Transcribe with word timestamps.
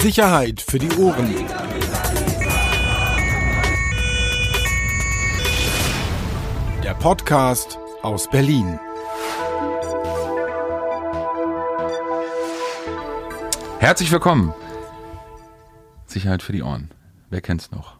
Sicherheit 0.00 0.60
für 0.62 0.78
die 0.78 0.90
Ohren. 0.96 1.34
Der 6.82 6.94
Podcast 6.94 7.78
aus 8.00 8.30
Berlin. 8.30 8.80
Herzlich 13.78 14.10
willkommen. 14.10 14.54
Sicherheit 16.06 16.42
für 16.42 16.52
die 16.52 16.62
Ohren. 16.62 16.90
Wer 17.28 17.42
kennt's 17.42 17.70
noch? 17.70 17.98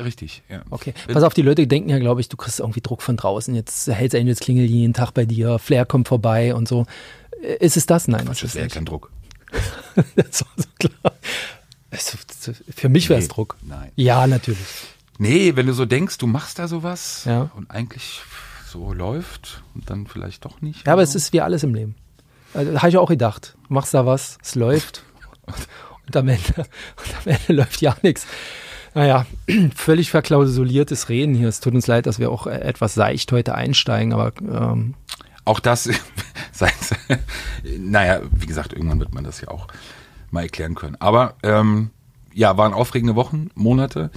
richtig. 0.00 0.42
Ja. 0.48 0.62
Okay. 0.70 0.94
Pass 1.12 1.22
auf, 1.22 1.34
die 1.34 1.42
Leute 1.42 1.66
denken 1.66 1.88
ja, 1.90 1.98
glaube 1.98 2.20
ich, 2.20 2.28
du 2.28 2.36
kriegst 2.36 2.60
irgendwie 2.60 2.80
Druck 2.80 3.02
von 3.02 3.16
draußen. 3.16 3.54
Jetzt 3.54 3.88
Hells 3.88 4.14
Angels 4.14 4.40
klingelt 4.40 4.70
jeden 4.70 4.94
Tag 4.94 5.12
bei 5.12 5.24
dir, 5.24 5.58
Flair 5.58 5.84
kommt 5.86 6.08
vorbei 6.08 6.54
und 6.54 6.68
so. 6.68 6.86
Äh, 7.42 7.56
Ist 7.64 7.76
es 7.76 7.86
das? 7.86 8.08
Nein, 8.08 8.26
Das 8.26 8.40
das 8.40 8.54
ist 8.54 8.60
ja 8.60 8.68
kein 8.68 8.84
Druck. 8.84 9.10
Das 10.16 10.42
war 10.42 10.50
so 10.56 10.64
klar. 10.78 11.13
Also, 12.12 12.52
für 12.74 12.88
mich 12.88 13.08
wäre 13.08 13.18
es 13.20 13.26
Nee, 13.28 13.34
Druck. 13.34 13.56
nein. 13.62 13.90
Ja, 13.96 14.26
natürlich. 14.26 14.58
Nee, 15.18 15.54
wenn 15.56 15.66
du 15.66 15.72
so 15.72 15.84
denkst, 15.86 16.18
du 16.18 16.26
machst 16.26 16.58
da 16.58 16.68
sowas 16.68 17.22
Ja. 17.24 17.50
und 17.56 17.70
eigentlich 17.70 18.20
so 18.66 18.92
läuft 18.92 19.62
und 19.74 19.88
dann 19.88 20.06
vielleicht 20.06 20.44
doch 20.44 20.60
nicht. 20.60 20.86
Ja, 20.86 20.92
aber 20.94 21.02
es 21.02 21.14
ist 21.14 21.32
wie 21.32 21.40
alles 21.40 21.62
im 21.62 21.74
Leben. 21.74 21.94
Also, 22.52 22.76
Habe 22.76 22.88
ich 22.88 22.96
auch 22.98 23.08
gedacht. 23.08 23.56
Du 23.68 23.74
machst 23.74 23.94
da 23.94 24.04
was, 24.06 24.38
es 24.42 24.54
läuft. 24.54 25.02
Und 26.06 26.14
am 26.18 26.28
Ende, 26.28 26.52
und 26.58 27.14
am 27.16 27.32
Ende 27.32 27.52
läuft 27.54 27.80
ja 27.80 27.96
nichts. 28.02 28.26
Naja, 28.94 29.24
völlig 29.74 30.10
verklausuliertes 30.10 31.08
Reden 31.08 31.34
hier. 31.34 31.48
Es 31.48 31.60
tut 31.60 31.72
uns 31.74 31.86
leid, 31.86 32.04
dass 32.04 32.18
wir 32.18 32.30
auch 32.30 32.46
äh, 32.46 32.58
etwas 32.60 32.92
seicht 32.92 33.32
heute 33.32 33.54
einsteigen, 33.54 34.12
aber 34.12 34.32
ähm, 34.42 34.94
Auch 35.46 35.60
das, 35.60 35.88
naja, 37.78 38.20
wie 38.32 38.44
gesagt, 38.46 38.72
irgendwann 38.74 39.00
wird 39.00 39.14
man 39.14 39.24
das 39.24 39.40
ja 39.40 39.48
auch 39.48 39.68
mal 40.30 40.42
erklären 40.42 40.74
können. 40.74 40.96
Aber 41.00 41.36
ähm, 41.42 41.88
ja, 42.34 42.56
waren 42.56 42.74
aufregende 42.74 43.14
Wochen, 43.14 43.50
Monate. 43.54 44.10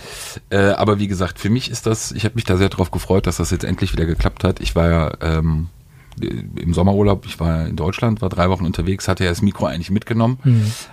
Äh, 0.49 0.57
aber 0.71 0.99
wie 0.99 1.07
gesagt, 1.07 1.39
für 1.39 1.49
mich 1.49 1.69
ist 1.69 1.85
das, 1.85 2.11
ich 2.11 2.25
habe 2.25 2.35
mich 2.35 2.43
da 2.43 2.57
sehr 2.57 2.69
drauf 2.69 2.91
gefreut, 2.91 3.27
dass 3.27 3.37
das 3.37 3.51
jetzt 3.51 3.63
endlich 3.63 3.93
wieder 3.93 4.05
geklappt 4.05 4.43
hat. 4.43 4.59
Ich 4.59 4.75
war 4.75 4.89
ja 4.89 5.11
ähm, 5.21 5.67
im 6.19 6.73
Sommerurlaub, 6.73 7.25
ich 7.25 7.39
war 7.39 7.67
in 7.67 7.75
Deutschland, 7.75 8.21
war 8.21 8.29
drei 8.29 8.49
Wochen 8.49 8.65
unterwegs, 8.65 9.07
hatte 9.07 9.23
ja 9.23 9.29
das 9.29 9.41
Mikro 9.43 9.67
eigentlich 9.67 9.91
mitgenommen, 9.91 10.39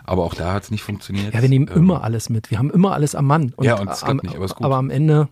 aber 0.04 0.22
auch 0.24 0.34
da 0.34 0.52
hat 0.52 0.64
es 0.64 0.70
nicht 0.70 0.82
funktioniert. 0.82 1.32
ja, 1.32 1.40
wir 1.40 1.48
nehmen 1.48 1.68
Ähm, 1.70 1.78
immer 1.78 2.04
alles 2.04 2.28
mit. 2.28 2.50
Wir 2.50 2.58
haben 2.58 2.70
immer 2.70 2.92
alles 2.92 3.14
am 3.14 3.26
Mann. 3.26 3.54
Ja, 3.60 3.78
und 3.80 3.88
es 3.88 4.02
klappt 4.02 4.22
nicht, 4.22 4.36
aber 4.36 4.44
ist 4.44 4.54
gut. 4.56 4.66
aber 4.66 4.76
am 4.76 4.90
Ende 4.90 5.28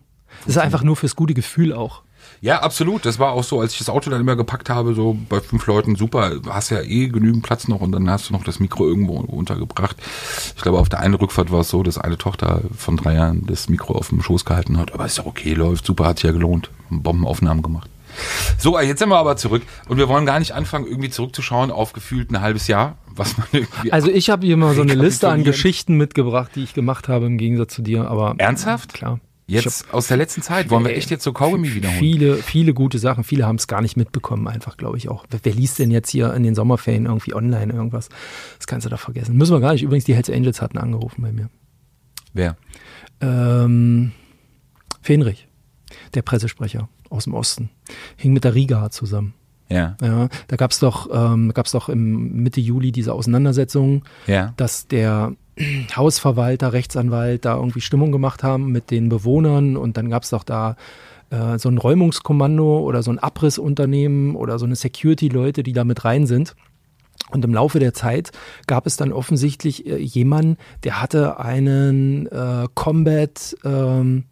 ist 0.47 0.55
es 0.55 0.57
einfach 0.57 0.81
nur 0.81 0.95
fürs 0.95 1.15
gute 1.15 1.35
Gefühl 1.35 1.73
auch. 1.73 2.01
Ja, 2.43 2.59
absolut. 2.59 3.05
Das 3.05 3.19
war 3.19 3.31
auch 3.31 3.45
so, 3.45 3.61
als 3.61 3.71
ich 3.71 3.77
das 3.77 3.87
Auto 3.87 4.09
dann 4.09 4.19
immer 4.19 4.35
gepackt 4.35 4.69
habe, 4.69 4.93
so 4.93 5.17
bei 5.29 5.39
fünf 5.39 5.65
Leuten, 5.65 5.95
super, 5.95 6.41
hast 6.49 6.71
ja 6.71 6.81
eh 6.81 7.07
genügend 7.07 7.41
Platz 7.41 7.69
noch 7.69 7.79
und 7.79 7.93
dann 7.93 8.09
hast 8.09 8.29
du 8.29 8.33
noch 8.33 8.43
das 8.43 8.59
Mikro 8.59 8.85
irgendwo 8.85 9.13
untergebracht. 9.13 9.95
Ich 10.53 10.61
glaube, 10.61 10.77
auf 10.77 10.89
der 10.89 10.99
einen 10.99 11.13
Rückfahrt 11.13 11.53
war 11.53 11.61
es 11.61 11.69
so, 11.69 11.83
dass 11.83 11.97
eine 11.97 12.17
Tochter 12.17 12.63
von 12.77 12.97
drei 12.97 13.13
Jahren 13.13 13.45
das 13.45 13.69
Mikro 13.69 13.93
auf 13.93 14.09
dem 14.09 14.21
Schoß 14.21 14.43
gehalten 14.43 14.77
hat. 14.77 14.93
Aber 14.93 15.05
ist 15.05 15.19
ja 15.19 15.25
okay, 15.25 15.53
läuft, 15.53 15.85
super, 15.85 16.05
hat 16.05 16.17
sich 16.17 16.25
ja 16.25 16.33
gelohnt. 16.33 16.69
Bombenaufnahmen 16.89 17.63
gemacht. 17.63 17.89
So, 18.57 18.77
jetzt 18.77 18.99
sind 18.99 19.07
wir 19.07 19.17
aber 19.17 19.37
zurück 19.37 19.61
und 19.87 19.97
wir 19.97 20.09
wollen 20.09 20.25
gar 20.25 20.39
nicht 20.39 20.51
anfangen, 20.51 20.85
irgendwie 20.85 21.09
zurückzuschauen 21.09 21.71
auf 21.71 21.93
gefühlt 21.93 22.29
ein 22.29 22.41
halbes 22.41 22.67
Jahr, 22.67 22.97
was 23.07 23.37
man 23.37 23.47
irgendwie. 23.53 23.93
Also 23.93 24.09
ich 24.09 24.29
habe 24.29 24.45
hier 24.45 24.57
mal 24.57 24.75
so 24.75 24.81
eine 24.81 24.93
Liste 24.95 25.29
an. 25.29 25.45
Geschichten 25.45 25.95
mitgebracht, 25.95 26.51
die 26.55 26.63
ich 26.63 26.73
gemacht 26.73 27.07
habe 27.07 27.25
im 27.25 27.37
Gegensatz 27.37 27.73
zu 27.73 27.81
dir. 27.81 28.09
Aber 28.09 28.35
Ernsthaft? 28.37 28.93
Klar. 28.93 29.21
Ich 29.45 29.57
hab- 29.57 29.65
jetzt 29.65 29.93
aus 29.93 30.07
der 30.07 30.17
letzten 30.17 30.41
Zeit 30.41 30.69
wollen 30.69 30.85
wir 30.85 30.95
echt 30.95 31.09
jetzt 31.11 31.23
so 31.23 31.33
Kaugummi 31.33 31.73
wiederholen. 31.75 31.99
Viele, 31.99 32.35
viele 32.37 32.73
gute 32.73 32.97
Sachen. 32.97 33.23
Viele 33.25 33.45
haben 33.45 33.57
es 33.57 33.67
gar 33.67 33.81
nicht 33.81 33.97
mitbekommen, 33.97 34.47
einfach, 34.47 34.77
glaube 34.77 34.97
ich 34.97 35.09
auch. 35.09 35.25
Wer, 35.29 35.39
wer 35.43 35.53
liest 35.53 35.79
denn 35.79 35.91
jetzt 35.91 36.09
hier 36.09 36.33
in 36.33 36.43
den 36.43 36.55
Sommerferien 36.55 37.05
irgendwie 37.05 37.33
online 37.33 37.73
irgendwas? 37.73 38.09
Das 38.57 38.67
kannst 38.67 38.85
du 38.85 38.89
da 38.89 38.97
vergessen. 38.97 39.35
Müssen 39.35 39.53
wir 39.53 39.59
gar 39.59 39.73
nicht. 39.73 39.83
Übrigens, 39.83 40.05
die 40.05 40.15
Hells 40.15 40.29
Angels 40.29 40.61
hatten 40.61 40.77
angerufen 40.77 41.21
bei 41.21 41.31
mir. 41.33 41.49
Wer? 42.33 42.55
Ähm, 43.21 44.11
Fenrich, 45.01 45.47
der 46.13 46.21
Pressesprecher 46.21 46.87
aus 47.09 47.25
dem 47.25 47.33
Osten, 47.33 47.69
hing 48.15 48.33
mit 48.33 48.43
der 48.43 48.55
Riga 48.55 48.89
zusammen. 48.89 49.33
Ja. 49.69 49.95
Ja, 50.01 50.29
da 50.47 50.55
gab's 50.55 50.79
doch, 50.79 51.09
ähm, 51.11 51.51
gab's 51.53 51.71
doch 51.71 51.89
im 51.89 52.43
Mitte 52.43 52.61
Juli 52.61 52.91
diese 52.91 53.13
Auseinandersetzung, 53.13 54.03
Ja. 54.27 54.53
dass 54.57 54.87
der 54.87 55.33
Hausverwalter, 55.95 56.73
Rechtsanwalt 56.73 57.45
da 57.45 57.55
irgendwie 57.55 57.81
Stimmung 57.81 58.11
gemacht 58.11 58.43
haben 58.43 58.71
mit 58.71 58.91
den 58.91 59.09
Bewohnern 59.09 59.77
und 59.77 59.97
dann 59.97 60.09
gab's 60.09 60.29
doch 60.31 60.43
da 60.43 60.75
äh, 61.29 61.57
so 61.57 61.69
ein 61.69 61.77
Räumungskommando 61.77 62.79
oder 62.79 63.03
so 63.03 63.11
ein 63.11 63.19
Abrissunternehmen 63.19 64.35
oder 64.35 64.59
so 64.59 64.65
eine 64.65 64.75
Security-Leute, 64.75 65.63
die 65.63 65.73
da 65.73 65.83
mit 65.83 66.05
rein 66.05 66.27
sind. 66.27 66.55
Und 67.31 67.45
im 67.45 67.53
Laufe 67.53 67.79
der 67.79 67.93
Zeit 67.93 68.31
gab 68.67 68.85
es 68.85 68.97
dann 68.97 69.11
offensichtlich 69.11 69.87
äh, 69.87 69.97
jemanden, 69.97 70.57
der 70.83 71.01
hatte 71.01 71.39
einen 71.39 72.27
äh, 72.27 72.67
Combat, 72.73 73.55
ähm, 73.63 74.25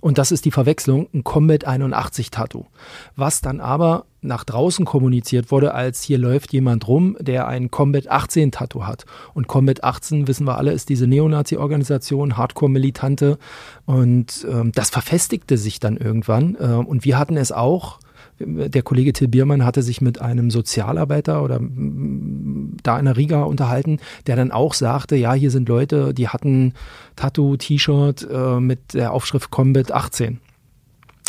und 0.00 0.18
das 0.18 0.32
ist 0.32 0.44
die 0.44 0.50
Verwechslung, 0.50 1.08
ein 1.14 1.22
Combat 1.22 1.64
81 1.64 2.30
Tattoo. 2.30 2.66
Was 3.14 3.40
dann 3.40 3.60
aber 3.60 4.06
nach 4.22 4.44
draußen 4.44 4.84
kommuniziert 4.84 5.50
wurde, 5.50 5.74
als 5.74 6.02
hier 6.02 6.16
läuft 6.16 6.52
jemand 6.52 6.86
rum, 6.86 7.16
der 7.20 7.48
ein 7.48 7.70
Combat 7.70 8.08
18 8.08 8.52
Tattoo 8.52 8.86
hat. 8.86 9.04
Und 9.34 9.48
Combat 9.48 9.82
18, 9.82 10.28
wissen 10.28 10.46
wir 10.46 10.56
alle, 10.56 10.72
ist 10.72 10.88
diese 10.88 11.06
Neonazi-Organisation, 11.06 12.36
Hardcore-Militante. 12.36 13.38
Und 13.84 14.46
ähm, 14.48 14.72
das 14.72 14.90
verfestigte 14.90 15.58
sich 15.58 15.80
dann 15.80 15.96
irgendwann. 15.96 16.56
Äh, 16.58 16.74
und 16.74 17.04
wir 17.04 17.18
hatten 17.18 17.36
es 17.36 17.52
auch. 17.52 17.98
Der 18.38 18.82
Kollege 18.82 19.12
Till 19.12 19.28
Biermann 19.28 19.64
hatte 19.64 19.82
sich 19.82 20.00
mit 20.00 20.20
einem 20.20 20.50
Sozialarbeiter 20.50 21.42
oder 21.42 21.60
mm, 21.60 22.78
da 22.82 22.98
in 22.98 23.04
der 23.04 23.16
Riga 23.16 23.42
unterhalten, 23.42 23.98
der 24.26 24.36
dann 24.36 24.50
auch 24.50 24.74
sagte, 24.74 25.16
ja, 25.16 25.34
hier 25.34 25.50
sind 25.50 25.68
Leute, 25.68 26.14
die 26.14 26.28
hatten 26.28 26.72
Tattoo, 27.14 27.56
T-Shirt 27.56 28.26
äh, 28.30 28.58
mit 28.58 28.94
der 28.94 29.12
Aufschrift 29.12 29.50
Combat 29.50 29.92
18. 29.92 30.40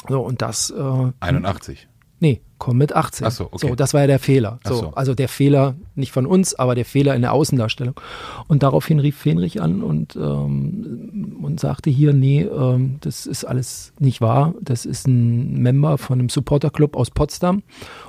So, 0.08 0.22
und 0.22 0.42
das, 0.42 0.72
äh, 0.72 1.12
81. 1.20 1.88
nee, 2.20 2.42
Combat 2.64 2.96
18. 2.96 3.28
Ach 3.28 3.32
so, 3.32 3.44
okay. 3.52 3.68
so, 3.68 3.76
das 3.76 3.94
war 3.94 4.00
ja 4.00 4.08
der 4.08 4.20
Fehler. 4.20 4.58
So, 4.66 4.76
so. 4.76 4.94
Also 4.94 5.14
der 5.14 5.28
Fehler, 5.28 5.76
nicht 5.96 6.14
von 6.14 6.26
uns, 6.26 6.56
aber 6.56 6.76
der 6.76 6.86
Fehler 6.86 7.14
in 7.14 7.22
der 7.22 7.34
Außendarstellung. 7.34 8.00
Und 8.48 8.64
daraufhin 8.64 9.02
rief 9.02 9.18
Fenrich 9.18 9.62
an 9.62 9.84
und, 9.84 10.16
ähm, 10.16 11.40
und 11.44 11.60
sagte 11.60 11.90
hier, 11.90 12.14
nee, 12.14 12.44
ähm, 12.44 13.00
das 13.02 13.26
ist 13.26 13.44
alles 13.44 13.92
nicht 14.00 14.22
wahr. 14.22 14.54
Das 14.62 14.86
ist 14.86 15.10
ein 15.10 15.56
Member 15.62 15.98
von 15.98 16.20
einem 16.20 16.30
Supporterclub 16.30 16.96
aus 16.96 17.12
Potsdam 17.12 17.64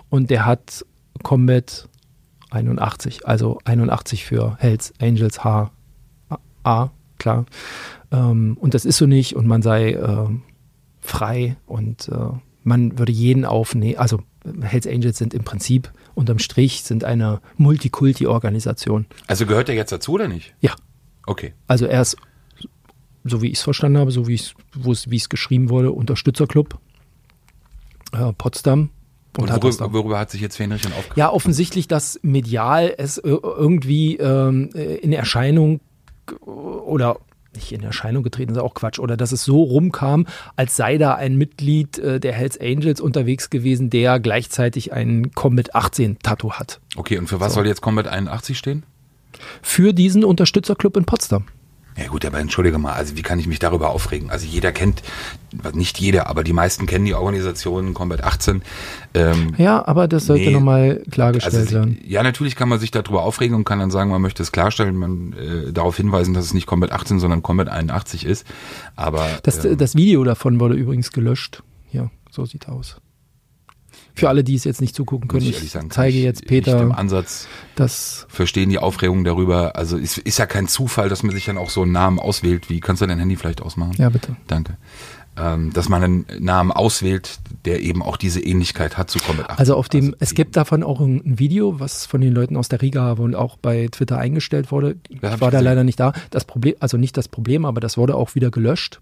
und 0.09 0.31
der 0.31 0.47
hat 0.47 0.87
Combat 1.25 1.89
81, 2.51 3.27
also 3.27 3.59
81 3.65 4.25
für 4.25 4.55
Hells 4.61 4.95
Angels 5.01 5.43
H. 5.43 5.73
A, 6.63 6.91
klar. 7.19 7.45
Ähm, 8.13 8.57
und 8.61 8.75
das 8.75 8.85
ist 8.85 8.99
so 8.99 9.07
nicht 9.07 9.35
und 9.35 9.49
man 9.49 9.63
sei 9.63 9.95
ähm, 9.95 10.43
frei 11.01 11.57
und 11.67 12.09
äh, 12.09 12.39
man 12.63 13.01
würde 13.01 13.11
jeden 13.11 13.45
aufnehmen. 13.45 13.99
Also 13.99 14.21
Hells 14.63 14.87
Angels 14.87 15.19
sind 15.19 15.35
im 15.35 15.43
Prinzip 15.45 15.91
unterm 16.15 16.39
Strich 16.39 16.83
sind 16.83 17.05
eine 17.05 17.41
Multikulti-Organisation. 17.57 19.07
Also 19.27 19.47
gehört 19.47 19.69
der 19.69 19.75
jetzt 19.75 19.93
dazu 19.93 20.13
oder 20.13 20.29
nicht? 20.29 20.55
Ja, 20.61 20.75
Okay. 21.27 21.55
also 21.67 21.87
er 21.87 22.03
ist, 22.03 22.17
so 23.25 23.41
wie 23.41 23.47
ich 23.49 23.55
es 23.59 23.63
verstanden 23.63 23.99
habe, 23.99 24.11
so 24.11 24.29
wie 24.29 24.35
es, 24.35 24.55
wie 24.75 25.17
es 25.17 25.29
geschrieben 25.29 25.71
wurde, 25.71 25.91
Unterstützerclub 25.93 26.79
äh, 28.13 28.33
Potsdam. 28.35 28.91
Und 29.37 29.51
das 29.51 29.61
worüber, 29.63 29.93
worüber 29.93 30.19
hat 30.19 30.31
sich 30.31 30.41
jetzt 30.41 30.57
Fenrich 30.57 30.87
aufgeregt? 30.87 31.17
ja, 31.17 31.33
offensichtlich, 31.33 31.89
dass 31.89 32.21
medial 32.23 32.95
es 32.97 33.19
äh, 33.19 33.29
irgendwie 33.29 34.17
ähm, 34.17 34.71
äh, 34.75 34.97
in 34.97 35.13
Erscheinung 35.13 35.81
oder 36.41 37.19
nicht 37.55 37.73
in 37.73 37.83
Erscheinung 37.83 38.23
getreten 38.23 38.53
ist 38.53 38.59
auch 38.59 38.75
Quatsch. 38.75 38.99
Oder 38.99 39.17
dass 39.17 39.33
es 39.33 39.45
so 39.45 39.63
rumkam, 39.63 40.27
als 40.57 40.77
sei 40.77 40.99
da 40.99 41.15
ein 41.15 41.37
Mitglied 41.37 41.99
äh, 41.99 42.21
der 42.21 42.33
Hells 42.33 42.61
Angels 42.61 43.01
unterwegs 43.01 43.51
gewesen, 43.51 43.91
der 43.91 44.21
gleichzeitig 44.21 44.93
ein 44.93 45.33
Combat 45.33 45.75
18 45.75 46.19
Tattoo 46.21 46.53
hat. 46.53 46.81
Okay, 46.97 47.19
und 47.19 47.27
für 47.27 47.41
was 47.41 47.53
so. 47.53 47.57
soll 47.57 47.67
jetzt 47.67 47.81
Combat 47.81 48.07
81 48.07 48.59
stehen? 48.59 48.85
Für 49.63 49.93
diesen 49.93 50.25
Unterstützerclub 50.25 50.97
in 50.97 51.05
Potsdam. 51.05 51.47
Ja 51.97 52.09
gut, 52.09 52.25
aber 52.25 52.41
entschuldige 52.41 52.77
mal, 52.79 52.93
also 52.93 53.17
wie 53.17 53.23
kann 53.23 53.39
ich 53.39 53.47
mich 53.47 53.61
darüber 53.61 53.91
aufregen? 53.91 54.29
Also 54.31 54.47
jeder 54.47 54.73
kennt, 54.73 55.03
nicht 55.75 56.01
jeder, 56.01 56.29
aber 56.29 56.43
die 56.43 56.53
meisten 56.53 56.87
kennen 56.87 57.05
die 57.05 57.15
Organisation 57.15 57.95
Combat 57.95 58.25
18. 58.25 58.63
Ähm, 59.15 59.55
ja, 59.59 59.87
aber 59.87 60.09
das 60.09 60.27
sollte 60.27 60.47
nee, 60.47 60.51
nochmal 60.51 61.03
klargestellt 61.11 61.55
also, 61.55 61.73
werden. 61.73 62.01
Ja, 62.05 62.25
natürlich 62.25 62.57
kann 62.57 62.69
man 62.69 62.81
sich 62.81 62.91
darüber 62.91 63.23
aufregen 63.23 63.55
und 63.55 63.65
kann 63.65 63.79
dann 63.79 63.93
sagen, 63.93 64.11
man 64.11 64.21
möchte 64.23 64.43
es 64.43 64.51
klarstellen, 64.51 64.97
man 64.97 65.35
äh, 65.35 65.73
darauf 65.73 65.97
hinweisen, 65.97 66.35
dass 66.35 66.47
es 66.47 66.55
nicht 66.55 66.67
Combat 66.67 66.91
18, 66.91 67.21
sondern 67.21 67.43
Combat 67.43 67.69
81 67.69 68.27
ist. 68.27 68.45
Aber 68.97 69.29
das, 69.45 69.65
ähm, 69.65 69.77
das 69.79 69.95
Video 69.95 70.25
davon 70.25 70.59
wurde 70.59 70.75
übrigens 70.75 71.13
gelöscht. 71.13 71.63
Ja, 71.93 72.11
so 72.29 72.45
sieht 72.45 72.69
aus. 72.69 72.97
Für 74.15 74.29
alle, 74.29 74.45
die 74.45 74.55
es 74.55 74.65
jetzt 74.65 74.81
nicht 74.81 74.95
zugucken 74.95 75.29
können, 75.29 75.45
ich, 75.45 75.63
ich 75.63 75.71
sagen, 75.71 75.91
zeige 75.91 76.17
ich 76.17 76.23
jetzt 76.23 76.47
Peter. 76.47 76.81
Im 76.81 76.93
Ansatz 76.93 77.49
das 77.75 78.27
verstehen 78.29 78.71
die 78.71 78.79
Aufregung 78.79 79.25
darüber. 79.25 79.77
Also 79.77 79.99
es 79.99 80.19
ist 80.19 80.39
ja 80.39 80.47
kein 80.47 80.69
Zufall, 80.69 81.09
dass 81.09 81.23
man 81.23 81.35
sich 81.35 81.45
dann 81.45 81.59
auch 81.59 81.71
so 81.71 81.83
einen 81.83 81.93
Namen 81.93 82.19
auswählt. 82.19 82.71
Wie 82.71 82.81
kannst 82.81 83.03
du 83.03 83.07
dein 83.07 83.19
Handy 83.19 83.37
vielleicht 83.37 83.63
ausmachen? 83.63 83.95
Ja, 83.99 84.09
bitte. 84.11 84.37
Danke. 84.47 84.77
Ähm, 85.37 85.73
dass 85.73 85.89
man 85.89 86.05
einen 86.05 86.27
Namen 86.39 86.71
auswählt, 86.71 87.41
der 87.65 87.83
eben 87.83 88.03
auch 88.03 88.17
diese 88.17 88.41
Ähnlichkeit 88.41 88.97
hat 88.97 89.11
zu 89.11 89.19
Comet 89.19 89.51
8. 89.51 89.59
Also 89.59 89.75
auf 89.75 89.89
dem, 89.89 90.05
also 90.05 90.17
es 90.21 90.35
gibt 90.35 90.55
davon 90.55 90.85
auch 90.85 91.01
ein 91.01 91.23
Video, 91.25 91.81
was 91.81 92.07
von 92.07 92.21
den 92.21 92.33
Leuten 92.33 92.57
aus 92.57 92.69
der 92.69 92.81
Riga 92.81 93.19
wohl 93.19 93.35
auch 93.35 93.57
bei 93.57 93.89
Twitter 93.91 94.17
eingestellt 94.19 94.71
wurde. 94.71 94.97
Ich 95.09 95.21
war 95.23 95.51
da 95.51 95.59
leider 95.59 95.83
nicht 95.83 95.99
da. 95.99 96.13
Das 96.31 96.45
Problem, 96.45 96.77
also 96.79 96.99
nicht 96.99 97.17
das 97.17 97.27
Problem, 97.27 97.65
aber 97.65 97.81
das 97.81 97.97
wurde 97.97 98.15
auch 98.15 98.37
wieder 98.37 98.53
gelöscht. 98.53 99.01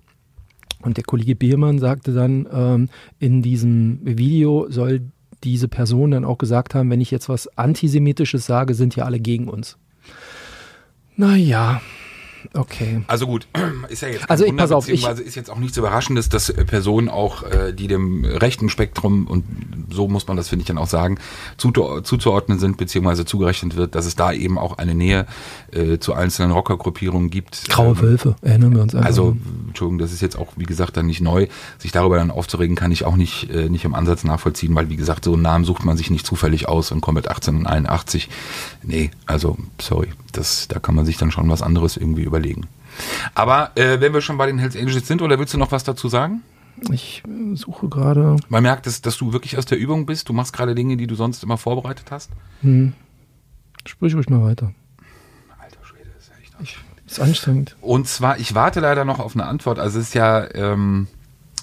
Und 0.82 0.96
der 0.96 1.04
Kollege 1.04 1.36
Biermann 1.36 1.78
sagte 1.78 2.12
dann, 2.12 2.46
ähm, 2.52 2.88
in 3.18 3.42
diesem 3.42 4.00
Video 4.02 4.66
soll 4.68 5.00
diese 5.44 5.68
Person 5.68 6.12
dann 6.12 6.24
auch 6.24 6.38
gesagt 6.38 6.74
haben, 6.74 6.90
wenn 6.90 7.00
ich 7.00 7.10
jetzt 7.10 7.28
was 7.28 7.48
Antisemitisches 7.56 8.46
sage, 8.46 8.74
sind 8.74 8.94
ja 8.96 9.04
alle 9.04 9.20
gegen 9.20 9.48
uns. 9.48 9.76
Naja, 11.16 11.80
Okay. 12.54 13.02
Also 13.06 13.26
gut, 13.26 13.46
ist 13.88 14.02
ja 14.02 14.08
jetzt 14.08 14.30
also 14.30 14.44
ich, 14.44 14.56
pass 14.56 14.72
auf, 14.72 14.88
ich, 14.88 15.06
ist 15.06 15.34
jetzt 15.34 15.50
auch 15.50 15.58
nichts 15.58 15.76
Überraschendes, 15.76 16.28
dass 16.28 16.52
Personen 16.52 17.08
auch, 17.08 17.42
äh, 17.42 17.72
die 17.72 17.88
dem 17.88 18.24
rechten 18.24 18.68
Spektrum 18.68 19.26
und 19.26 19.44
so 19.90 20.08
muss 20.08 20.26
man 20.26 20.36
das 20.36 20.48
finde 20.48 20.62
ich 20.62 20.66
dann 20.66 20.78
auch 20.78 20.86
sagen, 20.86 21.18
zuzuordnen 21.56 22.58
sind 22.58 22.76
beziehungsweise 22.76 23.24
zugerechnet 23.24 23.76
wird, 23.76 23.94
dass 23.94 24.06
es 24.06 24.16
da 24.16 24.32
eben 24.32 24.58
auch 24.58 24.78
eine 24.78 24.94
Nähe 24.94 25.26
äh, 25.72 25.98
zu 25.98 26.14
einzelnen 26.14 26.52
Rockergruppierungen 26.52 27.30
gibt. 27.30 27.68
Graue 27.68 27.90
ähm, 27.90 28.00
Wölfe, 28.00 28.36
erinnern 28.42 28.74
wir 28.74 28.82
uns 28.82 28.94
an. 28.94 29.04
Also 29.04 29.36
Entschuldigung, 29.68 29.98
das 29.98 30.12
ist 30.12 30.22
jetzt 30.22 30.36
auch 30.36 30.52
wie 30.56 30.64
gesagt 30.64 30.96
dann 30.96 31.06
nicht 31.06 31.20
neu, 31.20 31.46
sich 31.78 31.92
darüber 31.92 32.16
dann 32.16 32.30
aufzuregen, 32.30 32.76
kann 32.76 32.92
ich 32.92 33.04
auch 33.04 33.16
nicht 33.16 33.50
äh, 33.50 33.68
nicht 33.68 33.84
im 33.84 33.94
Ansatz 33.94 34.24
nachvollziehen, 34.24 34.74
weil 34.74 34.88
wie 34.88 34.96
gesagt 34.96 35.24
so 35.24 35.34
einen 35.34 35.42
Namen 35.42 35.64
sucht 35.64 35.84
man 35.84 35.96
sich 35.96 36.10
nicht 36.10 36.26
zufällig 36.26 36.68
aus 36.68 36.92
und 36.92 37.00
kommt 37.00 37.16
mit 37.16 37.28
1881. 37.28 38.28
Nee, 38.82 39.10
also 39.26 39.56
sorry, 39.80 40.08
das 40.32 40.68
da 40.68 40.78
kann 40.78 40.94
man 40.94 41.04
sich 41.04 41.16
dann 41.16 41.30
schon 41.30 41.48
was 41.48 41.62
anderes 41.62 41.96
irgendwie 41.96 42.22
überlegen. 42.32 42.66
Aber 43.34 43.70
äh, 43.74 44.00
wenn 44.00 44.12
wir 44.12 44.20
schon 44.20 44.38
bei 44.38 44.46
den 44.46 44.58
Hells 44.58 44.76
Angels 44.76 45.06
sind, 45.06 45.22
oder 45.22 45.38
willst 45.38 45.54
du 45.54 45.58
noch 45.58 45.72
was 45.72 45.84
dazu 45.84 46.08
sagen? 46.08 46.42
Ich 46.90 47.22
äh, 47.26 47.54
suche 47.54 47.88
gerade. 47.88 48.36
Man 48.48 48.62
merkt, 48.62 48.86
dass, 48.86 49.02
dass 49.02 49.16
du 49.16 49.32
wirklich 49.32 49.58
aus 49.58 49.66
der 49.66 49.78
Übung 49.78 50.06
bist. 50.06 50.28
Du 50.28 50.32
machst 50.32 50.52
gerade 50.52 50.74
Dinge, 50.74 50.96
die 50.96 51.06
du 51.06 51.14
sonst 51.14 51.42
immer 51.42 51.58
vorbereitet 51.58 52.10
hast. 52.10 52.30
Hm. 52.62 52.94
Sprich 53.86 54.14
ruhig 54.14 54.28
mal 54.28 54.42
weiter. 54.42 54.72
Alter 55.58 55.84
Schwede, 55.84 56.10
das 56.14 56.24
ist 56.24 56.30
ja 56.30 56.42
echt 56.42 56.58
anstrengend. 56.58 57.00
Ich, 57.06 57.12
ist 57.12 57.20
anstrengend. 57.20 57.76
Und 57.80 58.08
zwar, 58.08 58.38
ich 58.38 58.54
warte 58.54 58.80
leider 58.80 59.04
noch 59.04 59.18
auf 59.18 59.34
eine 59.34 59.46
Antwort. 59.46 59.78
Also 59.78 59.98
es 59.98 60.08
ist 60.08 60.14
ja, 60.14 60.52
ähm, 60.54 61.08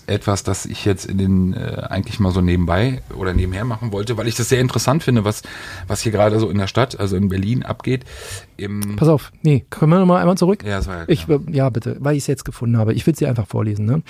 etwas, 0.10 0.44
das 0.44 0.66
ich 0.66 0.86
jetzt 0.86 1.06
in 1.06 1.18
den 1.18 1.54
äh, 1.54 1.84
eigentlich 1.90 2.20
mal 2.20 2.32
so 2.32 2.42
nebenbei 2.42 3.02
oder 3.16 3.34
nebenher 3.34 3.66
machen 3.66 3.92
wollte, 3.92 4.18
weil 4.18 4.28
ich 4.28 4.36
das 4.36 4.50
sehr 4.50 4.60
interessant 4.60 5.04
finde, 5.04 5.24
was, 5.24 5.44
was 5.88 6.02
hier 6.02 6.12
gerade 6.12 6.40
so 6.40 6.50
in 6.50 6.58
der 6.58 6.68
Stadt, 6.68 7.00
also 7.00 7.16
in 7.16 7.30
Berlin 7.30 7.64
abgeht. 7.64 8.06
Im 8.58 8.96
Pass 8.96 9.08
auf, 9.08 9.32
nee, 9.42 9.66
können 9.70 9.92
wir 9.92 10.00
nochmal 10.00 10.22
einmal 10.22 10.38
zurück? 10.38 10.64
Ja, 10.64 10.78
das 10.78 10.88
war 10.88 10.98
ja 10.98 11.06
klar. 11.06 11.42
Ich, 11.48 11.56
ja, 11.56 11.70
bitte, 11.70 11.98
weil 12.00 12.16
ich 12.16 12.24
es 12.24 12.28
jetzt 12.28 12.46
gefunden 12.46 12.78
habe. 12.78 12.94
Ich 12.94 13.06
will 13.06 13.14
es 13.14 13.20
dir 13.20 13.30
einfach 13.30 13.48
vorlesen. 13.48 13.86
Ne? 13.86 14.02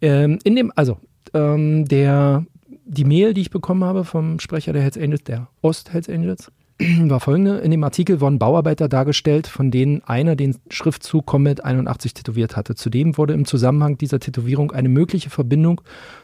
Ähm, 0.00 0.38
in 0.44 0.56
dem, 0.56 0.72
also, 0.76 0.98
ähm, 1.34 1.86
der, 1.86 2.44
die 2.84 3.04
Mail, 3.04 3.34
die 3.34 3.42
ich 3.42 3.50
bekommen 3.50 3.84
habe 3.84 4.04
vom 4.04 4.40
Sprecher 4.40 4.72
der 4.72 4.82
Hells 4.82 4.98
Angels, 4.98 5.24
der 5.24 5.48
Ost 5.62 5.92
Hells 5.92 6.08
Angels, 6.08 6.50
war 7.10 7.20
folgende. 7.20 7.58
In 7.58 7.70
dem 7.70 7.84
Artikel 7.84 8.20
wurden 8.20 8.38
Bauarbeiter 8.38 8.88
dargestellt, 8.88 9.46
von 9.46 9.70
denen 9.70 10.02
einer 10.04 10.36
den 10.36 10.56
Schriftzug 10.68 11.26
Comet 11.26 11.64
81 11.64 12.14
tätowiert 12.14 12.56
hatte. 12.56 12.74
Zudem 12.74 13.16
wurde 13.16 13.34
im 13.34 13.44
Zusammenhang 13.44 13.98
dieser 13.98 14.20
Tätowierung 14.20 14.72
eine 14.72 14.88
mögliche 14.88 15.30
Verbindung 15.30 15.80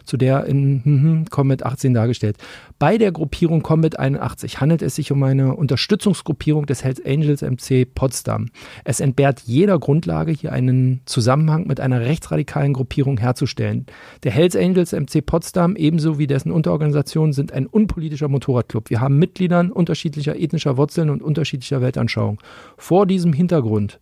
zu 0.09 0.17
der 0.17 0.47
in 0.47 0.81
hm, 0.85 1.25
Comet 1.31 1.65
18 1.65 1.93
dargestellt. 1.93 2.39
Bei 2.79 2.97
der 2.97 3.13
Gruppierung 3.13 3.63
Combat 3.63 3.99
81 3.99 4.61
handelt 4.61 4.83
es 4.83 4.95
sich 4.95 5.13
um 5.13 5.23
eine 5.23 5.55
Unterstützungsgruppierung 5.55 6.65
des 6.67 6.83
Hells 6.83 7.05
Angels 7.05 7.43
MC 7.43 7.87
Potsdam. 7.95 8.49
Es 8.85 9.01
entbehrt 9.01 9.43
jeder 9.45 9.79
Grundlage, 9.79 10.33
hier 10.33 10.53
einen 10.53 11.03
Zusammenhang 11.05 11.67
mit 11.67 11.79
einer 11.79 12.01
rechtsradikalen 12.01 12.73
Gruppierung 12.73 13.19
herzustellen. 13.19 13.87
Der 14.23 14.33
Hells 14.33 14.57
Angels 14.57 14.93
MC 14.93 15.25
Potsdam 15.25 15.77
ebenso 15.77 16.19
wie 16.19 16.27
dessen 16.27 16.51
Unterorganisationen 16.53 17.35
sind 17.35 17.53
ein 17.53 17.67
unpolitischer 17.67 18.29
Motorradclub. 18.29 18.89
Wir 18.89 19.01
haben 19.01 19.19
Mitgliedern 19.19 19.71
unterschiedlicher 19.71 20.37
ethnischer 20.37 20.79
Wurzeln 20.79 21.11
und 21.11 21.23
unterschiedlicher 21.23 21.83
Weltanschauung. 21.83 22.41
Vor 22.79 23.05
diesem 23.05 23.35
Hintergrund 23.35 24.01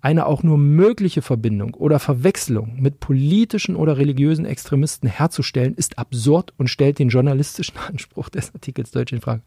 eine 0.00 0.26
auch 0.26 0.42
nur 0.42 0.58
mögliche 0.58 1.22
Verbindung 1.22 1.74
oder 1.74 1.98
Verwechslung 1.98 2.76
mit 2.80 3.00
politischen 3.00 3.76
oder 3.76 3.98
religiösen 3.98 4.44
Extremisten 4.44 5.08
herzustellen, 5.08 5.74
ist 5.74 5.98
absurd 5.98 6.52
und 6.56 6.68
stellt 6.68 6.98
den 6.98 7.08
journalistischen 7.08 7.76
Anspruch 7.88 8.28
des 8.28 8.54
Artikels 8.54 8.90
Deutsch 8.90 9.12
in 9.12 9.20
Frage. 9.20 9.42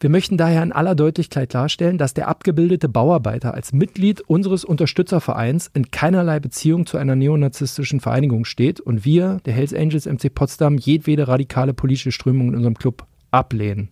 Wir 0.00 0.10
möchten 0.10 0.36
daher 0.36 0.62
in 0.62 0.70
aller 0.70 0.94
Deutlichkeit 0.94 1.50
klarstellen, 1.50 1.98
dass 1.98 2.14
der 2.14 2.28
abgebildete 2.28 2.88
Bauarbeiter 2.88 3.54
als 3.54 3.72
Mitglied 3.72 4.20
unseres 4.20 4.64
Unterstützervereins 4.64 5.70
in 5.74 5.90
keinerlei 5.90 6.38
Beziehung 6.38 6.86
zu 6.86 6.98
einer 6.98 7.16
neonazistischen 7.16 7.98
Vereinigung 7.98 8.44
steht 8.44 8.78
und 8.78 9.04
wir, 9.04 9.38
der 9.44 9.54
Hells 9.54 9.74
Angels 9.74 10.06
MC 10.06 10.32
Potsdam, 10.32 10.76
jedwede 10.76 11.26
radikale 11.26 11.74
politische 11.74 12.12
Strömung 12.12 12.50
in 12.50 12.54
unserem 12.54 12.78
Club 12.78 13.06
ablehnen. 13.32 13.90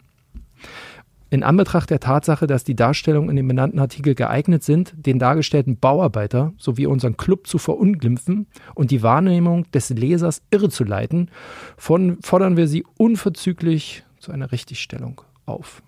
In 1.28 1.42
Anbetracht 1.42 1.90
der 1.90 1.98
Tatsache, 1.98 2.46
dass 2.46 2.62
die 2.62 2.76
Darstellungen 2.76 3.30
in 3.30 3.36
dem 3.36 3.48
benannten 3.48 3.80
Artikel 3.80 4.14
geeignet 4.14 4.62
sind, 4.62 4.94
den 4.96 5.18
dargestellten 5.18 5.78
Bauarbeiter 5.78 6.52
sowie 6.56 6.86
unseren 6.86 7.16
Club 7.16 7.46
zu 7.46 7.58
verunglimpfen 7.58 8.46
und 8.74 8.92
die 8.92 9.02
Wahrnehmung 9.02 9.70
des 9.72 9.90
Lesers 9.90 10.42
irrezuleiten, 10.50 11.30
fordern 11.76 12.56
wir 12.56 12.68
sie 12.68 12.84
unverzüglich 12.96 14.04
zu 14.20 14.30
einer 14.30 14.52
Richtigstellung 14.52 15.22
auf. 15.46 15.82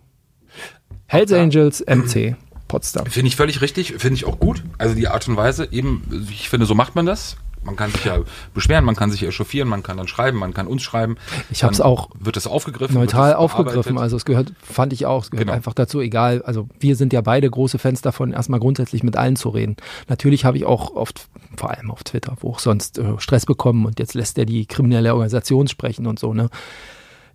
Hells 1.07 1.33
Angels 1.33 1.85
MC. 1.87 2.37
Potsdam. 2.67 3.07
Finde 3.07 3.29
ich 3.29 3.37
völlig 3.37 3.63
richtig, 3.63 3.95
finde 3.97 4.15
ich 4.15 4.27
auch 4.27 4.39
gut. 4.39 4.63
Also 4.77 4.95
die 4.95 5.09
Art 5.09 5.27
und 5.27 5.37
Weise, 5.37 5.69
eben, 5.73 6.27
ich 6.31 6.51
finde, 6.51 6.67
so 6.67 6.75
macht 6.75 6.95
man 6.95 7.07
das 7.07 7.39
man 7.63 7.77
kann 7.77 7.91
sich 7.91 8.05
ja 8.05 8.19
beschweren, 8.55 8.85
man 8.85 8.97
kann 8.97 9.11
sich 9.11 9.23
echauffieren, 9.23 9.69
man 9.69 9.83
kann 9.83 9.97
dann 9.97 10.09
schreiben, 10.09 10.39
man 10.39 10.55
kann 10.55 10.67
uns 10.67 10.83
schreiben. 10.83 11.17
Ich 11.51 11.63
habe 11.63 11.73
es 11.73 11.81
auch. 11.81 12.11
Wird 12.19 12.37
es 12.37 12.47
aufgegriffen? 12.47 12.95
Neutral 12.95 13.35
aufgegriffen. 13.35 13.99
Also 13.99 14.17
es 14.17 14.25
gehört, 14.25 14.53
fand 14.63 14.93
ich 14.93 15.07
auch, 15.07 15.25
es 15.25 15.31
gehört 15.31 15.47
genau. 15.47 15.57
einfach 15.57 15.75
dazu, 15.75 16.01
egal. 16.01 16.43
Also 16.43 16.69
wir 16.81 16.97
sind 16.97 17.13
ja 17.13 17.21
beide 17.21 17.51
große 17.51 17.79
Fans 17.79 18.03
davon, 18.03 18.33
erstmal 18.33 18.61
grundsätzlich 18.61 19.03
mit 19.03 19.17
allen 19.17 19.37
zu 19.37 19.49
reden. 19.51 19.77
Natürlich 20.09 20.45
habe 20.45 20.57
ich 20.57 20.65
auch 20.65 20.95
oft, 20.95 21.29
vor 21.57 21.71
allem 21.71 21.91
auf 21.91 22.05
Twitter, 22.05 22.37
wo 22.41 22.51
auch 22.51 22.59
sonst 22.59 22.99
äh, 22.99 23.19
Stress 23.19 23.47
bekommen 23.47 23.87
und 23.87 23.99
jetzt 23.99 24.15
lässt 24.15 24.39
er 24.39 24.47
die 24.47 24.67
kriminelle 24.67 25.13
Organisation 25.13 25.69
sprechen 25.69 26.07
und 26.07 26.19
so, 26.19 26.35
ne? 26.35 26.49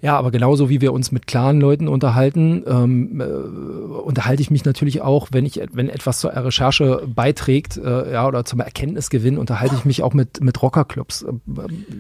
Ja, 0.03 0.17
aber 0.17 0.31
genauso 0.31 0.67
wie 0.67 0.81
wir 0.81 0.91
uns 0.91 1.13
mit 1.13 1.27
klaren 1.27 1.62
Leuten 1.62 1.88
unterhalten, 1.88 2.65
ähm, 2.67 3.22
äh, 3.22 3.24
unterhalte 3.24 4.41
ich 4.41 4.51
mich 4.51 4.65
natürlich 4.65 5.00
auch, 5.00 5.29
wenn 5.31 5.45
ich, 5.45 5.62
wenn 5.72 5.88
etwas 5.88 6.19
zur 6.19 6.33
Recherche 6.33 7.03
beiträgt, 7.07 7.77
äh, 7.77 8.12
ja, 8.12 8.27
oder 8.27 8.43
zum 8.43 8.60
Erkenntnisgewinn, 8.60 9.38
unterhalte 9.38 9.75
ich 9.75 9.86
mich 9.86 10.03
auch 10.03 10.13
mit, 10.13 10.41
mit 10.41 10.62
Rockerclubs. 10.62 11.22
Äh, 11.22 11.27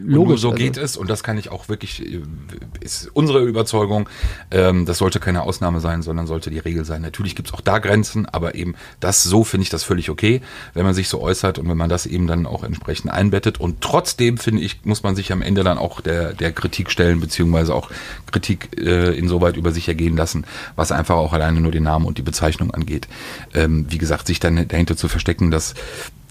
logisch. 0.05 0.41
so 0.41 0.49
also. 0.49 0.57
geht 0.57 0.75
es, 0.75 0.97
und 0.97 1.09
das 1.09 1.23
kann 1.23 1.37
ich 1.37 1.49
auch 1.49 1.69
wirklich, 1.69 2.05
äh, 2.05 2.19
ist 2.81 3.09
unsere 3.13 3.39
Überzeugung, 3.39 4.09
ähm, 4.51 4.85
das 4.85 4.97
sollte 4.97 5.21
keine 5.21 5.43
Ausnahme 5.43 5.79
sein, 5.79 6.01
sondern 6.01 6.27
sollte 6.27 6.49
die 6.49 6.59
Regel 6.59 6.83
sein. 6.83 7.03
Natürlich 7.03 7.37
gibt 7.37 7.47
es 7.47 7.53
auch 7.53 7.61
da 7.61 7.79
Grenzen, 7.79 8.25
aber 8.25 8.55
eben 8.55 8.75
das, 8.99 9.23
so 9.23 9.45
finde 9.45 9.63
ich 9.63 9.69
das 9.69 9.85
völlig 9.85 10.09
okay, 10.09 10.41
wenn 10.73 10.83
man 10.83 10.93
sich 10.93 11.07
so 11.07 11.21
äußert 11.21 11.57
und 11.57 11.69
wenn 11.69 11.77
man 11.77 11.89
das 11.89 12.05
eben 12.05 12.27
dann 12.27 12.47
auch 12.47 12.65
entsprechend 12.65 13.11
einbettet. 13.11 13.61
Und 13.61 13.79
trotzdem, 13.79 14.37
finde 14.37 14.61
ich, 14.61 14.83
muss 14.83 15.03
man 15.03 15.15
sich 15.15 15.31
am 15.31 15.41
Ende 15.41 15.63
dann 15.63 15.77
auch 15.77 16.01
der, 16.01 16.33
der 16.33 16.51
Kritik 16.51 16.91
stellen, 16.91 17.21
beziehungsweise 17.21 17.73
auch 17.73 17.92
Kritik 18.31 18.77
äh, 18.77 19.17
insoweit 19.17 19.57
über 19.57 19.71
sich 19.71 19.87
ergehen 19.87 20.17
lassen, 20.17 20.45
was 20.75 20.91
einfach 20.91 21.15
auch 21.15 21.33
alleine 21.33 21.61
nur 21.61 21.71
den 21.71 21.83
Namen 21.83 22.05
und 22.05 22.17
die 22.17 22.23
Bezeichnung 22.23 22.71
angeht. 22.71 23.07
Ähm, 23.53 23.85
wie 23.89 23.97
gesagt, 23.97 24.27
sich 24.27 24.39
dann 24.39 24.67
dahinter 24.67 24.97
zu 24.97 25.07
verstecken, 25.07 25.51
dass 25.51 25.73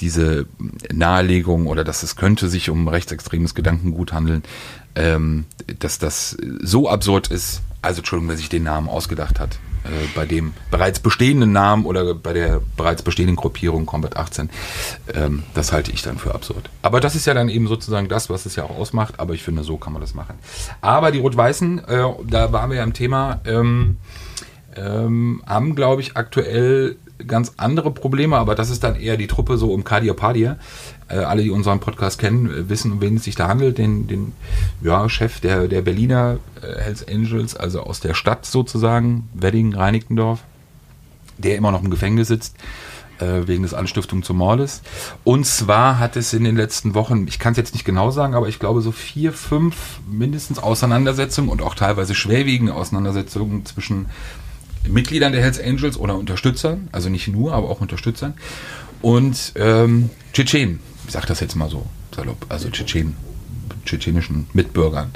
diese 0.02 0.46
Nahelegung 0.92 1.66
oder 1.66 1.84
dass 1.84 2.02
es 2.02 2.16
könnte 2.16 2.48
sich 2.48 2.68
um 2.68 2.88
rechtsextremes 2.88 3.54
Gedankengut 3.54 4.12
handeln, 4.12 4.42
ähm, 4.94 5.44
dass 5.78 5.98
das 5.98 6.36
so 6.60 6.90
absurd 6.90 7.28
ist, 7.28 7.62
also 7.80 8.00
Entschuldigung, 8.00 8.28
wer 8.28 8.36
sich 8.36 8.48
den 8.48 8.64
Namen 8.64 8.88
ausgedacht 8.88 9.40
hat, 9.40 9.58
äh, 9.84 9.88
bei 10.14 10.26
dem 10.26 10.54
bereits 10.70 11.00
bestehenden 11.00 11.52
Namen 11.52 11.86
oder 11.86 12.14
bei 12.14 12.32
der 12.32 12.60
bereits 12.76 13.02
bestehenden 13.02 13.36
Gruppierung 13.36 13.86
Combat 13.86 14.16
18, 14.16 14.50
ähm, 15.14 15.44
das 15.54 15.72
halte 15.72 15.92
ich 15.92 16.02
dann 16.02 16.18
für 16.18 16.34
absurd. 16.34 16.68
Aber 16.82 17.00
das 17.00 17.14
ist 17.14 17.26
ja 17.26 17.34
dann 17.34 17.48
eben 17.48 17.68
sozusagen 17.68 18.08
das, 18.08 18.28
was 18.28 18.44
es 18.44 18.56
ja 18.56 18.64
auch 18.64 18.76
ausmacht, 18.76 19.18
aber 19.18 19.34
ich 19.34 19.42
finde, 19.42 19.62
so 19.62 19.76
kann 19.76 19.92
man 19.92 20.02
das 20.02 20.14
machen. 20.14 20.34
Aber 20.80 21.10
die 21.12 21.20
Rot-Weißen, 21.20 21.78
äh, 21.86 22.04
da 22.28 22.52
waren 22.52 22.70
wir 22.70 22.78
ja 22.78 22.84
im 22.84 22.92
Thema, 22.92 23.40
ähm, 23.44 23.98
ähm, 24.76 25.42
haben, 25.46 25.74
glaube 25.74 26.02
ich, 26.02 26.16
aktuell 26.16 26.96
ganz 27.26 27.52
andere 27.56 27.90
Probleme, 27.90 28.36
aber 28.36 28.54
das 28.54 28.70
ist 28.70 28.84
dann 28.84 28.96
eher 28.96 29.16
die 29.16 29.26
Truppe 29.26 29.56
so 29.56 29.72
um 29.72 29.84
Cardiopadia. 29.84 30.58
Äh, 31.08 31.16
alle, 31.16 31.42
die 31.42 31.50
unseren 31.50 31.80
Podcast 31.80 32.18
kennen, 32.18 32.46
äh, 32.46 32.68
wissen, 32.68 32.92
um 32.92 33.00
wen 33.00 33.16
es 33.16 33.24
sich 33.24 33.34
da 33.34 33.48
handelt. 33.48 33.78
Den, 33.78 34.06
den 34.06 34.32
ja, 34.82 35.08
Chef 35.08 35.40
der, 35.40 35.68
der 35.68 35.82
Berliner 35.82 36.38
äh, 36.60 36.80
Hells 36.80 37.06
Angels, 37.06 37.56
also 37.56 37.82
aus 37.82 38.00
der 38.00 38.14
Stadt 38.14 38.46
sozusagen, 38.46 39.28
Wedding, 39.34 39.74
Reinickendorf, 39.74 40.40
der 41.38 41.56
immer 41.56 41.72
noch 41.72 41.82
im 41.82 41.90
Gefängnis 41.90 42.28
sitzt 42.28 42.56
äh, 43.22 43.46
wegen 43.46 43.62
des 43.62 43.74
Anstiftung 43.74 44.22
zum 44.22 44.38
Mordes. 44.38 44.82
Und 45.24 45.46
zwar 45.46 45.98
hat 45.98 46.16
es 46.16 46.32
in 46.32 46.44
den 46.44 46.56
letzten 46.56 46.94
Wochen, 46.94 47.26
ich 47.28 47.38
kann 47.38 47.52
es 47.52 47.58
jetzt 47.58 47.74
nicht 47.74 47.84
genau 47.84 48.10
sagen, 48.10 48.34
aber 48.34 48.48
ich 48.48 48.58
glaube 48.58 48.80
so 48.80 48.92
vier, 48.92 49.32
fünf 49.32 50.00
mindestens 50.10 50.58
Auseinandersetzungen 50.58 51.48
und 51.48 51.62
auch 51.62 51.74
teilweise 51.74 52.14
schwerwiegende 52.14 52.74
Auseinandersetzungen 52.74 53.64
zwischen 53.64 54.06
Mitgliedern 54.88 55.32
der 55.32 55.42
Hells 55.42 55.60
Angels 55.60 55.96
oder 55.96 56.16
Unterstützern, 56.16 56.88
also 56.92 57.08
nicht 57.08 57.28
nur, 57.28 57.52
aber 57.52 57.70
auch 57.70 57.80
Unterstützern. 57.80 58.34
Und 59.00 59.52
ähm, 59.56 60.10
Tschetschenen, 60.32 60.80
ich 61.06 61.12
sage 61.12 61.26
das 61.26 61.40
jetzt 61.40 61.56
mal 61.56 61.68
so 61.68 61.86
salopp, 62.14 62.46
also 62.48 62.68
Tschetschenen, 62.70 63.16
tschetschenischen 63.84 64.46
Mitbürgern. 64.52 65.10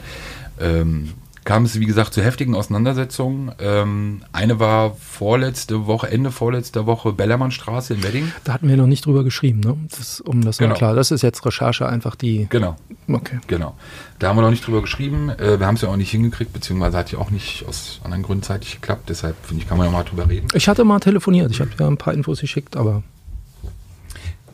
Ähm, 0.61 1.13
kam 1.47 1.65
es, 1.65 1.79
wie 1.79 1.87
gesagt, 1.87 2.13
zu 2.13 2.23
heftigen 2.23 2.55
Auseinandersetzungen. 2.55 3.53
Ähm, 3.61 4.23
eine 4.33 4.59
war 4.59 4.95
vorletzte 4.97 5.87
Woche, 5.87 6.11
Ende 6.11 6.33
vorletzter 6.33 6.87
Woche, 6.87 7.13
Bellermannstraße 7.13 7.95
in 7.95 8.03
Wedding. 8.03 8.33
Da 8.45 8.53
hatten 8.53 8.69
wir 8.69 8.77
noch 8.77 8.89
nicht 8.89 9.07
drüber 9.07 9.25
geschrieben, 9.25 9.61
ne? 9.61 9.79
Das, 9.97 10.21
um 10.21 10.45
das 10.45 10.59
genau. 10.59 10.71
mal 10.71 10.77
klar. 10.77 10.95
Das 10.95 11.13
ist 11.13 11.23
jetzt 11.23 11.47
Recherche 11.47 11.89
einfach 11.89 12.17
die. 12.17 12.49
Genau. 12.51 12.77
Okay. 13.09 13.39
Genau. 13.47 13.77
Da 14.19 14.29
haben 14.29 14.37
wir 14.37 14.43
noch 14.43 14.51
nicht 14.51 14.67
drüber 14.67 14.83
geschrieben. 14.83 15.31
Äh, 15.31 15.61
wir 15.61 15.67
haben 15.67 15.77
es 15.77 15.83
ja 15.83 15.89
auch 15.89 15.97
nicht 15.97 16.11
hingekriegt, 16.11 16.53
beziehungsweise 16.53 16.99
hat 16.99 17.13
ja 17.13 17.21
auch 17.21 17.31
nicht 17.31 17.65
aus 17.69 18.01
anderen 18.03 18.25
Gründen 18.25 18.43
zeitlich 18.43 18.81
geklappt. 18.81 19.09
Deshalb 19.09 19.37
finde 19.43 19.63
ich, 19.63 19.69
kann 19.69 19.79
man 19.79 19.87
ja 19.87 19.93
mal 19.93 20.03
drüber 20.03 20.29
reden. 20.29 20.49
Ich 20.53 20.69
hatte 20.69 20.85
mal 20.85 20.99
telefoniert. 20.99 21.53
Ich 21.53 21.61
habe 21.61 21.71
ja 21.79 21.87
ein 21.87 21.97
paar 21.97 22.13
Infos 22.13 22.41
geschickt, 22.41 22.77
aber 22.77 23.05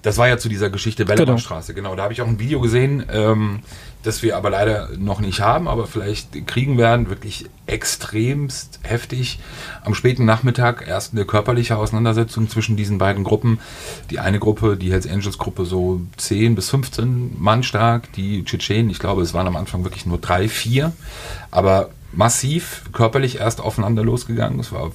das 0.02 0.18
war 0.18 0.28
ja 0.28 0.36
zu 0.36 0.48
dieser 0.48 0.68
Geschichte 0.68 1.04
Bellermannstraße, 1.04 1.74
genau. 1.74 1.90
genau. 1.90 1.96
Da 1.96 2.02
habe 2.02 2.12
ich 2.12 2.20
auch 2.22 2.26
ein 2.26 2.40
Video 2.40 2.60
gesehen, 2.60 3.06
ähm, 3.10 3.60
das 4.02 4.22
wir 4.22 4.36
aber 4.36 4.50
leider 4.50 4.90
noch 4.98 5.20
nicht 5.20 5.40
haben, 5.40 5.68
aber 5.68 5.86
vielleicht 5.86 6.46
kriegen 6.48 6.76
werden. 6.76 7.08
Wirklich 7.08 7.46
extremst 7.66 8.80
heftig. 8.82 9.38
Am 9.84 9.94
späten 9.94 10.24
Nachmittag 10.24 10.86
erst 10.86 11.12
eine 11.12 11.24
körperliche 11.24 11.76
Auseinandersetzung 11.76 12.48
zwischen 12.48 12.76
diesen 12.76 12.98
beiden 12.98 13.22
Gruppen. 13.22 13.60
Die 14.10 14.18
eine 14.18 14.40
Gruppe, 14.40 14.76
die 14.76 14.90
Hells 14.90 15.08
Angels 15.08 15.38
Gruppe, 15.38 15.64
so 15.64 16.00
10 16.16 16.56
bis 16.56 16.68
15 16.70 17.40
Mann 17.40 17.62
stark. 17.62 18.12
Die 18.14 18.44
Tschetschenen, 18.44 18.90
ich 18.90 18.98
glaube, 18.98 19.22
es 19.22 19.34
waren 19.34 19.46
am 19.46 19.56
Anfang 19.56 19.84
wirklich 19.84 20.04
nur 20.04 20.18
drei, 20.18 20.48
vier. 20.48 20.92
Aber 21.52 21.90
massiv 22.12 22.82
körperlich 22.92 23.38
erst 23.38 23.60
aufeinander 23.60 24.02
losgegangen. 24.02 24.58
Es 24.58 24.72
war 24.72 24.90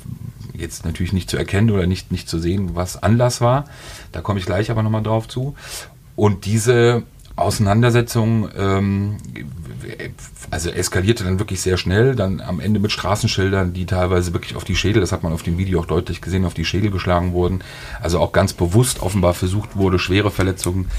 jetzt 0.58 0.86
natürlich 0.86 1.14
nicht 1.14 1.30
zu 1.30 1.38
erkennen 1.38 1.72
oder 1.72 1.88
nicht, 1.88 2.12
nicht 2.12 2.28
zu 2.28 2.40
sehen, 2.40 2.76
was 2.76 3.02
Anlass 3.02 3.42
war. 3.42 3.66
Da 4.12 4.22
komme 4.22 4.40
ich 4.40 4.46
gleich 4.46 4.72
aber 4.72 4.84
nochmal 4.84 5.04
drauf 5.04 5.28
zu. 5.28 5.56
Und 6.16 6.46
diese 6.46 7.04
Auseinandersetzung 7.36 8.50
ähm, 8.58 9.18
also 10.50 10.70
eskalierte 10.70 11.24
dann 11.24 11.40
wirklich 11.40 11.62
sehr 11.62 11.78
schnell, 11.78 12.16
dann 12.16 12.42
am 12.42 12.60
Ende 12.60 12.80
mit 12.80 12.92
Straßenschildern, 12.92 13.74
die 13.74 13.86
teilweise 13.86 14.34
wirklich 14.34 14.56
auf 14.56 14.64
die 14.64 14.76
Schädel, 14.76 15.02
das 15.02 15.12
hat 15.12 15.24
man 15.24 15.34
auf 15.34 15.44
dem 15.44 15.58
Video 15.58 15.80
auch 15.80 15.86
deutlich 15.86 16.22
gesehen, 16.22 16.46
auf 16.46 16.54
die 16.54 16.66
Schädel 16.66 16.90
geschlagen 16.90 17.34
wurden. 17.34 17.62
Also 18.02 18.20
auch 18.20 18.32
ganz 18.32 18.54
bewusst 18.54 19.02
offenbar 19.02 19.34
versucht 19.34 19.76
wurde, 19.76 20.00
schwere 20.00 20.32
Verletzungen 20.32 20.90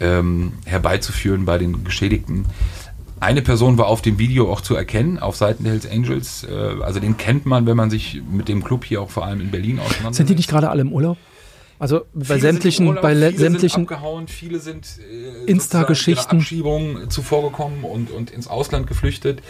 ähm, 0.00 0.54
herbeizuführen 0.64 1.44
bei 1.44 1.58
den 1.58 1.84
Geschädigten. 1.84 2.46
Eine 3.22 3.40
Person 3.40 3.78
war 3.78 3.86
auf 3.86 4.02
dem 4.02 4.18
Video 4.18 4.50
auch 4.50 4.62
zu 4.62 4.74
erkennen, 4.74 5.20
auf 5.20 5.36
Seiten 5.36 5.62
der 5.62 5.74
Hells 5.74 5.88
Angels. 5.88 6.42
Äh, 6.42 6.82
also 6.82 6.98
den 6.98 7.16
kennt 7.16 7.46
man, 7.46 7.66
wenn 7.66 7.76
man 7.76 7.88
sich 7.88 8.20
mit 8.28 8.48
dem 8.48 8.64
Club 8.64 8.84
hier 8.84 9.00
auch 9.00 9.10
vor 9.10 9.24
allem 9.24 9.40
in 9.40 9.52
Berlin 9.52 9.78
auseinandersetzt. 9.78 10.16
Sind 10.16 10.28
die 10.28 10.34
nicht 10.34 10.50
gerade 10.50 10.70
alle 10.70 10.80
im 10.80 10.92
Urlaub? 10.92 11.16
Also 11.78 12.00
bei 12.12 12.24
viele 12.24 12.40
sämtlichen, 12.40 12.86
Urlaub, 12.88 13.02
bei 13.02 13.14
viele 13.14 13.38
sämtlichen 13.38 13.86
sind 13.86 13.92
abgehauen, 13.92 14.26
viele 14.26 14.58
sind 14.58 14.98
äh, 14.98 15.48
Insta-Geschichten, 15.48 16.38
Abschiebungen 16.38 17.10
zuvorgekommen 17.10 17.84
und, 17.84 18.10
und 18.10 18.30
ins 18.30 18.48
Ausland 18.48 18.88
geflüchtet. 18.88 19.40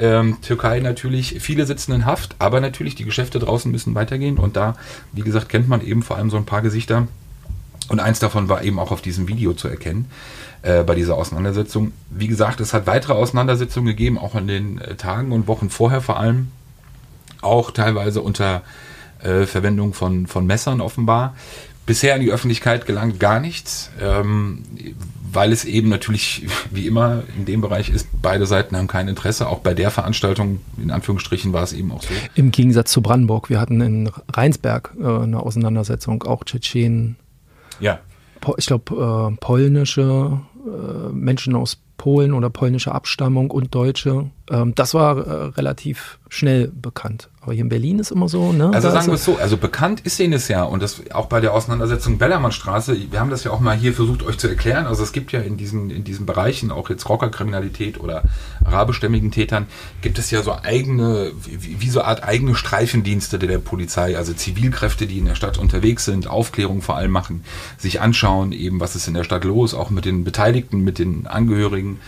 Ähm, 0.00 0.38
Türkei 0.42 0.80
natürlich, 0.80 1.36
viele 1.38 1.66
sitzen 1.66 1.92
in 1.92 2.06
Haft, 2.06 2.34
aber 2.40 2.60
natürlich 2.60 2.96
die 2.96 3.04
Geschäfte 3.04 3.38
draußen 3.38 3.70
müssen 3.70 3.94
weitergehen 3.94 4.38
und 4.38 4.56
da, 4.56 4.74
wie 5.12 5.22
gesagt, 5.22 5.48
kennt 5.48 5.68
man 5.68 5.86
eben 5.86 6.02
vor 6.02 6.16
allem 6.16 6.30
so 6.30 6.36
ein 6.36 6.46
paar 6.46 6.62
Gesichter. 6.62 7.06
Und 7.88 7.98
eins 7.98 8.20
davon 8.20 8.48
war 8.48 8.62
eben 8.62 8.78
auch 8.78 8.92
auf 8.92 9.02
diesem 9.02 9.26
Video 9.26 9.52
zu 9.52 9.66
erkennen 9.66 10.06
äh, 10.62 10.82
bei 10.82 10.94
dieser 10.94 11.16
Auseinandersetzung. 11.16 11.92
Wie 12.10 12.26
gesagt, 12.26 12.60
es 12.60 12.74
hat 12.74 12.86
weitere 12.86 13.14
Auseinandersetzungen 13.14 13.86
gegeben, 13.86 14.18
auch 14.18 14.34
in 14.34 14.46
den 14.46 14.78
äh, 14.78 14.94
Tagen 14.94 15.32
und 15.32 15.46
Wochen 15.48 15.70
vorher 15.70 16.00
vor 16.00 16.18
allem. 16.18 16.48
Auch 17.40 17.70
teilweise 17.70 18.20
unter 18.20 18.62
äh, 19.22 19.46
Verwendung 19.46 19.94
von, 19.94 20.26
von 20.26 20.46
Messern 20.46 20.80
offenbar. 20.80 21.34
Bisher 21.86 22.14
in 22.14 22.22
die 22.22 22.30
Öffentlichkeit 22.30 22.86
gelangt 22.86 23.18
gar 23.18 23.40
nichts, 23.40 23.90
ähm, 24.00 24.62
weil 25.32 25.50
es 25.50 25.64
eben 25.64 25.88
natürlich, 25.88 26.46
wie 26.70 26.86
immer 26.86 27.22
in 27.36 27.46
dem 27.46 27.62
Bereich 27.62 27.88
ist, 27.88 28.08
beide 28.20 28.46
Seiten 28.46 28.76
haben 28.76 28.86
kein 28.86 29.08
Interesse. 29.08 29.48
Auch 29.48 29.60
bei 29.60 29.74
der 29.74 29.90
Veranstaltung, 29.90 30.60
in 30.76 30.90
Anführungsstrichen, 30.90 31.52
war 31.52 31.62
es 31.62 31.72
eben 31.72 31.90
auch 31.90 32.02
so. 32.02 32.10
Im 32.34 32.50
Gegensatz 32.50 32.92
zu 32.92 33.02
Brandenburg, 33.02 33.48
wir 33.48 33.60
hatten 33.60 33.80
in 33.80 34.10
Rheinsberg 34.30 34.94
äh, 35.00 35.04
eine 35.04 35.40
Auseinandersetzung, 35.40 36.22
auch 36.22 36.44
Tschetschenen. 36.44 37.16
Ja. 37.80 37.98
Ich 38.56 38.66
glaube, 38.66 39.36
polnische 39.40 40.40
äh, 40.66 41.08
Menschen 41.12 41.54
aus 41.54 41.78
Polen 41.96 42.32
oder 42.32 42.48
polnischer 42.48 42.94
Abstammung 42.94 43.50
und 43.50 43.74
Deutsche. 43.74 44.30
Ähm, 44.50 44.74
das 44.74 44.94
war 44.94 45.18
äh, 45.18 45.32
relativ 45.50 46.18
schnell 46.28 46.68
bekannt. 46.68 47.28
Aber 47.50 47.56
hier 47.56 47.64
in 47.64 47.68
Berlin 47.68 47.98
ist 47.98 48.12
immer 48.12 48.28
so, 48.28 48.52
ne? 48.52 48.70
Also 48.72 48.86
da 48.86 48.94
sagen 48.94 49.08
wir 49.08 49.14
es 49.14 49.24
so, 49.24 49.36
also 49.36 49.56
bekannt 49.56 49.98
ist 50.04 50.20
ihnen 50.20 50.34
es 50.34 50.46
ja 50.46 50.62
und 50.62 50.80
das 50.84 51.02
auch 51.10 51.26
bei 51.26 51.40
der 51.40 51.52
Auseinandersetzung 51.52 52.16
Bellermannstraße, 52.16 53.10
wir 53.10 53.18
haben 53.18 53.30
das 53.30 53.42
ja 53.42 53.50
auch 53.50 53.58
mal 53.58 53.76
hier 53.76 53.92
versucht 53.92 54.22
euch 54.22 54.38
zu 54.38 54.46
erklären, 54.46 54.86
also 54.86 55.02
es 55.02 55.10
gibt 55.10 55.32
ja 55.32 55.40
in 55.40 55.56
diesen, 55.56 55.90
in 55.90 56.04
diesen 56.04 56.26
Bereichen, 56.26 56.70
auch 56.70 56.90
jetzt 56.90 57.08
Rockerkriminalität 57.08 57.98
oder 57.98 58.22
arabischstämmigen 58.64 59.32
Tätern, 59.32 59.66
gibt 60.00 60.20
es 60.20 60.30
ja 60.30 60.44
so 60.44 60.54
eigene, 60.62 61.32
wie, 61.44 61.80
wie 61.80 61.90
so 61.90 61.98
eine 61.98 62.08
Art 62.10 62.22
eigene 62.22 62.54
Streifendienste 62.54 63.40
der, 63.40 63.48
der 63.48 63.58
Polizei, 63.58 64.16
also 64.16 64.32
Zivilkräfte, 64.32 65.08
die 65.08 65.18
in 65.18 65.24
der 65.24 65.34
Stadt 65.34 65.58
unterwegs 65.58 66.04
sind, 66.04 66.28
Aufklärung 66.28 66.82
vor 66.82 66.98
allem 66.98 67.10
machen, 67.10 67.42
sich 67.78 68.00
anschauen 68.00 68.52
eben, 68.52 68.78
was 68.78 68.94
ist 68.94 69.08
in 69.08 69.14
der 69.14 69.24
Stadt 69.24 69.42
los, 69.42 69.74
auch 69.74 69.90
mit 69.90 70.04
den 70.04 70.22
Beteiligten, 70.22 70.84
mit 70.84 71.00
den 71.00 71.26
Angehörigen, 71.26 71.98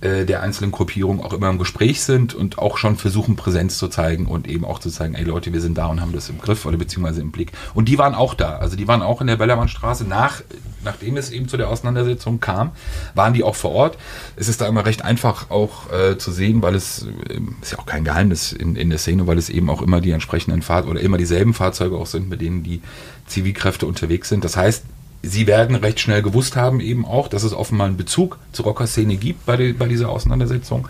äh, 0.00 0.24
der 0.24 0.42
einzelnen 0.42 0.72
Gruppierungen 0.72 1.22
auch 1.22 1.34
immer 1.34 1.50
im 1.50 1.58
Gespräch 1.58 2.02
sind 2.02 2.34
und 2.34 2.58
auch 2.58 2.78
schon 2.78 2.96
versuchen, 2.96 3.36
Präsenz 3.36 3.76
zu 3.76 3.88
zeigen 3.88 4.26
und 4.26 4.48
eben 4.48 4.64
auch 4.64 4.78
zu 4.78 4.88
zeigen, 4.90 5.14
ey 5.14 5.24
Leute, 5.24 5.52
wir 5.52 5.60
sind 5.60 5.76
da 5.76 5.86
und 5.86 6.00
haben 6.00 6.12
das 6.12 6.30
im 6.30 6.38
Griff 6.38 6.64
oder 6.64 6.78
beziehungsweise 6.78 7.20
im 7.20 7.32
Blick. 7.32 7.52
Und 7.74 7.86
die 7.88 7.98
waren 7.98 8.14
auch 8.14 8.32
da. 8.32 8.56
Also 8.56 8.76
die 8.76 8.88
waren 8.88 9.02
auch 9.02 9.20
in 9.20 9.26
der 9.26 9.36
Bellermannstraße. 9.36 10.04
Nach, 10.04 10.40
nachdem 10.84 11.18
es 11.18 11.30
eben 11.30 11.48
zu 11.48 11.58
der 11.58 11.68
Auseinandersetzung 11.68 12.40
kam, 12.40 12.70
waren 13.14 13.34
die 13.34 13.44
auch 13.44 13.56
vor 13.56 13.72
Ort. 13.72 13.98
Es 14.36 14.48
ist 14.48 14.62
da 14.62 14.68
immer 14.68 14.86
recht 14.86 15.04
einfach 15.04 15.50
auch 15.50 15.92
äh, 15.92 16.16
zu 16.16 16.32
sehen, 16.32 16.62
weil 16.62 16.74
es 16.74 17.06
äh, 17.28 17.40
ist 17.60 17.72
ja 17.72 17.78
auch 17.78 17.86
kein 17.86 18.04
Geheimnis 18.04 18.52
in, 18.52 18.76
in 18.76 18.88
der 18.88 18.98
Szene, 18.98 19.26
weil 19.26 19.36
es 19.36 19.50
eben 19.50 19.68
auch 19.68 19.82
immer 19.82 20.00
die 20.00 20.12
entsprechenden 20.12 20.62
Fahr 20.62 20.86
oder 20.86 21.00
immer 21.00 21.18
dieselben 21.18 21.52
Fahrzeuge 21.52 21.96
auch 21.96 22.06
sind, 22.06 22.30
mit 22.30 22.40
denen 22.40 22.62
die 22.62 22.80
Zivilkräfte 23.26 23.84
unterwegs 23.84 24.30
sind. 24.30 24.44
Das 24.44 24.56
heißt, 24.56 24.84
Sie 25.22 25.46
werden 25.46 25.76
recht 25.76 26.00
schnell 26.00 26.22
gewusst 26.22 26.56
haben 26.56 26.80
eben 26.80 27.04
auch, 27.04 27.28
dass 27.28 27.42
es 27.42 27.52
offenbar 27.52 27.86
einen 27.86 27.96
Bezug 27.96 28.38
zur 28.52 28.64
Rockerszene 28.66 29.16
gibt 29.16 29.44
bei, 29.44 29.56
die, 29.56 29.72
bei 29.72 29.86
dieser 29.86 30.08
Auseinandersetzung. 30.08 30.88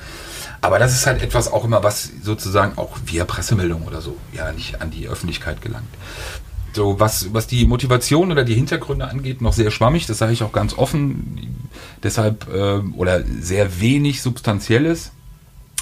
Aber 0.61 0.79
das 0.79 0.93
ist 0.93 1.07
halt 1.07 1.23
etwas 1.23 1.51
auch 1.53 1.65
immer, 1.65 1.83
was 1.83 2.11
sozusagen 2.23 2.79
auch 2.79 2.97
via 3.05 3.25
Pressemeldung 3.25 3.87
oder 3.87 4.01
so 4.01 4.17
ja 4.33 4.53
nicht 4.53 4.81
an 4.81 4.91
die 4.91 5.09
Öffentlichkeit 5.09 5.63
gelangt. 5.63 5.89
So, 6.73 7.01
was, 7.01 7.35
was 7.35 7.49
die 7.49 7.67
Motivation 7.67 8.31
oder 8.31 8.45
die 8.45 8.55
Hintergründe 8.55 9.09
angeht, 9.09 9.41
noch 9.41 9.53
sehr 9.53 9.73
schwammig, 9.73 10.07
das 10.07 10.19
sage 10.19 10.33
ich 10.33 10.45
auch 10.45 10.53
ganz 10.53 10.79
offen, 10.79 11.69
deshalb, 12.03 12.47
äh, 12.53 12.79
oder 12.97 13.25
sehr 13.25 13.81
wenig 13.81 14.23
Substanzielles. 14.23 15.11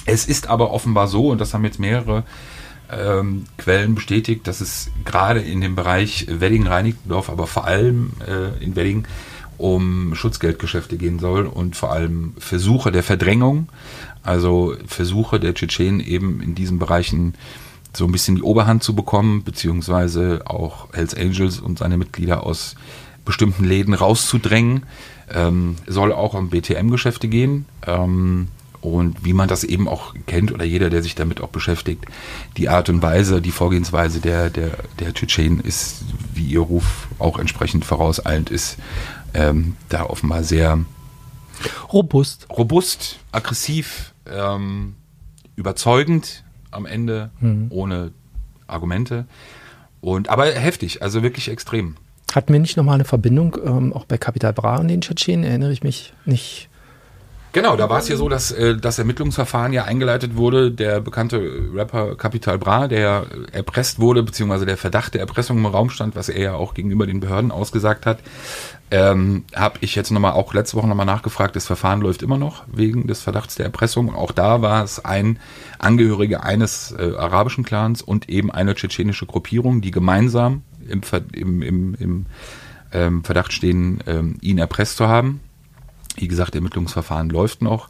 Es 0.05 0.25
ist 0.25 0.47
aber 0.47 0.71
offenbar 0.71 1.07
so, 1.07 1.29
und 1.29 1.39
das 1.39 1.53
haben 1.53 1.65
jetzt 1.65 1.79
mehrere 1.79 2.23
ähm, 2.91 3.45
Quellen 3.57 3.95
bestätigt, 3.95 4.47
dass 4.47 4.61
es 4.61 4.89
gerade 5.05 5.41
in 5.41 5.61
dem 5.61 5.75
Bereich 5.75 6.27
Wedding-Reinickendorf, 6.29 7.29
aber 7.29 7.47
vor 7.47 7.65
allem 7.65 8.11
äh, 8.27 8.63
in 8.63 8.75
Wedding 8.75 9.05
um 9.57 10.15
Schutzgeldgeschäfte 10.15 10.97
gehen 10.97 11.19
soll 11.19 11.45
und 11.45 11.75
vor 11.75 11.91
allem 11.91 12.33
Versuche 12.37 12.91
der 12.91 13.03
Verdrängung, 13.03 13.67
also 14.23 14.75
Versuche 14.87 15.39
der 15.39 15.53
Tschetschenen 15.53 15.99
eben 15.99 16.41
in 16.41 16.55
diesen 16.55 16.79
Bereichen 16.79 17.33
so 17.95 18.05
ein 18.05 18.11
bisschen 18.11 18.37
die 18.37 18.41
Oberhand 18.43 18.83
zu 18.83 18.95
bekommen, 18.95 19.43
beziehungsweise 19.43 20.43
auch 20.45 20.93
Hells 20.93 21.15
Angels 21.15 21.59
und 21.59 21.79
seine 21.79 21.97
Mitglieder 21.97 22.45
aus 22.45 22.75
bestimmten 23.25 23.65
Läden 23.65 23.93
rauszudrängen. 23.93 24.83
Ähm, 25.31 25.75
soll 25.85 26.13
auch 26.13 26.33
um 26.33 26.49
BTM-Geschäfte 26.49 27.27
gehen. 27.27 27.65
Ähm, 27.85 28.47
und 28.81 29.25
wie 29.25 29.33
man 29.33 29.47
das 29.47 29.63
eben 29.63 29.87
auch 29.87 30.13
kennt 30.25 30.51
oder 30.51 30.63
jeder, 30.63 30.89
der 30.89 31.03
sich 31.03 31.15
damit 31.15 31.41
auch 31.41 31.49
beschäftigt, 31.49 32.05
die 32.57 32.69
Art 32.69 32.89
und 32.89 33.01
Weise, 33.01 33.41
die 33.41 33.51
Vorgehensweise 33.51 34.19
der, 34.19 34.49
der, 34.49 34.71
der 34.99 35.13
Tschetschenen 35.13 35.59
ist, 35.59 36.03
wie 36.33 36.45
ihr 36.45 36.61
Ruf 36.61 37.07
auch 37.19 37.39
entsprechend 37.39 37.83
vorauseilend 37.83 38.49
ist, 38.49 38.77
ähm, 39.33 39.75
da 39.89 40.03
offenbar 40.03 40.43
sehr 40.43 40.79
robust, 41.91 42.47
robust, 42.49 43.19
aggressiv, 43.31 44.13
ähm, 44.25 44.95
überzeugend 45.55 46.43
am 46.71 46.85
Ende, 46.85 47.31
mhm. 47.39 47.67
ohne 47.69 48.11
Argumente. 48.67 49.25
Und 50.01 50.29
aber 50.29 50.45
heftig, 50.45 51.01
also 51.01 51.21
wirklich 51.23 51.49
extrem. 51.49 51.97
Hatten 52.33 52.53
wir 52.53 52.59
nicht 52.59 52.77
nochmal 52.77 52.95
eine 52.95 53.05
Verbindung, 53.05 53.57
ähm, 53.65 53.91
auch 53.91 54.05
bei 54.05 54.17
Capital 54.17 54.53
Bra 54.53 54.77
und 54.77 54.87
den 54.87 55.01
Tschetschenen, 55.01 55.43
erinnere 55.43 55.73
ich 55.73 55.83
mich 55.83 56.13
nicht 56.25 56.68
Genau, 57.51 57.75
da 57.75 57.89
war 57.89 57.97
es 57.97 58.07
ja 58.07 58.15
so, 58.15 58.29
dass 58.29 58.51
äh, 58.51 58.77
das 58.77 58.99
Ermittlungsverfahren 58.99 59.73
ja 59.73 59.85
eingeleitet 59.85 60.35
wurde. 60.35 60.71
Der 60.71 61.01
bekannte 61.01 61.69
Rapper 61.73 62.15
Capital 62.15 62.59
Bra, 62.59 62.87
der 62.87 63.25
erpresst 63.51 63.99
wurde, 63.99 64.21
beziehungsweise 64.21 64.67
der 64.67 64.77
Verdacht 64.77 65.15
der 65.15 65.21
Erpressung 65.21 65.57
im 65.57 65.65
Raum 65.65 65.89
stand, 65.89 66.15
was 66.15 66.29
er 66.29 66.41
ja 66.41 66.53
auch 66.53 66.75
gegenüber 66.75 67.07
den 67.07 67.19
Behörden 67.19 67.51
ausgesagt 67.51 68.05
hat, 68.05 68.19
ähm, 68.91 69.45
habe 69.55 69.79
ich 69.81 69.95
jetzt 69.95 70.11
nochmal, 70.11 70.33
auch 70.33 70.53
letzte 70.53 70.77
Woche 70.77 70.87
nochmal 70.87 71.07
nachgefragt. 71.07 71.55
Das 71.55 71.65
Verfahren 71.65 72.01
läuft 72.01 72.21
immer 72.21 72.37
noch 72.37 72.65
wegen 72.71 73.07
des 73.07 73.21
Verdachts 73.21 73.55
der 73.55 73.65
Erpressung. 73.65 74.13
Auch 74.13 74.31
da 74.31 74.61
war 74.61 74.83
es 74.83 75.03
ein 75.03 75.39
Angehöriger 75.79 76.43
eines 76.43 76.91
äh, 76.91 77.13
arabischen 77.17 77.63
Clans 77.63 78.03
und 78.03 78.29
eben 78.29 78.51
eine 78.51 78.75
tschetschenische 78.75 79.25
Gruppierung, 79.25 79.81
die 79.81 79.91
gemeinsam 79.91 80.61
im, 80.87 81.01
im, 81.33 81.61
im, 81.63 81.95
im 81.95 82.25
ähm, 82.91 83.23
Verdacht 83.23 83.53
stehen, 83.53 84.03
ähm, 84.05 84.37
ihn 84.41 84.59
erpresst 84.59 84.97
zu 84.97 85.07
haben 85.07 85.39
wie 86.15 86.27
gesagt, 86.27 86.55
Ermittlungsverfahren 86.55 87.29
läuft 87.29 87.61
noch. 87.61 87.89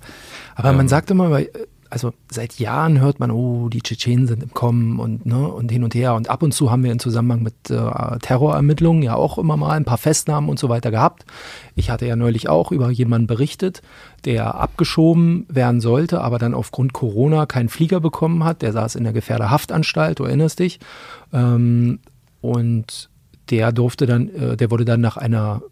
Aber 0.55 0.71
man 0.71 0.81
ähm, 0.81 0.87
sagt 0.87 1.11
immer, 1.11 1.41
also 1.89 2.13
seit 2.29 2.59
Jahren 2.59 2.99
hört 2.99 3.19
man, 3.19 3.31
oh, 3.31 3.67
die 3.69 3.81
Tschetschenen 3.81 4.27
sind 4.27 4.43
im 4.43 4.53
Kommen 4.53 4.99
und, 4.99 5.25
ne, 5.25 5.47
und 5.47 5.71
hin 5.71 5.83
und 5.83 5.95
her. 5.95 6.13
Und 6.13 6.29
ab 6.29 6.43
und 6.43 6.53
zu 6.53 6.69
haben 6.69 6.83
wir 6.83 6.91
in 6.91 6.99
Zusammenhang 6.99 7.41
mit 7.41 7.69
äh, 7.69 8.19
Terrorermittlungen 8.19 9.01
ja 9.01 9.15
auch 9.15 9.37
immer 9.37 9.57
mal 9.57 9.71
ein 9.71 9.85
paar 9.85 9.97
Festnahmen 9.97 10.49
und 10.49 10.59
so 10.59 10.69
weiter 10.69 10.91
gehabt. 10.91 11.25
Ich 11.75 11.89
hatte 11.89 12.05
ja 12.05 12.15
neulich 12.15 12.47
auch 12.47 12.71
über 12.71 12.91
jemanden 12.91 13.27
berichtet, 13.27 13.81
der 14.25 14.55
abgeschoben 14.55 15.45
werden 15.49 15.81
sollte, 15.81 16.21
aber 16.21 16.37
dann 16.37 16.53
aufgrund 16.53 16.93
Corona 16.93 17.45
keinen 17.47 17.69
Flieger 17.69 17.99
bekommen 17.99 18.43
hat. 18.43 18.61
Der 18.61 18.71
saß 18.71 18.95
in 18.95 19.03
der 19.03 19.13
Gefährderhaftanstalt, 19.13 20.19
du 20.19 20.25
erinnerst 20.25 20.59
dich. 20.59 20.79
Ähm, 21.33 21.99
und 22.41 23.09
der 23.49 23.71
durfte 23.71 24.05
dann, 24.05 24.29
äh, 24.29 24.57
der 24.57 24.69
wurde 24.69 24.85
dann 24.85 25.01
nach 25.01 25.17
einer 25.17 25.63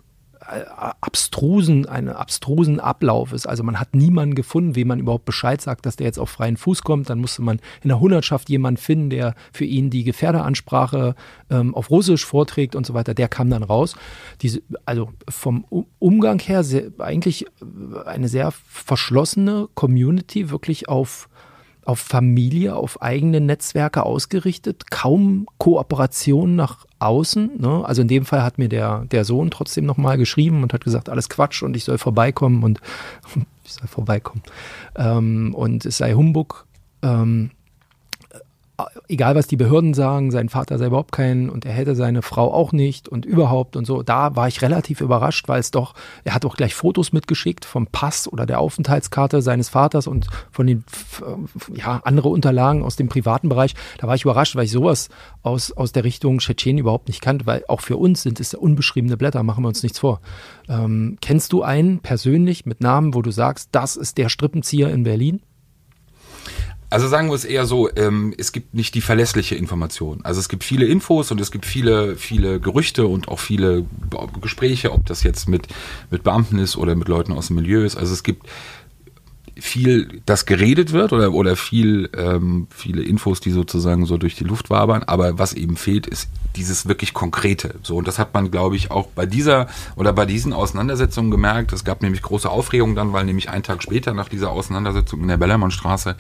abstrusen, 0.48 1.86
einen 1.88 2.10
abstrusen 2.10 2.80
Ablauf 2.80 3.34
ist. 3.34 3.48
Also 3.48 3.64
man 3.64 3.80
hat 3.80 3.96
niemanden 3.96 4.36
gefunden, 4.36 4.76
wem 4.76 4.88
man 4.88 5.00
überhaupt 5.00 5.26
Bescheid 5.26 5.62
sagt, 5.62 5.86
dass 5.86 5.98
der 5.98 6.08
jetzt 6.08 6.20
auf 6.20 6.30
freien 6.30 6.58
Fuß 6.58 6.84
kommt. 6.84 7.10
Dann 7.10 7.20
musste 7.20 7.42
man 7.42 7.60
in 7.84 7.90
der 7.90 8.00
Hundertschaft 8.00 8.50
jemanden 8.50 8.78
finden, 8.78 9.10
der 9.10 9.36
für 9.52 9.66
ihn 9.66 9.90
die 9.90 10.04
Gefährderansprache 10.04 11.16
ähm, 11.50 11.76
auf 11.76 11.90
Russisch 11.90 12.26
vorträgt 12.26 12.76
und 12.76 12.86
so 12.86 12.94
weiter. 12.94 13.14
Der 13.14 13.28
kam 13.28 13.50
dann 13.50 13.64
raus. 13.64 13.96
Diese, 14.42 14.62
also 14.86 15.10
vom 15.30 15.66
Umgang 16.00 16.40
her 16.40 16.64
sehr, 16.64 16.92
eigentlich 17.00 17.46
eine 18.06 18.30
sehr 18.30 18.52
verschlossene 18.52 19.68
Community, 19.74 20.50
wirklich 20.50 20.88
auf 20.88 21.30
auf 21.88 22.00
Familie, 22.00 22.76
auf 22.76 23.02
eigene 23.02 23.40
Netzwerke 23.40 24.04
ausgerichtet, 24.04 24.92
kaum 24.92 25.48
Kooperation 25.58 26.54
nach 26.54 26.86
außen. 27.00 27.52
Ne? 27.60 27.84
Also 27.86 28.02
in 28.02 28.08
dem 28.08 28.26
Fall 28.26 28.44
hat 28.44 28.58
mir 28.58 28.70
der, 28.70 29.06
der 29.12 29.26
Sohn 29.26 29.52
trotzdem 29.52 29.86
nochmal 29.86 30.18
geschrieben 30.18 30.64
und 30.64 30.74
hat 30.74 30.84
gesagt, 30.84 31.10
alles 31.10 31.30
Quatsch 31.30 31.64
und 31.64 31.76
ich 31.76 31.84
soll 31.84 31.98
vorbeikommen 31.98 32.64
und 32.64 32.82
ich 33.64 33.74
soll 33.74 33.88
vorbeikommen. 33.88 34.44
Ähm, 34.96 35.54
und 35.54 35.86
es 35.86 35.98
sei 35.98 36.14
Humbug. 36.14 36.66
Ähm, 37.02 37.52
egal 39.08 39.36
was 39.36 39.48
die 39.48 39.58
Behörden 39.58 39.94
sagen, 39.94 40.30
sein 40.30 40.50
Vater 40.50 40.78
sei 40.78 40.88
überhaupt 40.88 41.12
kein 41.12 41.50
und 41.50 41.66
er 41.66 41.74
hätte 41.74 41.96
seine 41.96 42.22
Frau 42.22 42.54
auch 42.54 42.72
nicht 42.72 43.10
und 43.10 43.26
überhaupt 43.26 43.76
und 43.76 43.86
so. 43.86 44.04
Da 44.04 44.36
war 44.36 44.48
ich 44.48 44.62
relativ 44.62 45.02
überrascht, 45.02 45.48
weil 45.48 45.60
es 45.60 45.72
doch, 45.72 45.96
er 46.24 46.36
hat 46.36 46.46
auch 46.46 46.56
gleich 46.56 46.76
Fotos 46.76 47.12
mitgeschickt 47.12 47.66
vom 47.66 47.88
Pass 47.88 48.32
oder 48.32 48.46
der 48.46 48.60
Aufenthaltskarte 48.60 49.42
seines 49.42 49.70
Vaters 49.70 50.06
und 50.06 50.28
von 50.52 50.68
den, 50.68 50.84
ja, 51.74 52.02
andere 52.04 52.30
Unterlagen 52.30 52.84
aus 52.84 52.96
dem 52.96 53.10
privaten 53.10 53.50
Bereich. 53.50 53.74
Da 53.98 54.08
war 54.08 54.16
ich 54.16 54.24
überrascht, 54.24 54.56
weil 54.56 54.66
ich 54.66 54.72
sowas 54.72 55.10
aus, 55.42 55.72
aus 55.72 55.92
der 55.92 56.04
Richtung 56.04 56.38
Tschetschenien 56.38 56.80
überhaupt 56.80 57.08
nicht 57.08 57.22
kannte, 57.22 57.48
weil 57.48 57.64
auch 57.68 57.82
für 57.82 57.98
uns 57.98 58.22
sind 58.22 58.40
es 58.40 58.54
unbeschriebene 58.54 59.18
Blätter, 59.18 59.42
machen 59.42 59.64
wir 59.64 59.70
uns 59.70 59.82
nichts 59.82 60.00
vor. 60.00 60.22
Ähm, 60.70 61.18
kennst 61.20 61.52
du 61.52 61.64
einen 61.64 62.00
persönlich 62.00 62.68
mit 62.68 62.82
Namen, 62.82 63.16
wo 63.16 63.24
du 63.24 63.32
sagst, 63.32 63.70
das 63.72 63.96
ist 63.96 64.20
der 64.20 64.30
Strippenzieher 64.30 64.92
in 64.92 65.04
Berlin? 65.04 65.42
Also 66.90 67.10
sagen 67.10 67.28
wir 67.28 67.36
es 67.36 67.44
eher 67.44 67.66
so, 67.66 67.90
ähm, 67.96 68.34
es 68.38 68.54
gibt 68.54 68.74
nicht 68.74 68.96
die 68.96 69.02
verlässliche 69.02 69.56
Information. 69.56 70.22
Also 70.24 70.40
es 70.40 70.48
gibt 70.48 70.64
viele 70.64 70.86
Infos 70.86 71.32
und 71.32 71.42
es 71.42 71.52
gibt 71.52 71.66
viele, 71.66 72.16
viele 72.16 72.62
Gerüchte 72.62 73.08
und 73.08 73.28
auch 73.28 73.40
viele 73.40 73.86
Gespräche, 74.42 74.94
ob 74.94 75.06
das 75.06 75.24
jetzt 75.24 75.50
mit, 75.50 75.68
mit 76.12 76.24
Beamten 76.24 76.60
ist 76.60 76.78
oder 76.78 76.96
mit 76.96 77.10
Leuten 77.10 77.34
aus 77.34 77.48
dem 77.48 77.58
Milieu 77.58 77.84
ist. 77.84 77.98
Also 77.98 78.14
es 78.14 78.24
gibt 78.24 78.48
viel, 79.60 80.22
das 80.26 80.46
geredet 80.46 80.94
wird 80.94 81.14
oder, 81.14 81.34
oder 81.34 81.56
viel, 81.56 82.10
ähm, 82.16 82.68
viele 82.70 83.02
Infos, 83.02 83.40
die 83.42 83.52
sozusagen 83.52 84.06
so 84.06 84.18
durch 84.18 84.36
die 84.36 84.44
Luft 84.44 84.70
wabern. 84.70 85.04
Aber 85.04 85.38
was 85.40 85.54
eben 85.54 85.76
fehlt, 85.76 86.08
ist 86.08 86.30
dieses 86.56 86.88
wirklich 86.88 87.14
Konkrete. 87.14 87.76
So, 87.84 87.98
und 87.98 88.08
das 88.08 88.20
hat 88.20 88.34
man, 88.34 88.52
glaube 88.52 88.76
ich, 88.76 88.92
auch 88.92 89.08
bei 89.08 89.26
dieser 89.26 89.68
oder 89.96 90.14
bei 90.14 90.26
diesen 90.26 90.54
Auseinandersetzungen 90.54 91.32
gemerkt. 91.32 91.74
Es 91.74 91.84
gab 91.84 92.02
nämlich 92.02 92.22
große 92.22 92.50
Aufregung 92.50 92.96
dann, 92.96 93.14
weil 93.14 93.26
nämlich 93.26 93.50
einen 93.50 93.64
Tag 93.64 93.84
später 93.84 94.14
nach 94.14 94.30
dieser 94.30 94.52
Auseinandersetzung 94.52 95.22
in 95.22 95.28
der 95.28 95.38
Bellermannstraße 95.38 96.16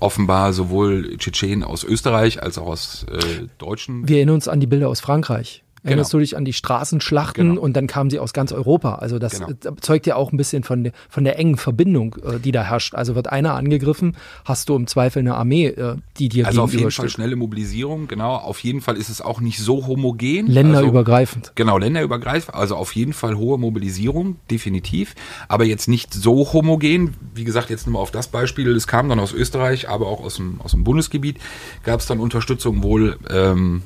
offenbar 0.00 0.52
sowohl 0.52 1.16
Tschetschenen 1.16 1.62
aus 1.62 1.84
Österreich 1.84 2.42
als 2.42 2.58
auch 2.58 2.66
aus 2.66 3.06
äh, 3.10 3.46
Deutschen. 3.58 4.08
Wir 4.08 4.18
erinnern 4.18 4.36
uns 4.36 4.48
an 4.48 4.60
die 4.60 4.66
Bilder 4.66 4.88
aus 4.88 5.00
Frankreich. 5.00 5.62
Erinnerst 5.82 6.10
genau. 6.10 6.18
du 6.18 6.24
dich 6.24 6.36
an 6.36 6.44
die 6.44 6.52
Straßenschlachten 6.52 7.50
genau. 7.50 7.60
und 7.60 7.74
dann 7.74 7.86
kamen 7.86 8.10
sie 8.10 8.18
aus 8.18 8.34
ganz 8.34 8.52
Europa. 8.52 8.96
Also 8.96 9.18
das 9.18 9.40
genau. 9.40 9.76
zeugt 9.80 10.06
ja 10.06 10.14
auch 10.14 10.30
ein 10.30 10.36
bisschen 10.36 10.62
von, 10.62 10.84
der, 10.84 10.92
von 11.08 11.24
der 11.24 11.38
engen 11.38 11.56
Verbindung, 11.56 12.16
äh, 12.22 12.38
die 12.38 12.52
da 12.52 12.64
herrscht. 12.64 12.94
Also 12.94 13.14
wird 13.14 13.30
einer 13.30 13.54
angegriffen, 13.54 14.16
hast 14.44 14.68
du 14.68 14.76
im 14.76 14.86
Zweifel 14.86 15.20
eine 15.20 15.36
Armee, 15.36 15.68
äh, 15.68 15.96
die 16.18 16.28
dir 16.28 16.46
Also 16.46 16.62
auf 16.62 16.74
jeden 16.74 16.90
Fall 16.90 17.08
schnelle 17.08 17.34
Mobilisierung, 17.34 18.08
genau. 18.08 18.36
Auf 18.36 18.60
jeden 18.60 18.82
Fall 18.82 18.98
ist 18.98 19.08
es 19.08 19.22
auch 19.22 19.40
nicht 19.40 19.58
so 19.58 19.86
homogen. 19.86 20.46
Länderübergreifend. 20.48 21.46
Also, 21.46 21.52
genau, 21.54 21.78
länderübergreifend. 21.78 22.54
Also 22.54 22.76
auf 22.76 22.94
jeden 22.94 23.14
Fall 23.14 23.38
hohe 23.38 23.58
Mobilisierung, 23.58 24.36
definitiv. 24.50 25.14
Aber 25.48 25.64
jetzt 25.64 25.88
nicht 25.88 26.12
so 26.12 26.52
homogen. 26.52 27.14
Wie 27.34 27.44
gesagt, 27.44 27.70
jetzt 27.70 27.86
nur 27.86 27.94
mal 27.94 28.00
auf 28.00 28.10
das 28.10 28.28
Beispiel. 28.28 28.68
Es 28.76 28.86
kam 28.86 29.08
dann 29.08 29.18
aus 29.18 29.32
Österreich, 29.32 29.88
aber 29.88 30.08
auch 30.08 30.20
aus 30.20 30.36
dem, 30.36 30.60
aus 30.60 30.72
dem 30.72 30.84
Bundesgebiet 30.84 31.38
gab 31.84 32.00
es 32.00 32.06
dann 32.06 32.20
Unterstützung 32.20 32.82
wohl 32.82 33.18
ähm, 33.30 33.82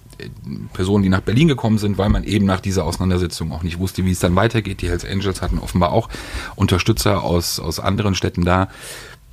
Personen, 0.72 1.02
die 1.02 1.08
nach 1.08 1.20
Berlin 1.20 1.48
gekommen 1.48 1.78
sind, 1.78 1.98
weil 1.98 2.08
man 2.08 2.24
eben 2.24 2.46
nach 2.46 2.60
dieser 2.60 2.84
Auseinandersetzung 2.84 3.52
auch 3.52 3.62
nicht 3.62 3.78
wusste, 3.78 4.04
wie 4.04 4.10
es 4.10 4.18
dann 4.18 4.36
weitergeht. 4.36 4.82
Die 4.82 4.88
Hells 4.88 5.04
Angels 5.04 5.42
hatten 5.42 5.58
offenbar 5.58 5.92
auch 5.92 6.08
Unterstützer 6.56 7.22
aus, 7.22 7.60
aus 7.60 7.80
anderen 7.80 8.14
Städten 8.14 8.44
da. 8.44 8.68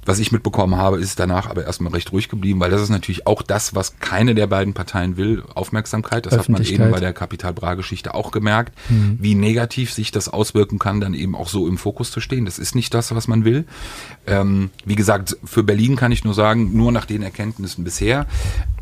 Was 0.05 0.17
ich 0.17 0.31
mitbekommen 0.31 0.77
habe, 0.77 0.99
ist 0.99 1.19
danach 1.19 1.47
aber 1.47 1.65
erstmal 1.65 1.93
recht 1.93 2.11
ruhig 2.11 2.27
geblieben, 2.27 2.59
weil 2.59 2.71
das 2.71 2.81
ist 2.81 2.89
natürlich 2.89 3.27
auch 3.27 3.43
das, 3.43 3.75
was 3.75 3.99
keine 3.99 4.33
der 4.33 4.47
beiden 4.47 4.73
Parteien 4.73 5.15
will, 5.15 5.43
Aufmerksamkeit. 5.53 6.25
Das 6.25 6.37
hat 6.37 6.49
man 6.49 6.63
eben 6.63 6.89
bei 6.89 6.99
der 6.99 7.13
Kapital 7.13 7.53
Bra-Geschichte 7.53 8.15
auch 8.15 8.31
gemerkt, 8.31 8.73
mhm. 8.89 9.17
wie 9.21 9.35
negativ 9.35 9.93
sich 9.93 10.11
das 10.11 10.27
auswirken 10.27 10.79
kann, 10.79 11.01
dann 11.01 11.13
eben 11.13 11.35
auch 11.35 11.47
so 11.47 11.67
im 11.67 11.77
Fokus 11.77 12.09
zu 12.09 12.19
stehen. 12.19 12.45
Das 12.45 12.57
ist 12.57 12.73
nicht 12.73 12.93
das, 12.93 13.13
was 13.13 13.27
man 13.27 13.45
will. 13.45 13.65
Ähm, 14.25 14.71
wie 14.85 14.95
gesagt, 14.95 15.37
für 15.43 15.63
Berlin 15.63 15.95
kann 15.95 16.11
ich 16.11 16.23
nur 16.23 16.33
sagen, 16.33 16.75
nur 16.75 16.91
nach 16.91 17.05
den 17.05 17.21
Erkenntnissen 17.21 17.83
bisher. 17.83 18.25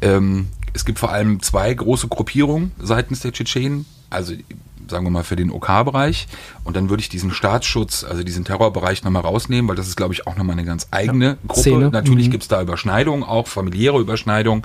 Ähm, 0.02 0.48
es 0.74 0.86
gibt 0.86 1.00
vor 1.00 1.12
allem 1.12 1.42
zwei 1.42 1.74
große 1.74 2.08
Gruppierungen 2.08 2.72
seitens 2.80 3.20
der 3.20 3.34
Tschetschenen. 3.34 3.86
Also 4.10 4.34
sagen 4.90 5.06
wir 5.06 5.12
mal, 5.12 5.24
für 5.24 5.36
den 5.36 5.52
OK-Bereich. 5.52 6.28
und 6.64 6.76
dann 6.76 6.90
würde 6.90 7.02
ich 7.02 7.10
diesen 7.10 7.32
Staatsschutz, 7.32 8.04
also 8.04 8.24
diesen 8.24 8.46
Terrorbereich 8.46 9.04
nochmal 9.04 9.24
rausnehmen, 9.24 9.68
weil 9.68 9.76
das 9.76 9.88
ist, 9.88 9.96
glaube 9.96 10.14
ich, 10.14 10.28
auch 10.28 10.36
nochmal 10.36 10.54
eine 10.54 10.66
ganz 10.66 10.88
eigene 10.92 11.26
ja, 11.26 11.38
Gruppe. 11.48 11.62
Szene. 11.62 11.90
Natürlich 11.90 12.28
mhm. 12.28 12.32
gibt 12.32 12.44
es 12.44 12.48
da 12.48 12.62
Überschneidungen, 12.62 13.24
auch 13.24 13.48
familiäre 13.48 14.00
Überschneidungen, 14.00 14.64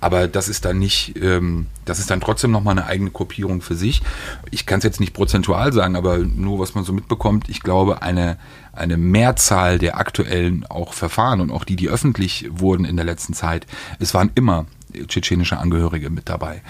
aber 0.00 0.28
das 0.28 0.48
ist 0.48 0.64
dann 0.64 0.78
nicht, 0.78 1.16
ähm, 1.20 1.66
das 1.84 1.98
ist 1.98 2.10
dann 2.10 2.20
trotzdem 2.20 2.50
nochmal 2.50 2.78
eine 2.78 2.86
eigene 2.86 3.10
Gruppierung 3.10 3.62
für 3.62 3.74
sich. 3.74 4.02
Ich 4.50 4.66
kann 4.66 4.78
es 4.78 4.84
jetzt 4.84 5.00
nicht 5.00 5.12
prozentual 5.12 5.72
sagen, 5.72 5.96
aber 5.96 6.18
nur 6.18 6.58
was 6.58 6.74
man 6.74 6.84
so 6.84 6.92
mitbekommt, 6.92 7.48
ich 7.48 7.62
glaube, 7.62 8.02
eine, 8.02 8.36
eine 8.72 8.96
Mehrzahl 8.96 9.78
der 9.78 9.98
aktuellen 9.98 10.66
auch 10.66 10.92
Verfahren 10.92 11.40
und 11.40 11.50
auch 11.50 11.64
die, 11.64 11.76
die 11.76 11.88
öffentlich 11.88 12.48
wurden 12.50 12.84
in 12.84 12.96
der 12.96 13.04
letzten 13.04 13.34
Zeit, 13.34 13.66
es 13.98 14.14
waren 14.14 14.30
immer 14.34 14.66
tschetschenische 15.06 15.58
Angehörige 15.58 16.10
mit 16.10 16.28
dabei, 16.28 16.62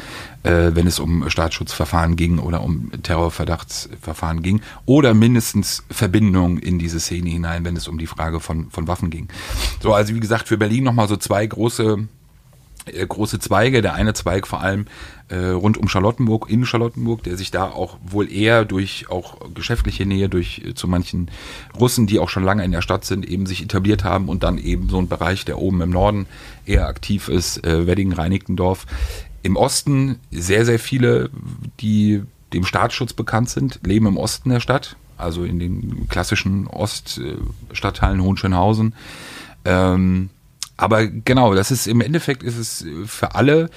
äh, 0.43 0.71
wenn 0.75 0.87
es 0.87 0.99
um 0.99 1.29
Staatsschutzverfahren 1.29 2.17
ging 2.17 2.39
oder 2.39 2.63
um 2.63 2.91
Terrorverdachtsverfahren 3.03 4.43
ging 4.43 4.61
oder 4.87 5.15
mindestens 5.15 5.85
Verbindungen 5.91 6.59
in 6.59 6.79
diese 6.79 7.01
Szene 7.01 7.31
hinein, 7.31 7.65
wenn 7.65 7.77
es 7.77 7.89
um 7.89 7.99
die 7.99 8.07
Frage 8.07 8.41
von, 8.41 8.71
von 8.71 8.89
Waffen 8.89 9.11
ging. 9.11 9.29
So, 9.83 9.95
also 9.95 10.15
wie 10.15 10.21
gesagt, 10.21 10.49
für 10.49 10.59
Berlin 10.59 10.85
nochmal 10.85 11.09
so 11.09 11.17
zwei 11.17 11.47
große 11.47 12.09
große 13.07 13.39
Zweige. 13.39 13.83
Der 13.83 13.95
eine 13.95 14.15
Zweig 14.15 14.47
vor 14.47 14.61
allem 14.61 14.87
äh, 15.29 15.51
rund 15.51 15.79
um 15.79 15.89
Charlottenburg, 15.89 16.51
in 16.51 16.67
Charlottenburg, 16.67 17.23
der 17.23 17.37
sich 17.37 17.51
da 17.51 17.65
auch 17.67 17.99
wohl 18.05 18.31
eher 18.31 18.65
durch 18.65 19.07
auch 19.11 19.37
geschäftliche 19.55 20.05
Nähe 20.05 20.29
durch 20.29 20.63
äh, 20.65 20.75
zu 20.75 20.89
manchen 20.89 21.31
Russen, 21.79 22.07
die 22.07 22.19
auch 22.19 22.29
schon 22.29 22.45
lange 22.45 22.65
in 22.65 22.73
der 22.73 22.83
Stadt 22.83 23.05
sind, 23.05 23.27
eben 23.27 23.47
sich 23.47 23.63
etabliert 23.63 24.05
haben 24.05 24.29
und 24.29 24.43
dann 24.43 24.59
eben 24.59 24.89
so 24.89 24.99
ein 24.99 25.09
Bereich, 25.09 25.45
der 25.45 25.59
oben 25.59 25.81
im 25.83 25.91
Norden 25.91 26.27
eher 26.67 26.89
aktiv 26.89 27.29
ist, 27.29 27.65
äh, 27.65 27.87
Wedding-Reinickendorf. 27.87 28.87
Im 29.43 29.57
Osten 29.57 30.19
sehr, 30.31 30.67
sehr 30.67 30.79
viele, 30.79 31.31
die 31.81 32.23
dem 32.53 32.65
Staatsschutz 32.65 33.13
bekannt 33.13 33.49
sind, 33.49 33.81
leben 33.85 34.07
im 34.07 34.17
Osten 34.17 34.51
der 34.51 34.61
Stadt, 34.61 34.97
also 35.17 35.45
in 35.45 35.59
den 35.59 36.09
klassischen 36.09 36.67
Oststadtteilen 36.67 38.21
Hohenschönhausen. 38.21 38.95
Ähm, 39.65 40.31
aber 40.81 41.07
genau, 41.07 41.55
das 41.55 41.71
ist 41.71 41.87
im 41.87 42.01
Endeffekt 42.01 42.43
ist 42.43 42.57
es 42.57 42.85
für 43.07 43.35
alle 43.35 43.71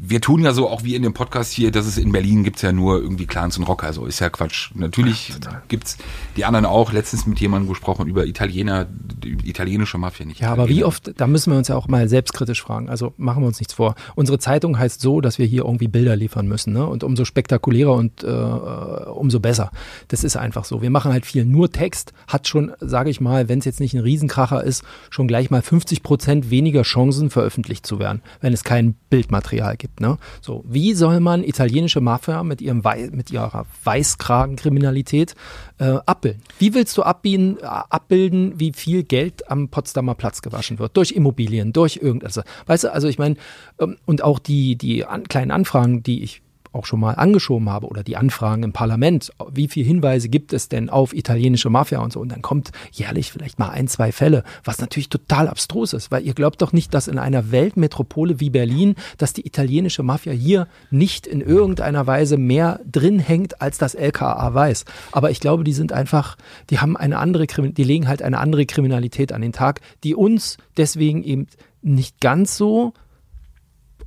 wir 0.00 0.20
tun 0.20 0.44
ja 0.44 0.52
so 0.52 0.68
auch 0.68 0.84
wie 0.84 0.94
in 0.94 1.02
dem 1.02 1.12
Podcast 1.12 1.52
hier, 1.52 1.70
dass 1.70 1.86
es 1.86 1.98
in 1.98 2.12
Berlin 2.12 2.44
gibt's 2.44 2.62
ja 2.62 2.72
nur 2.72 3.00
irgendwie 3.00 3.26
Clans 3.26 3.58
und 3.58 3.64
Rocker, 3.64 3.92
so 3.92 4.06
ist 4.06 4.20
ja 4.20 4.30
Quatsch. 4.30 4.70
Natürlich 4.74 5.28
ja, 5.28 5.62
gibt's 5.68 5.98
die 6.36 6.44
anderen 6.44 6.66
auch. 6.66 6.92
Letztens 6.92 7.26
mit 7.26 7.38
jemandem 7.40 7.68
gesprochen 7.68 8.06
über 8.06 8.26
Italiener, 8.26 8.86
die 8.88 9.48
italienische 9.48 9.98
Mafia 9.98 10.26
nicht. 10.26 10.40
Ja, 10.40 10.48
Italiener. 10.48 10.62
aber 10.62 10.70
wie 10.70 10.84
oft, 10.84 11.12
da 11.20 11.26
müssen 11.26 11.52
wir 11.52 11.58
uns 11.58 11.68
ja 11.68 11.76
auch 11.76 11.88
mal 11.88 12.08
selbstkritisch 12.08 12.62
fragen. 12.62 12.88
Also 12.88 13.12
machen 13.16 13.42
wir 13.42 13.46
uns 13.46 13.60
nichts 13.60 13.74
vor. 13.74 13.94
Unsere 14.14 14.38
Zeitung 14.38 14.78
heißt 14.78 15.00
so, 15.00 15.20
dass 15.20 15.38
wir 15.38 15.46
hier 15.46 15.64
irgendwie 15.64 15.88
Bilder 15.88 16.16
liefern 16.16 16.48
müssen, 16.48 16.72
ne? 16.72 16.86
Und 16.86 17.04
umso 17.04 17.24
spektakulärer 17.24 17.92
und 17.92 18.24
äh, 18.24 18.28
umso 18.28 19.40
besser. 19.40 19.70
Das 20.08 20.24
ist 20.24 20.36
einfach 20.36 20.64
so. 20.64 20.82
Wir 20.82 20.90
machen 20.90 21.12
halt 21.12 21.26
viel 21.26 21.44
nur 21.44 21.70
Text, 21.70 22.12
hat 22.26 22.48
schon, 22.48 22.72
sage 22.80 23.10
ich 23.10 23.20
mal, 23.20 23.48
wenn 23.48 23.58
es 23.58 23.64
jetzt 23.64 23.80
nicht 23.80 23.94
ein 23.94 24.00
Riesenkracher 24.00 24.64
ist, 24.64 24.82
schon 25.10 25.28
gleich 25.28 25.50
mal 25.50 25.62
50 25.62 26.02
Prozent 26.02 26.50
weniger 26.50 26.82
Chancen 26.82 27.30
veröffentlicht 27.30 27.86
zu 27.86 27.98
werden, 27.98 28.22
wenn 28.40 28.52
es 28.52 28.64
kein 28.64 28.94
Bildmaterial 29.28 29.58
Material 29.58 29.76
gibt. 29.76 30.00
Ne? 30.00 30.18
So, 30.40 30.64
wie 30.66 30.94
soll 30.94 31.20
man 31.20 31.42
italienische 31.44 32.00
Mafia 32.00 32.42
mit, 32.42 32.60
ihrem 32.60 32.84
Wei 32.84 33.08
mit 33.12 33.30
ihrer 33.30 33.66
Weißkragenkriminalität 33.84 35.34
äh, 35.78 35.98
abbilden? 36.06 36.42
Wie 36.58 36.74
willst 36.74 36.96
du 36.96 37.02
abbieten, 37.02 37.58
äh, 37.60 37.66
abbilden, 37.66 38.58
wie 38.58 38.72
viel 38.72 39.02
Geld 39.02 39.50
am 39.50 39.68
Potsdamer 39.68 40.14
Platz 40.14 40.42
gewaschen 40.42 40.78
wird? 40.78 40.96
Durch 40.96 41.12
Immobilien, 41.12 41.72
durch 41.72 41.96
irgendetwas. 42.02 42.44
Weißt 42.66 42.84
du, 42.84 42.92
also 42.92 43.08
ich 43.08 43.18
meine, 43.18 43.36
ähm, 43.80 43.96
und 44.06 44.22
auch 44.22 44.38
die, 44.38 44.76
die 44.76 45.04
an, 45.04 45.24
kleinen 45.24 45.50
Anfragen, 45.50 46.02
die 46.02 46.22
ich 46.22 46.42
auch 46.72 46.86
schon 46.86 47.00
mal 47.00 47.14
angeschoben 47.14 47.68
habe 47.70 47.86
oder 47.86 48.02
die 48.02 48.16
Anfragen 48.16 48.62
im 48.62 48.72
Parlament, 48.72 49.32
wie 49.52 49.68
viele 49.68 49.86
Hinweise 49.86 50.28
gibt 50.28 50.52
es 50.52 50.68
denn 50.68 50.90
auf 50.90 51.14
italienische 51.14 51.70
Mafia 51.70 52.00
und 52.00 52.12
so. 52.12 52.20
Und 52.20 52.30
dann 52.30 52.42
kommt 52.42 52.70
jährlich 52.92 53.32
vielleicht 53.32 53.58
mal 53.58 53.70
ein, 53.70 53.88
zwei 53.88 54.12
Fälle, 54.12 54.44
was 54.64 54.80
natürlich 54.80 55.08
total 55.08 55.48
abstrus 55.48 55.92
ist, 55.92 56.10
weil 56.10 56.24
ihr 56.24 56.34
glaubt 56.34 56.62
doch 56.62 56.72
nicht, 56.72 56.94
dass 56.94 57.08
in 57.08 57.18
einer 57.18 57.50
Weltmetropole 57.50 58.40
wie 58.40 58.50
Berlin, 58.50 58.94
dass 59.16 59.32
die 59.32 59.46
italienische 59.46 60.02
Mafia 60.02 60.32
hier 60.32 60.68
nicht 60.90 61.26
in 61.26 61.40
irgendeiner 61.40 62.06
Weise 62.06 62.36
mehr 62.36 62.80
drin 62.90 63.18
hängt, 63.18 63.60
als 63.60 63.78
das 63.78 63.94
LKA 63.94 64.54
weiß. 64.54 64.84
Aber 65.12 65.30
ich 65.30 65.40
glaube, 65.40 65.64
die 65.64 65.72
sind 65.72 65.92
einfach, 65.92 66.36
die 66.70 66.78
haben 66.78 66.96
eine 66.96 67.18
andere, 67.18 67.46
die 67.46 67.84
legen 67.84 68.08
halt 68.08 68.22
eine 68.22 68.38
andere 68.38 68.66
Kriminalität 68.66 69.32
an 69.32 69.42
den 69.42 69.52
Tag, 69.52 69.80
die 70.04 70.14
uns 70.14 70.58
deswegen 70.76 71.22
eben 71.24 71.46
nicht 71.82 72.20
ganz 72.20 72.56
so 72.56 72.92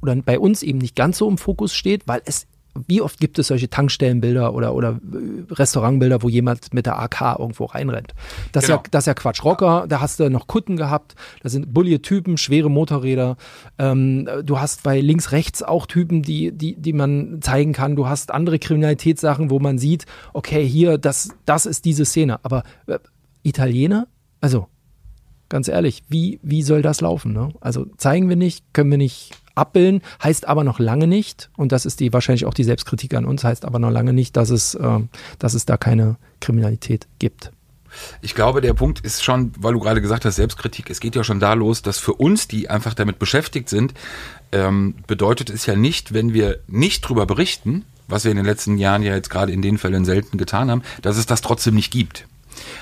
oder 0.02 0.16
bei 0.16 0.40
uns 0.40 0.64
eben 0.64 0.80
nicht 0.80 0.96
ganz 0.96 1.18
so 1.18 1.30
im 1.30 1.38
Fokus 1.38 1.74
steht, 1.74 2.08
weil 2.08 2.22
es 2.26 2.48
wie 2.88 3.02
oft 3.02 3.20
gibt 3.20 3.38
es 3.38 3.48
solche 3.48 3.70
Tankstellenbilder 3.70 4.54
oder, 4.54 4.74
oder 4.74 4.92
äh, 4.92 5.54
Restaurantbilder, 5.54 6.24
wo 6.24 6.30
jemand 6.30 6.74
mit 6.74 6.86
der 6.86 7.00
AK 7.00 7.40
irgendwo 7.40 7.66
reinrennt? 7.66 8.14
Das, 8.52 8.66
genau. 8.66 8.78
ist, 8.78 8.86
ja, 8.86 8.90
das 8.92 9.04
ist 9.04 9.08
ja 9.08 9.14
Quatsch. 9.14 9.44
Rocker, 9.44 9.86
da 9.88 10.00
hast 10.00 10.20
du 10.20 10.30
noch 10.30 10.48
Kutten 10.48 10.78
gehabt, 10.78 11.16
da 11.44 11.50
sind 11.50 11.74
bullige 11.74 12.02
Typen, 12.02 12.38
schwere 12.38 12.70
Motorräder. 12.70 13.36
Ähm, 13.78 14.28
du 14.44 14.60
hast 14.60 14.84
bei 14.84 15.02
links, 15.02 15.32
rechts 15.32 15.64
auch 15.64 15.86
Typen, 15.86 16.22
die, 16.22 16.52
die, 16.52 16.76
die 16.78 16.94
man 16.94 17.42
zeigen 17.42 17.74
kann. 17.74 17.96
Du 17.96 18.08
hast 18.08 18.32
andere 18.32 18.58
Kriminalitätssachen, 18.58 19.50
wo 19.50 19.60
man 19.60 19.78
sieht, 19.78 20.06
okay, 20.34 20.66
hier, 20.66 20.98
das, 20.98 21.30
das 21.46 21.66
ist 21.66 21.84
diese 21.86 22.06
Szene. 22.06 22.40
Aber 22.44 22.64
äh, 22.88 23.00
Italiener? 23.44 24.08
Also, 24.40 24.68
ganz 25.50 25.68
ehrlich, 25.68 26.04
wie, 26.08 26.40
wie 26.42 26.64
soll 26.64 26.82
das 26.82 27.02
laufen? 27.02 27.34
Ne? 27.34 27.50
Also 27.60 27.86
zeigen 27.98 28.30
wir 28.30 28.38
nicht, 28.38 28.74
können 28.74 28.92
wir 28.92 28.98
nicht 28.98 29.32
abbilden, 29.56 30.02
heißt 30.24 30.48
aber 30.48 30.64
noch 30.64 30.80
lange 30.80 31.08
nicht, 31.08 31.50
und 31.58 31.72
das 31.72 31.86
ist 31.86 32.00
die 32.00 32.14
wahrscheinlich 32.14 32.46
auch 32.46 32.54
die 32.54 32.64
Selbstkritik 32.64 33.14
an 33.14 33.26
uns, 33.26 33.44
heißt 33.44 33.66
aber 33.66 33.80
noch 33.80 33.92
lange 33.92 34.14
nicht, 34.14 34.38
dass 34.38 34.50
es, 34.50 34.76
äh, 34.76 35.00
dass 35.40 35.54
es 35.54 35.66
da 35.66 35.78
keine 35.78 36.18
Kriminalität 36.40 37.08
gibt. 37.20 37.52
Ich 38.22 38.36
glaube, 38.36 38.62
der 38.62 38.74
Punkt 38.74 39.02
ist 39.02 39.24
schon, 39.24 39.52
weil 39.58 39.74
du 39.74 39.80
gerade 39.80 40.02
gesagt 40.02 40.24
hast, 40.26 40.38
Selbstkritik, 40.38 40.90
es 40.90 41.00
geht 41.00 41.16
ja 41.16 41.24
schon 41.24 41.40
da 41.40 41.54
los, 41.54 41.82
dass 41.82 41.98
für 41.98 42.14
uns, 42.14 42.48
die 42.48 42.70
einfach 42.70 42.94
damit 42.94 43.20
beschäftigt 43.20 43.70
sind, 43.70 43.94
ähm, 44.52 44.96
bedeutet 45.08 45.50
es 45.50 45.66
ja 45.66 45.76
nicht, 45.76 46.14
wenn 46.14 46.34
wir 46.34 46.60
nicht 46.68 47.02
drüber 47.02 47.26
berichten, 47.26 47.86
was 48.08 48.24
wir 48.24 48.32
in 48.32 48.38
den 48.38 48.46
letzten 48.46 48.78
Jahren 48.78 49.04
ja 49.04 49.16
jetzt 49.16 49.30
gerade 49.30 49.52
in 49.52 49.62
den 49.62 49.78
Fällen 49.78 50.06
selten 50.06 50.38
getan 50.38 50.72
haben, 50.72 50.84
dass 51.02 51.18
es 51.18 51.26
das 51.26 51.42
trotzdem 51.42 51.76
nicht 51.76 51.92
gibt. 51.92 52.28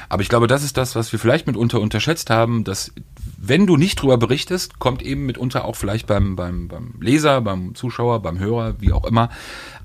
Aber 0.09 0.21
ich 0.21 0.29
glaube, 0.29 0.47
das 0.47 0.63
ist 0.63 0.77
das, 0.77 0.95
was 0.95 1.11
wir 1.11 1.19
vielleicht 1.19 1.47
mitunter 1.47 1.79
unterschätzt 1.79 2.29
haben, 2.29 2.63
dass 2.63 2.91
wenn 3.41 3.65
du 3.65 3.77
nicht 3.77 4.01
drüber 4.01 4.17
berichtest, 4.17 4.79
kommt 4.79 5.01
eben 5.01 5.25
mitunter 5.25 5.65
auch 5.65 5.75
vielleicht 5.75 6.07
beim, 6.07 6.35
beim, 6.35 6.67
beim 6.67 6.95
Leser, 6.99 7.41
beim 7.41 7.73
Zuschauer, 7.73 8.21
beim 8.21 8.37
Hörer, 8.37 8.75
wie 8.79 8.91
auch 8.91 9.05
immer, 9.05 9.29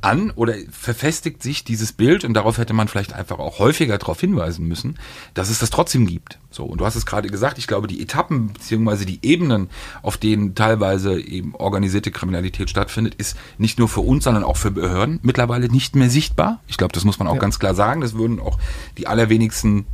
an 0.00 0.30
oder 0.32 0.54
verfestigt 0.70 1.42
sich 1.42 1.62
dieses 1.64 1.92
Bild 1.92 2.24
und 2.24 2.34
darauf 2.34 2.58
hätte 2.58 2.74
man 2.74 2.88
vielleicht 2.88 3.12
einfach 3.12 3.38
auch 3.38 3.60
häufiger 3.60 3.96
darauf 3.96 4.20
hinweisen 4.20 4.66
müssen, 4.66 4.98
dass 5.34 5.50
es 5.50 5.60
das 5.60 5.70
trotzdem 5.70 6.06
gibt. 6.06 6.38
So, 6.50 6.64
und 6.64 6.80
du 6.80 6.84
hast 6.86 6.96
es 6.96 7.06
gerade 7.06 7.28
gesagt, 7.28 7.58
ich 7.58 7.66
glaube, 7.66 7.86
die 7.86 8.02
Etappen 8.02 8.52
beziehungsweise 8.52 9.06
die 9.06 9.20
Ebenen, 9.22 9.70
auf 10.02 10.16
denen 10.16 10.54
teilweise 10.54 11.20
eben 11.20 11.54
organisierte 11.54 12.10
Kriminalität 12.10 12.70
stattfindet, 12.70 13.14
ist 13.14 13.36
nicht 13.56 13.78
nur 13.78 13.88
für 13.88 14.00
uns, 14.00 14.24
sondern 14.24 14.44
auch 14.44 14.56
für 14.56 14.72
Behörden 14.72 15.20
mittlerweile 15.22 15.68
nicht 15.68 15.94
mehr 15.94 16.10
sichtbar. 16.10 16.60
Ich 16.66 16.76
glaube, 16.76 16.92
das 16.92 17.04
muss 17.04 17.18
man 17.18 17.28
auch 17.28 17.34
ja. 17.34 17.40
ganz 17.40 17.58
klar 17.58 17.74
sagen. 17.74 18.00
Das 18.00 18.14
würden 18.14 18.40
auch 18.40 18.58
die 18.98 19.06
allerwenigsten, 19.06 19.86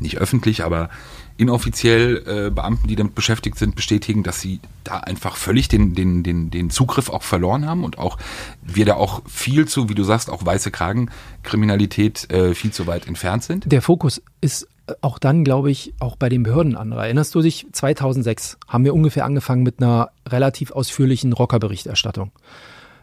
nicht 0.00 0.18
öffentlich, 0.18 0.64
aber 0.64 0.88
inoffiziell 1.38 2.24
äh, 2.26 2.50
Beamten, 2.50 2.88
die 2.88 2.96
damit 2.96 3.14
beschäftigt 3.14 3.58
sind, 3.58 3.76
bestätigen, 3.76 4.24
dass 4.24 4.40
sie 4.40 4.60
da 4.84 4.98
einfach 4.98 5.36
völlig 5.36 5.68
den, 5.68 5.94
den, 5.94 6.22
den, 6.22 6.50
den 6.50 6.68
Zugriff 6.68 7.08
auch 7.08 7.22
verloren 7.22 7.64
haben 7.64 7.84
und 7.84 7.96
auch 7.98 8.18
wir 8.60 8.84
da 8.84 8.94
auch 8.94 9.22
viel 9.26 9.66
zu, 9.66 9.88
wie 9.88 9.94
du 9.94 10.02
sagst, 10.02 10.30
auch 10.30 10.44
weiße 10.44 10.70
Kragenkriminalität 10.72 12.30
äh, 12.30 12.54
viel 12.54 12.72
zu 12.72 12.86
weit 12.86 13.06
entfernt 13.06 13.44
sind. 13.44 13.70
Der 13.70 13.82
Fokus 13.82 14.20
ist 14.40 14.68
auch 15.00 15.18
dann, 15.18 15.44
glaube 15.44 15.70
ich, 15.70 15.94
auch 16.00 16.16
bei 16.16 16.28
den 16.28 16.42
Behörden 16.42 16.76
an. 16.76 16.92
Erinnerst 16.92 17.34
du 17.34 17.40
dich, 17.40 17.66
2006 17.72 18.58
haben 18.66 18.84
wir 18.84 18.94
ungefähr 18.94 19.24
angefangen 19.24 19.62
mit 19.62 19.80
einer 19.80 20.10
relativ 20.26 20.72
ausführlichen 20.72 21.32
Rockerberichterstattung. 21.32 22.32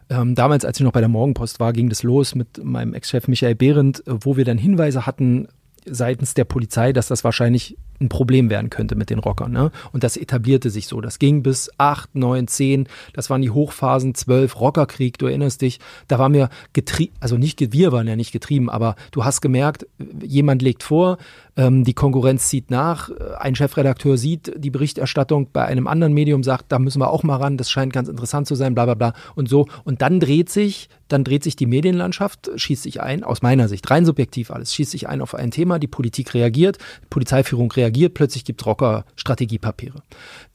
Ähm, 0.09 0.35
damals, 0.35 0.65
als 0.65 0.79
ich 0.79 0.83
noch 0.83 0.91
bei 0.91 0.99
der 0.99 1.09
Morgenpost 1.09 1.59
war, 1.59 1.73
ging 1.73 1.89
das 1.89 2.03
los 2.03 2.35
mit 2.35 2.63
meinem 2.63 2.93
Ex-Chef 2.93 3.27
Michael 3.27 3.55
Behrendt, 3.55 4.03
wo 4.05 4.35
wir 4.35 4.45
dann 4.45 4.57
Hinweise 4.57 5.05
hatten 5.05 5.47
seitens 5.85 6.33
der 6.33 6.45
Polizei, 6.45 6.93
dass 6.93 7.07
das 7.07 7.23
wahrscheinlich 7.23 7.77
ein 8.01 8.09
Problem 8.09 8.49
werden 8.49 8.69
könnte 8.69 8.95
mit 8.95 9.09
den 9.09 9.19
Rockern. 9.19 9.51
Ne? 9.51 9.71
Und 9.91 10.03
das 10.03 10.17
etablierte 10.17 10.69
sich 10.69 10.87
so. 10.87 10.99
Das 11.01 11.19
ging 11.19 11.43
bis 11.43 11.71
8, 11.77 12.15
9, 12.15 12.47
10, 12.47 12.87
das 13.13 13.29
waren 13.29 13.41
die 13.41 13.51
Hochphasen, 13.51 14.15
12, 14.15 14.59
Rockerkrieg, 14.59 15.17
du 15.17 15.27
erinnerst 15.27 15.61
dich. 15.61 15.79
Da 16.07 16.19
waren 16.19 16.33
wir 16.33 16.49
getrieben, 16.73 17.13
also 17.19 17.37
nicht, 17.37 17.71
wir 17.71 17.91
waren 17.91 18.07
ja 18.07 18.15
nicht 18.15 18.31
getrieben, 18.31 18.69
aber 18.69 18.95
du 19.11 19.23
hast 19.23 19.41
gemerkt, 19.41 19.87
jemand 20.21 20.61
legt 20.61 20.83
vor, 20.83 21.17
ähm, 21.57 21.83
die 21.83 21.93
Konkurrenz 21.93 22.47
zieht 22.47 22.69
nach, 22.71 23.09
ein 23.39 23.55
Chefredakteur 23.55 24.17
sieht 24.17 24.51
die 24.57 24.71
Berichterstattung 24.71 25.49
bei 25.53 25.65
einem 25.65 25.87
anderen 25.87 26.13
Medium, 26.13 26.43
sagt, 26.43 26.71
da 26.71 26.79
müssen 26.79 26.99
wir 26.99 27.09
auch 27.09 27.23
mal 27.23 27.37
ran, 27.37 27.57
das 27.57 27.69
scheint 27.69 27.93
ganz 27.93 28.09
interessant 28.09 28.47
zu 28.47 28.55
sein, 28.55 28.75
bla 28.75 28.85
bla 28.85 28.95
bla 28.95 29.13
und 29.35 29.47
so. 29.47 29.67
Und 29.83 30.01
dann 30.01 30.19
dreht 30.19 30.49
sich, 30.49 30.89
dann 31.07 31.23
dreht 31.23 31.43
sich 31.43 31.55
die 31.55 31.65
Medienlandschaft, 31.65 32.49
schießt 32.55 32.83
sich 32.83 33.01
ein, 33.01 33.23
aus 33.23 33.41
meiner 33.41 33.67
Sicht, 33.67 33.89
rein 33.89 34.05
subjektiv 34.05 34.51
alles, 34.51 34.73
schießt 34.73 34.91
sich 34.91 35.07
ein 35.07 35.21
auf 35.21 35.35
ein 35.35 35.51
Thema, 35.51 35.79
die 35.79 35.87
Politik 35.87 36.33
reagiert, 36.33 36.77
die 37.03 37.07
Polizeiführung 37.09 37.71
reagiert 37.71 38.13
plötzlich 38.13 38.45
gibt 38.45 38.61
es 38.61 38.67
Rocker-Strategiepapiere. 38.67 40.01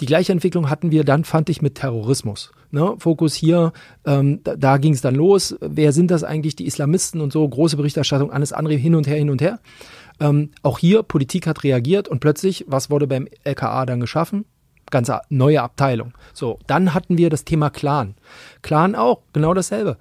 Die 0.00 0.06
gleiche 0.06 0.32
Entwicklung 0.32 0.68
hatten 0.68 0.90
wir 0.90 1.04
dann, 1.04 1.24
fand 1.24 1.48
ich, 1.48 1.62
mit 1.62 1.76
Terrorismus. 1.76 2.52
Ne? 2.72 2.94
Fokus 2.98 3.34
hier, 3.34 3.72
ähm, 4.04 4.40
da, 4.44 4.56
da 4.56 4.76
ging 4.78 4.92
es 4.92 5.00
dann 5.00 5.14
los. 5.14 5.56
Wer 5.60 5.92
sind 5.92 6.10
das 6.10 6.24
eigentlich, 6.24 6.56
die 6.56 6.66
Islamisten 6.66 7.20
und 7.20 7.32
so? 7.32 7.48
Große 7.48 7.76
Berichterstattung, 7.76 8.30
alles 8.32 8.52
andere 8.52 8.74
hin 8.74 8.94
und 8.94 9.06
her, 9.06 9.16
hin 9.16 9.30
und 9.30 9.40
her. 9.40 9.60
Ähm, 10.20 10.50
auch 10.62 10.78
hier, 10.78 11.02
Politik 11.02 11.46
hat 11.46 11.64
reagiert 11.64 12.08
und 12.08 12.20
plötzlich, 12.20 12.64
was 12.68 12.90
wurde 12.90 13.06
beim 13.06 13.26
LKA 13.44 13.86
dann 13.86 14.00
geschaffen? 14.00 14.44
Ganz 14.90 15.10
neue 15.28 15.62
Abteilung. 15.62 16.12
So, 16.34 16.58
dann 16.66 16.94
hatten 16.94 17.16
wir 17.16 17.30
das 17.30 17.44
Thema 17.44 17.70
Clan. 17.70 18.14
Clan 18.62 18.94
auch, 18.94 19.22
genau 19.32 19.54
dasselbe. 19.54 19.96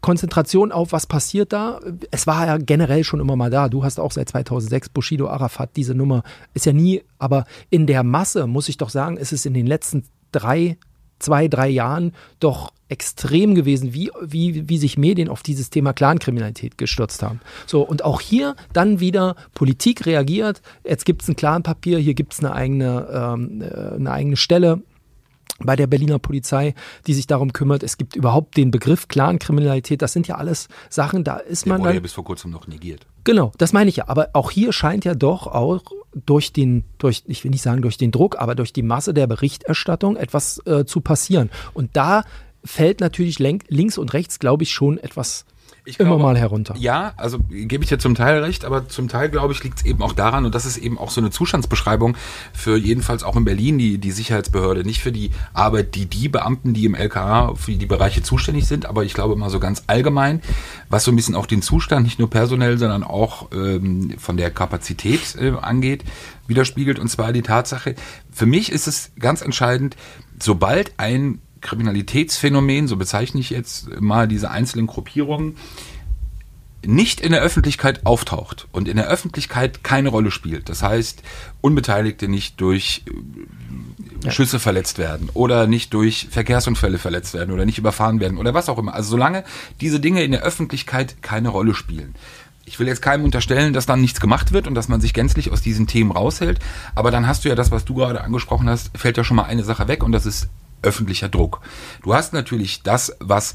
Konzentration 0.00 0.70
auf, 0.70 0.92
was 0.92 1.06
passiert 1.06 1.52
da. 1.52 1.80
Es 2.10 2.26
war 2.26 2.46
ja 2.46 2.56
generell 2.56 3.02
schon 3.02 3.20
immer 3.20 3.36
mal 3.36 3.50
da. 3.50 3.68
Du 3.68 3.82
hast 3.82 3.98
auch 3.98 4.12
seit 4.12 4.28
2006 4.28 4.90
Bushido 4.90 5.28
Arafat, 5.28 5.70
diese 5.76 5.94
Nummer 5.94 6.22
ist 6.54 6.66
ja 6.66 6.72
nie, 6.72 7.02
aber 7.18 7.44
in 7.68 7.86
der 7.86 8.04
Masse, 8.04 8.46
muss 8.46 8.68
ich 8.68 8.76
doch 8.76 8.90
sagen, 8.90 9.16
ist 9.16 9.32
es 9.32 9.44
in 9.44 9.54
den 9.54 9.66
letzten 9.66 10.04
drei, 10.30 10.78
zwei, 11.18 11.48
drei 11.48 11.68
Jahren 11.68 12.12
doch 12.40 12.72
extrem 12.88 13.54
gewesen, 13.54 13.92
wie, 13.92 14.10
wie, 14.22 14.68
wie 14.68 14.78
sich 14.78 14.96
Medien 14.96 15.28
auf 15.28 15.42
dieses 15.42 15.70
Thema 15.70 15.92
Clankriminalität 15.92 16.78
gestürzt 16.78 17.22
haben. 17.22 17.40
So, 17.66 17.82
und 17.82 18.04
auch 18.04 18.20
hier 18.20 18.56
dann 18.72 18.98
wieder 19.00 19.36
Politik 19.54 20.06
reagiert. 20.06 20.62
Jetzt 20.84 21.04
gibt 21.04 21.22
es 21.22 21.28
ein 21.28 21.36
Clanpapier, 21.36 21.98
hier 21.98 22.14
gibt 22.14 22.32
es 22.32 22.38
eine 22.38 22.52
eigene, 22.52 23.08
ähm, 23.12 23.62
äh, 23.62 23.94
eine 23.96 24.10
eigene 24.10 24.36
Stelle 24.36 24.80
bei 25.58 25.76
der 25.76 25.86
Berliner 25.86 26.18
Polizei, 26.18 26.74
die 27.06 27.14
sich 27.14 27.26
darum 27.26 27.52
kümmert. 27.52 27.82
Es 27.82 27.96
gibt 27.96 28.16
überhaupt 28.16 28.56
den 28.56 28.70
Begriff 28.70 29.08
Clankriminalität. 29.08 30.02
Das 30.02 30.12
sind 30.12 30.28
ja 30.28 30.36
alles 30.36 30.68
Sachen, 30.88 31.24
da 31.24 31.36
ist 31.36 31.66
Der 31.66 31.72
man 31.72 31.80
wurde 31.80 31.88
dann. 31.88 31.96
ja 31.96 32.00
bis 32.00 32.12
vor 32.12 32.24
kurzem 32.24 32.50
noch 32.50 32.66
negiert. 32.66 33.06
Genau, 33.24 33.52
das 33.58 33.72
meine 33.72 33.90
ich 33.90 33.96
ja. 33.96 34.08
Aber 34.08 34.30
auch 34.34 34.50
hier 34.50 34.72
scheint 34.72 35.04
ja 35.04 35.14
doch 35.14 35.46
auch 35.46 35.82
durch 36.14 36.52
den, 36.52 36.84
durch, 36.98 37.24
ich 37.26 37.44
will 37.44 37.50
nicht 37.50 37.62
sagen 37.62 37.82
durch 37.82 37.98
den 37.98 38.10
Druck, 38.10 38.38
aber 38.38 38.54
durch 38.54 38.72
die 38.72 38.82
Masse 38.82 39.12
der 39.12 39.26
Berichterstattung 39.26 40.16
etwas 40.16 40.64
äh, 40.66 40.84
zu 40.84 41.00
passieren. 41.00 41.50
Und 41.74 41.90
da 41.96 42.24
fällt 42.64 43.00
natürlich 43.00 43.38
links 43.38 43.98
und 43.98 44.12
rechts, 44.12 44.38
glaube 44.38 44.62
ich, 44.62 44.72
schon 44.72 44.98
etwas 44.98 45.44
Ich 45.88 45.98
immer 45.98 46.10
glaube- 46.10 46.22
mal 46.22 46.36
herunter. 46.38 46.74
Ja, 46.78 47.14
also 47.16 47.38
gebe 47.48 47.82
ich 47.82 47.88
dir 47.88 47.98
zum 47.98 48.14
Teil 48.14 48.42
recht, 48.42 48.64
aber 48.64 48.88
zum 48.88 49.08
Teil, 49.08 49.30
glaube 49.30 49.54
ich, 49.54 49.64
liegt 49.64 49.78
es 49.78 49.84
eben 49.86 50.02
auch 50.02 50.12
daran, 50.12 50.44
und 50.44 50.54
das 50.54 50.66
ist 50.66 50.76
eben 50.76 50.98
auch 50.98 51.10
so 51.10 51.20
eine 51.20 51.30
Zustandsbeschreibung 51.30 52.14
für 52.52 52.76
jedenfalls 52.76 53.22
auch 53.22 53.36
in 53.36 53.44
Berlin 53.44 53.78
die, 53.78 53.96
die 53.98 54.10
Sicherheitsbehörde, 54.10 54.84
nicht 54.84 55.00
für 55.00 55.12
die 55.12 55.30
Arbeit, 55.54 55.94
die 55.94 56.04
die 56.06 56.28
Beamten, 56.28 56.74
die 56.74 56.84
im 56.84 56.94
LKA 56.94 57.54
für 57.54 57.72
die 57.72 57.86
Bereiche 57.86 58.22
zuständig 58.22 58.66
sind, 58.66 58.84
aber 58.84 59.04
ich 59.04 59.14
glaube 59.14 59.34
mal 59.36 59.48
so 59.48 59.60
ganz 59.60 59.84
allgemein, 59.86 60.42
was 60.90 61.04
so 61.04 61.10
ein 61.10 61.16
bisschen 61.16 61.34
auch 61.34 61.46
den 61.46 61.62
Zustand, 61.62 62.04
nicht 62.04 62.18
nur 62.18 62.28
personell, 62.28 62.76
sondern 62.76 63.02
auch 63.02 63.48
ähm, 63.52 64.14
von 64.18 64.36
der 64.36 64.50
Kapazität 64.50 65.36
äh, 65.40 65.52
angeht, 65.60 66.04
widerspiegelt. 66.46 66.98
Und 66.98 67.08
zwar 67.08 67.32
die 67.32 67.42
Tatsache, 67.42 67.94
für 68.30 68.46
mich 68.46 68.70
ist 68.72 68.88
es 68.88 69.10
ganz 69.18 69.40
entscheidend, 69.40 69.96
sobald 70.38 70.92
ein 70.98 71.40
Kriminalitätsphänomen, 71.60 72.88
so 72.88 72.96
bezeichne 72.96 73.40
ich 73.40 73.50
jetzt 73.50 74.00
mal 74.00 74.28
diese 74.28 74.50
einzelnen 74.50 74.86
Gruppierungen, 74.86 75.56
nicht 76.86 77.20
in 77.20 77.32
der 77.32 77.42
Öffentlichkeit 77.42 78.06
auftaucht 78.06 78.68
und 78.72 78.88
in 78.88 78.96
der 78.96 79.08
Öffentlichkeit 79.08 79.82
keine 79.82 80.10
Rolle 80.10 80.30
spielt. 80.30 80.68
Das 80.68 80.82
heißt, 80.82 81.22
Unbeteiligte 81.60 82.28
nicht 82.28 82.60
durch 82.60 83.02
äh, 84.24 84.30
Schüsse 84.30 84.60
verletzt 84.60 84.98
werden 84.98 85.28
oder 85.34 85.66
nicht 85.66 85.92
durch 85.92 86.28
Verkehrsunfälle 86.30 86.98
verletzt 86.98 87.34
werden 87.34 87.52
oder 87.52 87.66
nicht 87.66 87.78
überfahren 87.78 88.20
werden 88.20 88.38
oder 88.38 88.54
was 88.54 88.68
auch 88.68 88.78
immer. 88.78 88.94
Also 88.94 89.10
solange 89.10 89.44
diese 89.80 89.98
Dinge 90.00 90.22
in 90.22 90.32
der 90.32 90.42
Öffentlichkeit 90.42 91.20
keine 91.22 91.48
Rolle 91.48 91.74
spielen. 91.74 92.14
Ich 92.64 92.78
will 92.78 92.86
jetzt 92.86 93.02
keinem 93.02 93.24
unterstellen, 93.24 93.72
dass 93.72 93.86
dann 93.86 94.00
nichts 94.00 94.20
gemacht 94.20 94.52
wird 94.52 94.66
und 94.66 94.74
dass 94.74 94.88
man 94.88 95.00
sich 95.00 95.14
gänzlich 95.14 95.50
aus 95.50 95.62
diesen 95.62 95.86
Themen 95.86 96.12
raushält. 96.12 96.58
Aber 96.94 97.10
dann 97.10 97.26
hast 97.26 97.44
du 97.44 97.48
ja 97.48 97.54
das, 97.54 97.70
was 97.70 97.86
du 97.86 97.94
gerade 97.94 98.22
angesprochen 98.22 98.68
hast, 98.68 98.96
fällt 98.96 99.16
ja 99.16 99.24
schon 99.24 99.38
mal 99.38 99.44
eine 99.44 99.64
Sache 99.64 99.88
weg 99.88 100.04
und 100.04 100.12
das 100.12 100.26
ist 100.26 100.48
öffentlicher 100.82 101.28
Druck. 101.28 101.60
Du 102.02 102.14
hast 102.14 102.32
natürlich 102.32 102.82
das, 102.82 103.16
was 103.20 103.54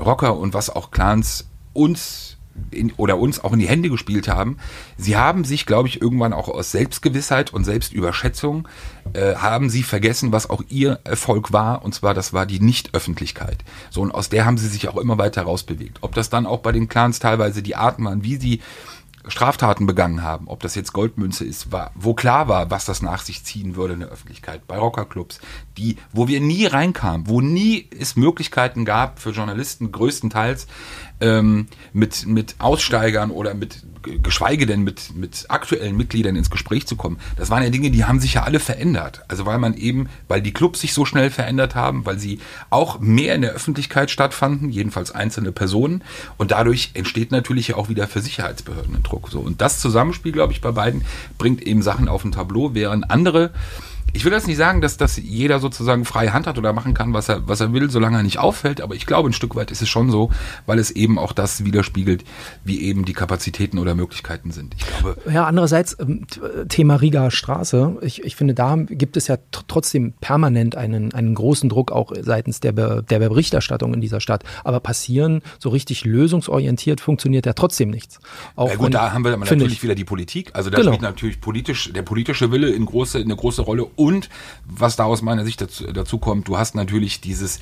Rocker 0.00 0.36
und 0.36 0.54
was 0.54 0.70
auch 0.70 0.90
Clans 0.90 1.46
uns 1.72 2.34
in, 2.70 2.92
oder 2.96 3.18
uns 3.18 3.42
auch 3.42 3.52
in 3.52 3.58
die 3.58 3.68
Hände 3.68 3.90
gespielt 3.90 4.28
haben. 4.28 4.58
Sie 4.96 5.16
haben 5.16 5.44
sich, 5.44 5.66
glaube 5.66 5.88
ich, 5.88 6.00
irgendwann 6.00 6.32
auch 6.32 6.48
aus 6.48 6.70
Selbstgewissheit 6.70 7.52
und 7.52 7.64
Selbstüberschätzung 7.64 8.68
äh, 9.12 9.34
haben 9.36 9.70
sie 9.70 9.82
vergessen, 9.82 10.32
was 10.32 10.48
auch 10.48 10.62
ihr 10.68 11.00
Erfolg 11.04 11.52
war, 11.52 11.84
und 11.84 11.94
zwar 11.94 12.14
das 12.14 12.32
war 12.32 12.46
die 12.46 12.60
Nichtöffentlichkeit. 12.60 13.58
So 13.90 14.02
und 14.02 14.12
aus 14.12 14.28
der 14.28 14.44
haben 14.44 14.58
sie 14.58 14.68
sich 14.68 14.88
auch 14.88 14.96
immer 14.96 15.18
weiter 15.18 15.42
rausbewegt. 15.42 15.98
Ob 16.00 16.14
das 16.14 16.30
dann 16.30 16.46
auch 16.46 16.60
bei 16.60 16.72
den 16.72 16.88
Clans 16.88 17.18
teilweise 17.18 17.62
die 17.62 17.76
Arten 17.76 18.04
waren, 18.04 18.24
wie 18.24 18.36
sie 18.36 18.60
Straftaten 19.26 19.86
begangen 19.86 20.22
haben, 20.22 20.48
ob 20.48 20.60
das 20.60 20.74
jetzt 20.74 20.92
Goldmünze 20.92 21.44
ist, 21.44 21.72
war, 21.72 21.92
wo 21.94 22.14
klar 22.14 22.48
war, 22.48 22.70
was 22.70 22.84
das 22.84 23.02
nach 23.02 23.22
sich 23.22 23.44
ziehen 23.44 23.76
würde 23.76 23.94
in 23.94 24.00
der 24.00 24.10
Öffentlichkeit, 24.10 24.66
bei 24.66 24.76
Rockerclubs, 24.76 25.40
die, 25.76 25.96
wo 26.12 26.28
wir 26.28 26.40
nie 26.40 26.66
reinkamen, 26.66 27.26
wo 27.28 27.40
nie 27.40 27.88
es 27.98 28.16
Möglichkeiten 28.16 28.84
gab 28.84 29.18
für 29.18 29.30
Journalisten 29.30 29.92
größtenteils 29.92 30.66
ähm, 31.24 31.66
mit, 31.92 32.26
mit 32.26 32.56
Aussteigern 32.58 33.30
oder 33.30 33.54
mit, 33.54 33.82
geschweige 34.22 34.66
denn 34.66 34.82
mit, 34.82 35.16
mit 35.16 35.46
aktuellen 35.48 35.96
Mitgliedern 35.96 36.36
ins 36.36 36.50
Gespräch 36.50 36.86
zu 36.86 36.96
kommen. 36.96 37.18
Das 37.36 37.48
waren 37.48 37.62
ja 37.62 37.70
Dinge, 37.70 37.90
die 37.90 38.04
haben 38.04 38.20
sich 38.20 38.34
ja 38.34 38.42
alle 38.42 38.60
verändert. 38.60 39.22
Also 39.28 39.46
weil 39.46 39.58
man 39.58 39.74
eben, 39.74 40.08
weil 40.28 40.42
die 40.42 40.52
Clubs 40.52 40.80
sich 40.80 40.92
so 40.92 41.06
schnell 41.06 41.30
verändert 41.30 41.74
haben, 41.74 42.04
weil 42.04 42.18
sie 42.18 42.40
auch 42.68 43.00
mehr 43.00 43.34
in 43.34 43.40
der 43.40 43.52
Öffentlichkeit 43.52 44.10
stattfanden, 44.10 44.68
jedenfalls 44.68 45.10
einzelne 45.10 45.50
Personen. 45.50 46.02
Und 46.36 46.50
dadurch 46.50 46.90
entsteht 46.92 47.32
natürlich 47.32 47.68
ja 47.68 47.76
auch 47.76 47.88
wieder 47.88 48.06
für 48.06 48.20
Sicherheitsbehörden 48.20 48.96
ein 48.96 49.02
Druck. 49.02 49.30
So. 49.30 49.40
Und 49.40 49.62
das 49.62 49.80
Zusammenspiel, 49.80 50.32
glaube 50.32 50.52
ich, 50.52 50.60
bei 50.60 50.72
beiden 50.72 51.04
bringt 51.38 51.62
eben 51.62 51.82
Sachen 51.82 52.08
auf 52.08 52.24
ein 52.24 52.32
Tableau, 52.32 52.74
während 52.74 53.10
andere 53.10 53.50
ich 54.14 54.24
will 54.24 54.32
jetzt 54.32 54.46
nicht 54.46 54.56
sagen, 54.56 54.80
dass, 54.80 54.96
dass 54.96 55.16
jeder 55.16 55.58
sozusagen 55.60 56.04
freie 56.04 56.32
Hand 56.32 56.46
hat 56.46 56.56
oder 56.56 56.72
machen 56.72 56.94
kann, 56.94 57.12
was 57.12 57.28
er, 57.28 57.46
was 57.46 57.60
er 57.60 57.72
will, 57.72 57.90
solange 57.90 58.16
er 58.18 58.22
nicht 58.22 58.38
auffällt, 58.38 58.80
aber 58.80 58.94
ich 58.94 59.04
glaube, 59.06 59.28
ein 59.28 59.32
Stück 59.32 59.54
weit 59.56 59.70
ist 59.70 59.82
es 59.82 59.88
schon 59.88 60.10
so, 60.10 60.30
weil 60.66 60.78
es 60.78 60.90
eben 60.90 61.18
auch 61.18 61.32
das 61.32 61.64
widerspiegelt, 61.64 62.24
wie 62.64 62.80
eben 62.82 63.04
die 63.04 63.12
Kapazitäten 63.12 63.78
oder 63.78 63.94
Möglichkeiten 63.94 64.50
sind. 64.52 64.74
Ich 64.78 64.86
glaube, 64.86 65.16
Ja, 65.30 65.44
andererseits 65.44 65.96
ähm, 66.00 66.26
t- 66.28 66.40
Thema 66.68 66.94
Riga 66.96 67.30
Straße. 67.30 67.98
Ich, 68.02 68.22
ich 68.24 68.36
finde, 68.36 68.54
da 68.54 68.76
gibt 68.76 69.16
es 69.16 69.26
ja 69.26 69.34
tr- 69.34 69.64
trotzdem 69.68 70.12
permanent 70.20 70.76
einen, 70.76 71.12
einen 71.12 71.34
großen 71.34 71.68
Druck 71.68 71.90
auch 71.92 72.12
seitens 72.20 72.60
der, 72.60 72.72
Be 72.72 73.04
der 73.08 73.18
Berichterstattung 73.18 73.92
in 73.94 74.00
dieser 74.00 74.20
Stadt. 74.20 74.44
Aber 74.62 74.80
passieren 74.80 75.42
so 75.58 75.68
richtig 75.70 76.04
lösungsorientiert 76.04 77.00
funktioniert 77.00 77.46
ja 77.46 77.52
trotzdem 77.52 77.90
nichts. 77.90 78.20
Auch 78.56 78.68
ja 78.70 78.76
gut, 78.76 78.94
da 78.94 79.12
haben 79.12 79.24
wir 79.24 79.36
natürlich 79.36 79.72
ich. 79.74 79.82
wieder 79.82 79.94
die 79.94 80.04
Politik. 80.04 80.50
Also 80.54 80.70
da 80.70 80.78
Genau. 80.78 80.92
spielt 80.92 81.02
natürlich 81.02 81.40
politisch, 81.40 81.92
der 81.92 82.02
politische 82.02 82.52
Wille 82.52 82.70
in 82.70 82.84
große, 82.86 83.18
eine 83.18 83.34
große 83.34 83.62
Rolle. 83.62 83.86
Und 84.04 84.28
was 84.66 84.96
da 84.96 85.04
aus 85.04 85.22
meiner 85.22 85.44
Sicht 85.44 85.60
dazu, 85.62 85.90
dazu 85.90 86.18
kommt, 86.18 86.46
du 86.46 86.58
hast 86.58 86.74
natürlich 86.74 87.22
dieses 87.22 87.60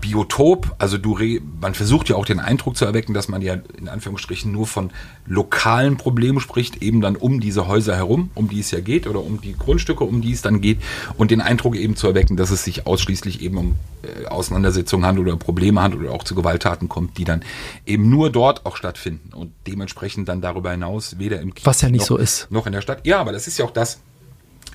Biotop, 0.00 0.74
also 0.78 0.98
du 0.98 1.12
re, 1.12 1.40
man 1.60 1.74
versucht 1.74 2.08
ja 2.08 2.16
auch 2.16 2.26
den 2.26 2.40
Eindruck 2.40 2.76
zu 2.76 2.84
erwecken, 2.84 3.14
dass 3.14 3.28
man 3.28 3.40
ja 3.40 3.56
in 3.78 3.88
Anführungsstrichen 3.88 4.50
nur 4.50 4.66
von 4.66 4.90
lokalen 5.26 5.96
Problemen 5.96 6.40
spricht, 6.40 6.82
eben 6.82 7.00
dann 7.00 7.16
um 7.16 7.40
diese 7.40 7.66
Häuser 7.66 7.96
herum, 7.96 8.30
um 8.34 8.48
die 8.48 8.60
es 8.60 8.70
ja 8.72 8.80
geht, 8.80 9.06
oder 9.06 9.22
um 9.22 9.40
die 9.40 9.54
Grundstücke, 9.56 10.04
um 10.04 10.20
die 10.20 10.32
es 10.32 10.42
dann 10.42 10.60
geht, 10.60 10.78
und 11.16 11.30
den 11.30 11.40
Eindruck 11.40 11.76
eben 11.76 11.96
zu 11.96 12.08
erwecken, 12.08 12.36
dass 12.36 12.50
es 12.50 12.64
sich 12.64 12.86
ausschließlich 12.86 13.40
eben 13.42 13.56
um 13.58 13.74
äh, 14.02 14.26
Auseinandersetzungen 14.26 15.06
handelt 15.06 15.28
oder 15.28 15.36
Probleme 15.36 15.80
handelt 15.80 16.02
oder 16.02 16.12
auch 16.12 16.24
zu 16.24 16.34
Gewalttaten 16.34 16.88
kommt, 16.88 17.16
die 17.16 17.24
dann 17.24 17.42
eben 17.86 18.10
nur 18.10 18.30
dort 18.30 18.66
auch 18.66 18.76
stattfinden 18.76 19.32
und 19.32 19.52
dementsprechend 19.66 20.28
dann 20.28 20.40
darüber 20.40 20.72
hinaus 20.72 21.18
weder 21.18 21.40
im 21.40 21.54
Kiez 21.54 21.64
Was 21.64 21.80
ja 21.80 21.88
nicht 21.88 22.00
noch, 22.00 22.06
so 22.06 22.16
ist. 22.16 22.50
noch 22.50 22.66
in 22.66 22.72
der 22.72 22.80
Stadt. 22.80 23.06
Ja, 23.06 23.20
aber 23.20 23.32
das 23.32 23.46
ist 23.46 23.58
ja 23.58 23.64
auch 23.64 23.70
das, 23.70 24.00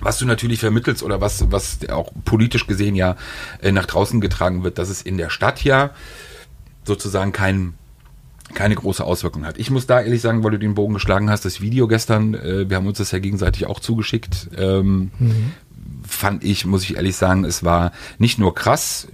was 0.02 0.18
du 0.18 0.26
natürlich 0.26 0.60
vermittelst 0.60 1.04
oder 1.04 1.22
was, 1.22 1.52
was 1.52 1.80
auch 1.90 2.12
politisch 2.26 2.68
gesehen 2.68 2.96
ja 2.96 3.16
äh, 3.62 3.72
nach 3.72 3.86
draußen 3.86 4.20
getragen 4.20 4.64
wird, 4.64 4.78
dass 4.78 4.90
es 4.90 5.02
in 5.02 5.18
der 5.18 5.30
Stadt 5.30 5.64
ja 5.64 5.92
sozusagen 6.84 7.32
kein, 7.32 7.76
keine 8.54 8.76
große 8.76 9.04
Auswirkung 9.04 9.46
hat. 9.46 9.58
Ich 9.58 9.70
muss 9.70 9.88
da 9.88 10.02
ehrlich 10.02 10.22
sagen, 10.22 10.44
weil 10.44 10.52
du 10.52 10.60
den 10.60 10.76
Bogen 10.76 10.94
geschlagen 10.94 11.30
hast, 11.30 11.46
das 11.46 11.62
Video 11.62 11.88
gestern, 11.88 12.34
äh, 12.34 12.70
wir 12.70 12.78
haben 12.78 12.88
uns 12.88 12.98
das 12.98 13.12
ja 13.12 13.20
gegenseitig 13.20 13.68
auch 13.68 13.80
zugeschickt, 13.80 14.50
ähm, 14.58 15.12
fand 16.08 16.44
ich, 16.44 16.66
muss 16.66 16.84
ich 16.84 16.96
ehrlich 16.96 17.16
sagen, 17.16 17.46
es 17.46 17.64
war 17.64 17.92
nicht 18.18 18.40
nur 18.40 18.54
krass, 18.54 19.08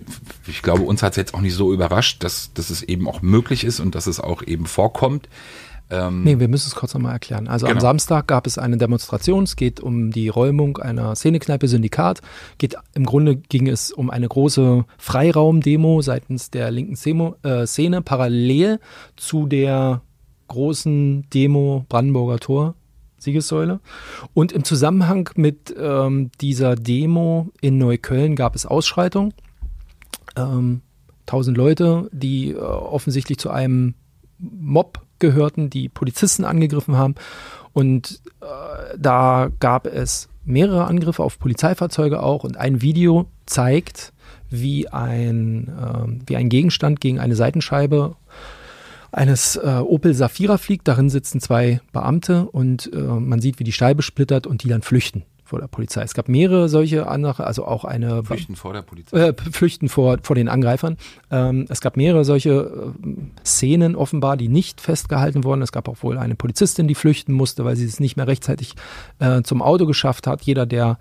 ich 0.48 0.62
glaube, 0.62 0.84
uns 0.84 1.04
hat 1.04 1.14
es 1.14 1.18
jetzt 1.18 1.34
auch 1.34 1.42
nicht 1.42 1.54
so 1.54 1.74
überrascht, 1.74 2.24
dass, 2.24 2.52
dass 2.54 2.70
es 2.70 2.82
eben 2.84 3.08
auch 3.08 3.22
möglich 3.22 3.64
ist 3.64 3.80
und 3.80 3.96
dass 3.96 4.08
es 4.08 4.20
auch 4.20 4.42
eben 4.44 4.66
vorkommt. 4.66 5.28
Ähm, 5.90 6.24
Nee, 6.24 6.40
wir 6.40 6.48
müssen 6.48 6.68
es 6.68 6.76
kurz 6.76 6.94
nochmal 6.94 7.14
erklären. 7.14 7.48
Also 7.48 7.66
am 7.66 7.74
Genau. 7.74 7.82
Samstag 7.82 8.28
gab 8.28 8.46
es 8.48 8.58
eine 8.58 8.78
Demonstration. 8.78 9.44
Es 9.44 9.56
geht 9.56 9.80
um 9.80 10.12
die 10.12 10.28
Räumung 10.28 10.78
einer 10.78 11.16
Szenekneipe 11.16 11.68
Syndikat. 11.68 12.22
Geht, 12.58 12.76
Im 12.94 13.06
Grunde 13.06 13.38
ging 13.38 13.68
es 13.68 13.92
um 13.92 14.10
eine 14.10 14.28
große 14.28 14.86
Freiraumdemo 14.98 16.02
seitens 16.02 16.50
der 16.52 16.72
linken 16.72 16.96
Szemo, 16.96 17.36
äh, 17.44 17.66
Szene 17.66 18.02
parallel 18.02 18.80
zu 19.16 19.46
der 19.48 20.02
großen 20.48 21.30
Demo 21.34 21.86
Brandenburger 21.90 22.40
Tor. 22.40 22.76
Siegessäule. 23.20 23.80
Und 24.36 24.52
im 24.52 24.64
Zusammenhang 24.64 25.30
mit 25.36 25.74
ähm, 25.78 26.30
dieser 26.40 26.76
Demo 26.76 27.50
in 27.62 27.80
Neukölln 27.80 28.36
gab 28.36 28.56
es 28.56 28.68
Ausschreitungen. 28.68 29.34
Ähm, 30.36 30.82
tausend 31.26 31.58
Leute, 31.58 32.10
die 32.12 32.52
äh, 32.52 32.58
offensichtlich 32.58 33.40
zu 33.40 33.50
einem 33.50 33.96
Mob 34.38 35.02
gehörten, 35.20 35.70
die 35.70 35.90
Polizisten 35.90 36.46
angegriffen 36.46 36.98
haben. 36.98 37.16
Und 37.74 38.22
äh, 38.42 38.98
da 38.98 39.50
gab 39.60 39.86
es 39.86 40.30
mehrere 40.46 40.86
Angriffe 40.86 41.24
auf 41.24 41.40
Polizeifahrzeuge 41.40 42.24
auch. 42.24 42.44
Und 42.44 42.58
ein 42.58 42.82
Video 42.82 43.26
zeigt, 43.46 44.14
wie 44.50 44.88
ein, 44.88 45.72
ähm, 45.80 46.20
wie 46.26 46.38
ein 46.38 46.50
Gegenstand 46.50 47.02
gegen 47.02 47.20
eine 47.20 47.36
Seitenscheibe 47.36 48.16
eines 49.12 49.56
äh, 49.58 49.82
Opel 49.84 50.14
Safira 50.14 50.58
fliegt. 50.58 50.88
Darin 50.88 51.10
sitzen 51.10 51.40
zwei 51.42 51.82
Beamte 51.92 52.46
und 52.46 52.92
äh, 52.94 52.98
man 52.98 53.42
sieht, 53.42 53.60
wie 53.60 53.64
die 53.64 53.72
Scheibe 53.72 54.02
splittert 54.02 54.48
und 54.48 54.64
die 54.64 54.70
dann 54.70 54.82
flüchten 54.82 55.24
vor 55.48 55.60
der 55.60 55.68
Polizei. 55.68 56.02
Es 56.04 56.14
gab 56.14 56.28
mehrere 56.30 56.70
solche 56.70 57.08
andere, 57.08 57.46
also 57.46 57.66
auch 57.66 57.86
eine 57.86 58.24
Flüchten 58.24 58.56
vor 58.56 58.74
der 58.74 58.82
Polizei. 58.82 59.30
äh, 59.30 59.34
flüchten 59.52 59.90
vor, 59.90 60.18
vor 60.22 60.36
den 60.36 60.50
Angreifern. 60.50 60.98
Ähm, 61.32 61.66
es 61.70 61.82
gab 61.82 61.98
mehrere 61.98 62.26
solche 62.26 62.94
äh, 63.04 63.46
Szenen 63.46 63.96
offenbar, 63.96 64.38
die 64.38 64.50
nicht 64.50 64.82
festgehalten 64.82 65.44
wurden. 65.44 65.62
Es 65.62 65.72
gab 65.72 65.88
auch 65.88 66.04
wohl 66.04 66.18
eine 66.18 66.36
Polizistin, 66.36 66.88
die 66.88 66.96
flüchten 66.96 67.34
musste, 67.34 67.66
weil 67.66 67.76
sie 67.76 67.86
es 67.86 68.00
nicht 68.00 68.18
mehr 68.18 68.28
rechtzeitig 68.28 68.76
äh, 69.20 69.42
zum 69.42 69.62
Auto 69.62 69.86
geschafft 69.86 70.28
hat. 70.28 70.42
Jeder, 70.44 70.66
der 70.66 70.98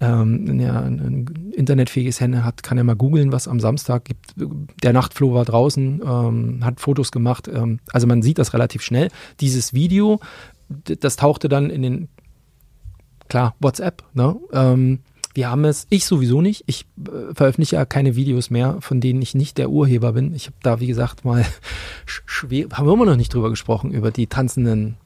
ähm, 0.00 0.60
ja, 0.60 0.80
ein 0.80 1.52
internetfähiges 1.52 2.20
Handy 2.20 2.38
hat, 2.38 2.62
kann 2.62 2.78
ja 2.78 2.84
mal 2.84 2.96
googeln, 2.96 3.32
was 3.32 3.48
am 3.48 3.60
Samstag 3.60 4.04
gibt. 4.04 4.34
Der 4.82 4.92
Nachtfloh 4.92 5.34
war 5.34 5.44
draußen, 5.44 6.02
ähm, 6.04 6.64
hat 6.64 6.80
Fotos 6.80 7.12
gemacht. 7.12 7.48
Ähm, 7.48 7.80
also 7.92 8.06
man 8.06 8.22
sieht 8.22 8.38
das 8.38 8.54
relativ 8.54 8.82
schnell. 8.82 9.08
Dieses 9.40 9.72
Video, 9.72 10.20
das 10.84 11.16
tauchte 11.16 11.48
dann 11.48 11.70
in 11.70 11.82
den 11.82 12.08
klar, 13.28 13.54
WhatsApp, 13.60 14.02
ne? 14.14 14.36
Ähm, 14.52 15.00
Wir 15.34 15.50
haben 15.50 15.64
es, 15.64 15.86
ich 15.90 16.06
sowieso 16.06 16.40
nicht. 16.40 16.62
Ich 16.66 16.86
äh, 16.98 17.34
veröffentliche 17.34 17.74
ja 17.74 17.84
keine 17.84 18.14
Videos 18.14 18.50
mehr, 18.50 18.76
von 18.80 19.00
denen 19.00 19.20
ich 19.20 19.34
nicht 19.34 19.58
der 19.58 19.68
Urheber 19.70 20.12
bin. 20.12 20.32
Ich 20.32 20.46
habe 20.46 20.56
da, 20.62 20.78
wie 20.78 20.86
gesagt, 20.86 21.24
mal 21.24 21.44
schwer, 22.06 22.68
haben 22.72 22.86
wir 22.86 22.92
immer 22.92 23.04
noch 23.04 23.16
nicht 23.16 23.34
drüber 23.34 23.50
gesprochen, 23.50 23.90
über 23.90 24.12
die 24.12 24.28
tanzenden 24.28 24.96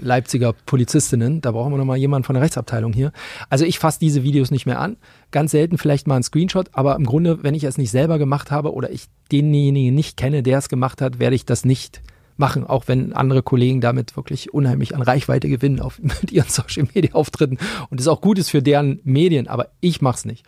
Leipziger 0.00 0.52
Polizistinnen. 0.52 1.40
Da 1.40 1.50
brauchen 1.50 1.72
wir 1.72 1.76
noch 1.76 1.84
mal 1.84 1.96
jemanden 1.98 2.24
von 2.24 2.34
der 2.34 2.42
Rechtsabteilung 2.42 2.92
hier. 2.92 3.12
Also 3.50 3.64
ich 3.64 3.78
fasse 3.78 3.98
diese 3.98 4.22
Videos 4.22 4.50
nicht 4.50 4.64
mehr 4.64 4.80
an. 4.80 4.96
Ganz 5.32 5.50
selten 5.50 5.76
vielleicht 5.76 6.06
mal 6.06 6.16
ein 6.16 6.22
Screenshot, 6.22 6.70
aber 6.72 6.96
im 6.96 7.04
Grunde, 7.04 7.42
wenn 7.42 7.54
ich 7.54 7.64
es 7.64 7.78
nicht 7.78 7.90
selber 7.90 8.18
gemacht 8.18 8.50
habe 8.52 8.72
oder 8.72 8.90
ich 8.90 9.06
denjenigen 9.32 9.94
nicht 9.94 10.16
kenne, 10.16 10.42
der 10.42 10.58
es 10.58 10.68
gemacht 10.68 11.02
hat, 11.02 11.18
werde 11.18 11.36
ich 11.36 11.44
das 11.44 11.64
nicht 11.64 12.00
machen, 12.36 12.66
auch 12.66 12.88
wenn 12.88 13.12
andere 13.12 13.42
Kollegen 13.42 13.80
damit 13.80 14.16
wirklich 14.16 14.52
unheimlich 14.52 14.94
an 14.94 15.02
Reichweite 15.02 15.48
gewinnen 15.48 15.80
auf, 15.80 15.98
mit 16.02 16.32
ihren 16.32 16.48
Social 16.48 16.86
Media 16.94 17.12
Auftritten 17.14 17.58
und 17.90 18.00
es 18.00 18.08
auch 18.08 18.20
gut 18.20 18.38
ist 18.38 18.50
für 18.50 18.62
deren 18.62 19.00
Medien, 19.04 19.48
aber 19.48 19.68
ich 19.80 20.00
mache 20.00 20.16
es 20.16 20.24
nicht. 20.24 20.44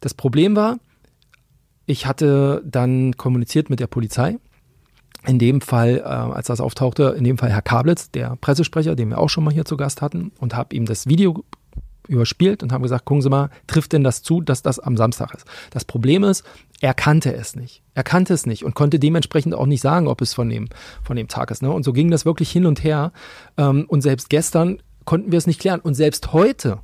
Das 0.00 0.14
Problem 0.14 0.56
war, 0.56 0.78
ich 1.86 2.06
hatte 2.06 2.62
dann 2.64 3.16
kommuniziert 3.16 3.70
mit 3.70 3.80
der 3.80 3.88
Polizei 3.88 4.38
in 5.26 5.38
dem 5.38 5.60
Fall, 5.60 5.98
äh, 5.98 6.02
als 6.02 6.46
das 6.46 6.60
auftauchte, 6.60 7.14
in 7.16 7.24
dem 7.24 7.36
Fall 7.36 7.50
Herr 7.50 7.62
Kablitz, 7.62 8.10
der 8.10 8.36
Pressesprecher, 8.36 8.94
den 8.94 9.10
wir 9.10 9.18
auch 9.18 9.28
schon 9.28 9.44
mal 9.44 9.52
hier 9.52 9.64
zu 9.64 9.76
Gast 9.76 10.00
hatten, 10.00 10.32
und 10.38 10.54
habe 10.54 10.74
ihm 10.74 10.86
das 10.86 11.06
Video 11.06 11.44
überspielt 12.10 12.62
und 12.62 12.72
haben 12.72 12.82
gesagt, 12.82 13.04
gucken 13.04 13.22
Sie 13.22 13.30
mal, 13.30 13.50
trifft 13.66 13.92
denn 13.92 14.04
das 14.04 14.22
zu, 14.22 14.40
dass 14.40 14.62
das 14.62 14.78
am 14.78 14.96
Samstag 14.96 15.34
ist? 15.34 15.46
Das 15.70 15.84
Problem 15.84 16.24
ist, 16.24 16.44
er 16.80 16.94
kannte 16.94 17.32
es 17.34 17.56
nicht. 17.56 17.82
Er 17.94 18.02
kannte 18.02 18.34
es 18.34 18.46
nicht 18.46 18.64
und 18.64 18.74
konnte 18.74 18.98
dementsprechend 18.98 19.54
auch 19.54 19.66
nicht 19.66 19.80
sagen, 19.80 20.08
ob 20.08 20.20
es 20.20 20.34
von 20.34 20.48
dem, 20.48 20.68
von 21.02 21.16
dem 21.16 21.28
Tag 21.28 21.50
ist. 21.50 21.62
Ne? 21.62 21.70
Und 21.70 21.84
so 21.84 21.92
ging 21.92 22.10
das 22.10 22.24
wirklich 22.24 22.50
hin 22.50 22.66
und 22.66 22.82
her. 22.82 23.12
Ähm, 23.56 23.84
und 23.88 24.02
selbst 24.02 24.30
gestern 24.30 24.82
konnten 25.04 25.32
wir 25.32 25.38
es 25.38 25.46
nicht 25.46 25.60
klären. 25.60 25.80
Und 25.80 25.94
selbst 25.94 26.32
heute 26.32 26.80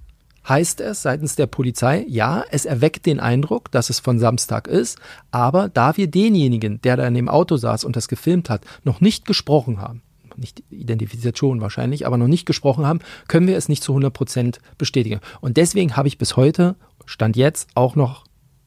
heißt 0.49 0.81
es 0.81 1.03
seitens 1.03 1.35
der 1.37 1.47
Polizei, 1.47 2.05
ja, 2.09 2.45
es 2.51 2.65
erweckt 2.65 3.07
den 3.07 3.21
Eindruck, 3.21 3.71
dass 3.73 3.91
es 3.91 4.01
von 4.01 4.19
Samstag 4.19 4.69
ist, 4.69 4.99
aber 5.31 5.69
da 5.69 5.97
wir 5.97 6.09
denjenigen, 6.09 6.81
der 6.83 6.97
da 6.97 7.07
in 7.07 7.15
dem 7.15 7.29
Auto 7.29 7.57
saß 7.57 7.85
und 7.85 7.97
das 7.97 8.09
gefilmt 8.09 8.49
hat, 8.49 8.65
noch 8.85 9.01
nicht 9.01 9.27
gesprochen 9.27 9.81
haben, 9.81 10.03
nicht 10.37 10.63
identifiziert 10.71 11.39
schon 11.39 11.61
wahrscheinlich, 11.61 12.07
aber 12.07 12.17
noch 12.17 12.29
nicht 12.29 12.47
gesprochen 12.47 12.87
haben, 12.87 13.01
können 13.29 13.47
wir 13.47 13.57
es 13.57 13.69
nicht 13.69 13.83
zu 13.83 13.93
100 13.93 14.13
Prozent 14.13 14.61
bestätigen. 14.79 15.21
Und 15.41 15.57
deswegen 15.57 15.97
habe 15.97 16.09
ich 16.09 16.19
bis 16.19 16.37
heute, 16.37 16.77
Stand 17.05 17.37
jetzt, 17.37 17.69
auch 17.75 17.95
noch 17.95 18.25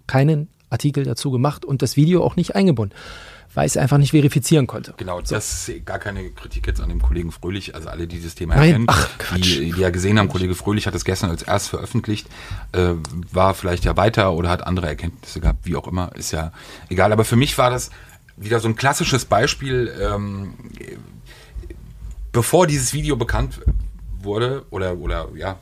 keinen 0.07 0.47
Artikel 0.69 1.03
dazu 1.03 1.31
gemacht 1.31 1.65
und 1.65 1.81
das 1.81 1.97
Video 1.97 2.23
auch 2.23 2.35
nicht 2.35 2.55
eingebunden 2.55 2.93
weil 3.53 3.65
ich 3.65 3.73
es 3.73 3.77
einfach 3.77 3.97
nicht 3.97 4.11
verifizieren 4.11 4.67
konnte. 4.67 4.93
Genau, 4.97 5.21
das 5.21 5.67
ist 5.67 5.85
gar 5.85 5.99
keine 5.99 6.29
Kritik 6.29 6.67
jetzt 6.67 6.81
an 6.81 6.89
dem 6.89 7.01
Kollegen 7.01 7.31
Fröhlich, 7.31 7.75
also 7.75 7.89
alle, 7.89 8.07
die 8.07 8.17
dieses 8.17 8.35
Thema 8.35 8.55
Nein, 8.55 8.67
erkennen, 8.67 8.85
ach, 8.87 9.09
die, 9.35 9.71
die 9.71 9.81
ja 9.81 9.89
gesehen 9.89 10.19
haben, 10.19 10.29
Kollege 10.29 10.55
Fröhlich 10.55 10.87
hat 10.87 10.95
es 10.95 11.03
gestern 11.03 11.29
als 11.29 11.41
erst 11.41 11.69
veröffentlicht, 11.69 12.27
äh, 12.73 12.93
war 13.31 13.53
vielleicht 13.53 13.85
ja 13.85 13.97
weiter 13.97 14.33
oder 14.33 14.49
hat 14.49 14.65
andere 14.65 14.87
Erkenntnisse 14.87 15.39
gehabt, 15.39 15.65
wie 15.65 15.75
auch 15.75 15.87
immer, 15.87 16.15
ist 16.15 16.31
ja 16.31 16.51
egal. 16.89 17.11
Aber 17.11 17.25
für 17.25 17.35
mich 17.35 17.57
war 17.57 17.69
das 17.69 17.89
wieder 18.37 18.59
so 18.59 18.67
ein 18.67 18.75
klassisches 18.75 19.25
Beispiel, 19.25 19.91
ähm, 19.99 20.53
bevor 22.39 22.67
dieses 22.67 22.93
Video 22.93 23.17
bekannt 23.17 23.59
wurde 24.21 24.63
oder, 24.69 24.97
oder 24.97 25.27
ja, 25.35 25.59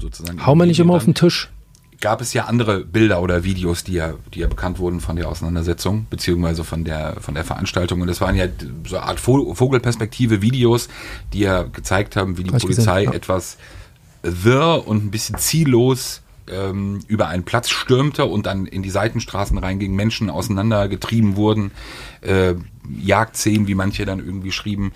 sozusagen. 0.00 0.46
Hau 0.46 0.54
mal 0.54 0.64
nicht 0.64 0.78
immer 0.78 0.94
auf 0.94 1.04
den 1.04 1.16
Tisch 1.16 1.48
gab 2.00 2.20
es 2.20 2.32
ja 2.32 2.44
andere 2.44 2.84
Bilder 2.84 3.20
oder 3.20 3.42
Videos, 3.42 3.82
die 3.82 3.94
ja, 3.94 4.14
die 4.32 4.38
ja 4.38 4.46
bekannt 4.46 4.78
wurden 4.78 5.00
von 5.00 5.16
der 5.16 5.28
Auseinandersetzung, 5.28 6.06
beziehungsweise 6.08 6.62
von 6.64 6.84
der, 6.84 7.16
von 7.20 7.34
der 7.34 7.44
Veranstaltung. 7.44 8.00
Und 8.00 8.06
das 8.06 8.20
waren 8.20 8.36
ja 8.36 8.46
so 8.86 8.96
eine 8.96 9.06
Art 9.06 9.20
Vogelperspektive 9.20 10.40
Videos, 10.40 10.88
die 11.32 11.40
ja 11.40 11.64
gezeigt 11.64 12.14
haben, 12.16 12.38
wie 12.38 12.44
die 12.44 12.52
Hab 12.52 12.60
Polizei 12.60 13.00
gesehen, 13.00 13.12
ja. 13.12 13.16
etwas 13.18 13.58
wirr 14.22 14.84
und 14.86 15.04
ein 15.04 15.10
bisschen 15.10 15.36
ziellos 15.36 16.22
ähm, 16.48 17.00
über 17.06 17.28
einen 17.28 17.42
Platz 17.42 17.68
stürmte 17.68 18.24
und 18.24 18.46
dann 18.46 18.64
in 18.64 18.82
die 18.82 18.90
Seitenstraßen 18.90 19.58
reinging, 19.58 19.94
Menschen 19.94 20.30
auseinandergetrieben 20.30 21.36
wurden, 21.36 21.70
äh, 22.22 22.54
Jagdszenen, 22.98 23.66
wie 23.66 23.74
manche 23.74 24.06
dann 24.06 24.20
irgendwie 24.20 24.52
schrieben 24.52 24.92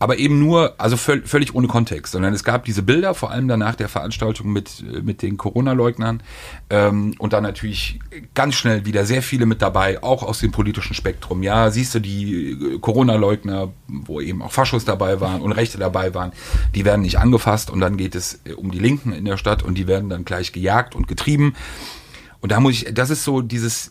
aber 0.00 0.18
eben 0.18 0.38
nur, 0.38 0.74
also 0.78 0.96
völ 0.96 1.22
völlig 1.26 1.54
ohne 1.54 1.68
Kontext, 1.68 2.12
sondern 2.12 2.32
es 2.32 2.42
gab 2.42 2.64
diese 2.64 2.82
Bilder, 2.82 3.14
vor 3.14 3.30
allem 3.30 3.48
danach 3.48 3.74
der 3.74 3.90
Veranstaltung 3.90 4.50
mit, 4.50 4.82
mit 5.04 5.20
den 5.20 5.36
Corona-Leugnern 5.36 6.22
ähm, 6.70 7.14
und 7.18 7.34
dann 7.34 7.42
natürlich 7.42 8.00
ganz 8.32 8.54
schnell 8.54 8.86
wieder 8.86 9.04
sehr 9.04 9.22
viele 9.22 9.44
mit 9.44 9.60
dabei, 9.60 10.02
auch 10.02 10.22
aus 10.22 10.40
dem 10.40 10.52
politischen 10.52 10.94
Spektrum. 10.94 11.42
Ja, 11.42 11.70
siehst 11.70 11.94
du 11.94 12.00
die 12.00 12.52
äh, 12.52 12.78
Corona-Leugner, 12.78 13.72
wo 13.88 14.22
eben 14.22 14.40
auch 14.40 14.52
Faschos 14.52 14.86
dabei 14.86 15.20
waren 15.20 15.42
und 15.42 15.52
Rechte 15.52 15.76
dabei 15.76 16.14
waren, 16.14 16.32
die 16.74 16.86
werden 16.86 17.02
nicht 17.02 17.18
angefasst 17.18 17.70
und 17.70 17.80
dann 17.80 17.98
geht 17.98 18.14
es 18.14 18.40
äh, 18.46 18.54
um 18.54 18.70
die 18.70 18.78
Linken 18.78 19.12
in 19.12 19.26
der 19.26 19.36
Stadt 19.36 19.62
und 19.62 19.74
die 19.74 19.86
werden 19.86 20.08
dann 20.08 20.24
gleich 20.24 20.52
gejagt 20.52 20.94
und 20.94 21.08
getrieben. 21.08 21.54
Und 22.40 22.52
da 22.52 22.60
muss 22.60 22.72
ich, 22.72 22.94
das 22.94 23.10
ist 23.10 23.22
so 23.22 23.42
dieses, 23.42 23.90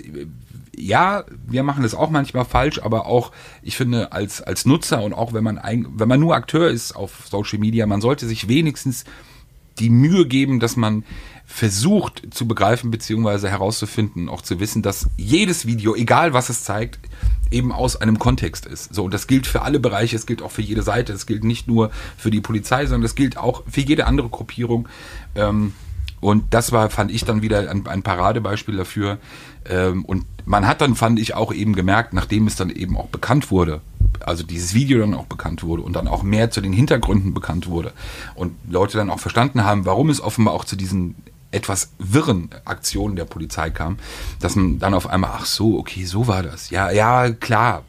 ja, 0.80 1.26
wir 1.46 1.64
machen 1.64 1.84
das 1.84 1.94
auch 1.94 2.10
manchmal 2.10 2.46
falsch, 2.46 2.80
aber 2.80 3.06
auch, 3.06 3.32
ich 3.62 3.76
finde, 3.76 4.12
als, 4.12 4.42
als 4.42 4.66
Nutzer 4.66 5.04
und 5.04 5.14
auch 5.14 5.34
wenn 5.34 5.44
man 5.44 5.58
ein, 5.58 5.88
wenn 5.96 6.08
man 6.08 6.20
nur 6.20 6.36
Akteur 6.36 6.70
ist 6.70 6.96
auf 6.96 7.28
Social 7.30 7.60
Media, 7.60 7.86
man 7.86 8.02
sollte 8.02 8.28
sich 8.28 8.48
wenigstens 8.48 9.04
die 9.80 9.90
Mühe 9.90 10.26
geben, 10.26 10.60
dass 10.60 10.76
man 10.76 11.04
versucht 11.46 12.28
zu 12.32 12.48
begreifen 12.48 12.92
beziehungsweise 12.92 13.50
herauszufinden, 13.50 14.30
auch 14.30 14.42
zu 14.42 14.60
wissen, 14.60 14.82
dass 14.82 15.10
jedes 15.18 15.66
Video, 15.66 15.96
egal 15.96 16.34
was 16.34 16.50
es 16.50 16.64
zeigt, 16.64 17.00
eben 17.50 17.72
aus 17.72 17.96
einem 17.96 18.20
Kontext 18.20 18.66
ist. 18.66 18.94
So, 18.94 19.06
und 19.06 19.14
das 19.14 19.26
gilt 19.26 19.48
für 19.48 19.64
alle 19.64 19.80
Bereiche, 19.80 20.16
es 20.16 20.28
gilt 20.28 20.42
auch 20.44 20.52
für 20.52 20.62
jede 20.62 20.84
Seite, 20.84 21.12
es 21.14 21.26
gilt 21.26 21.44
nicht 21.44 21.68
nur 21.68 21.90
für 22.18 22.30
die 22.30 22.42
Polizei, 22.42 22.86
sondern 22.86 23.06
es 23.06 23.16
gilt 23.16 23.38
auch 23.38 23.64
für 23.68 23.82
jede 23.82 24.06
andere 24.06 24.30
Gruppierung. 24.30 24.88
Ähm, 25.36 25.74
und 26.22 26.54
das 26.54 26.72
war, 26.72 26.90
fand 26.90 27.12
ich 27.12 27.26
dann 27.26 27.42
wieder 27.42 27.70
ein, 27.70 28.04
Paradebeispiel 28.04 28.76
dafür. 28.76 29.18
Ähm, 29.66 30.06
und 30.06 30.26
man 30.50 30.66
hat 30.66 30.82
dann, 30.82 30.96
fand 30.96 31.20
ich, 31.20 31.36
auch 31.36 31.54
eben 31.54 31.76
gemerkt, 31.76 32.14
nachdem 32.14 32.48
es 32.48 32.56
dann 32.56 32.72
eben 32.72 32.98
auch 32.98 33.06
bekannt 33.06 33.52
wurde, 33.52 33.82
also 34.22 34.44
dieses 34.44 34.74
Video 34.74 34.98
dann 35.00 35.14
auch 35.14 35.28
bekannt 35.28 35.62
wurde 35.62 35.84
und 35.84 35.94
dann 35.94 36.08
auch 36.08 36.24
mehr 36.24 36.50
zu 36.50 36.60
den 36.60 36.74
Hintergründen 36.74 37.36
bekannt 37.36 37.68
wurde 37.68 37.94
und 38.34 38.54
Leute 38.68 38.98
dann 38.98 39.12
auch 39.12 39.20
verstanden 39.20 39.64
haben, 39.64 39.86
warum 39.86 40.10
es 40.10 40.20
offenbar 40.20 40.56
auch 40.56 40.66
zu 40.66 40.76
diesen 40.76 41.16
etwas 41.52 41.92
wirren 42.00 42.50
Aktionen 42.66 43.16
der 43.16 43.26
Polizei 43.26 43.70
kam, 43.70 43.98
dass 44.40 44.56
man 44.56 44.80
dann 44.80 44.96
auf 44.96 45.08
einmal, 45.08 45.30
ach 45.36 45.46
so, 45.46 45.78
okay, 45.78 46.06
so 46.06 46.26
war 46.26 46.42
das. 46.42 46.72
Ja, 46.72 46.90
ja, 46.90 47.30
klar. 47.30 47.84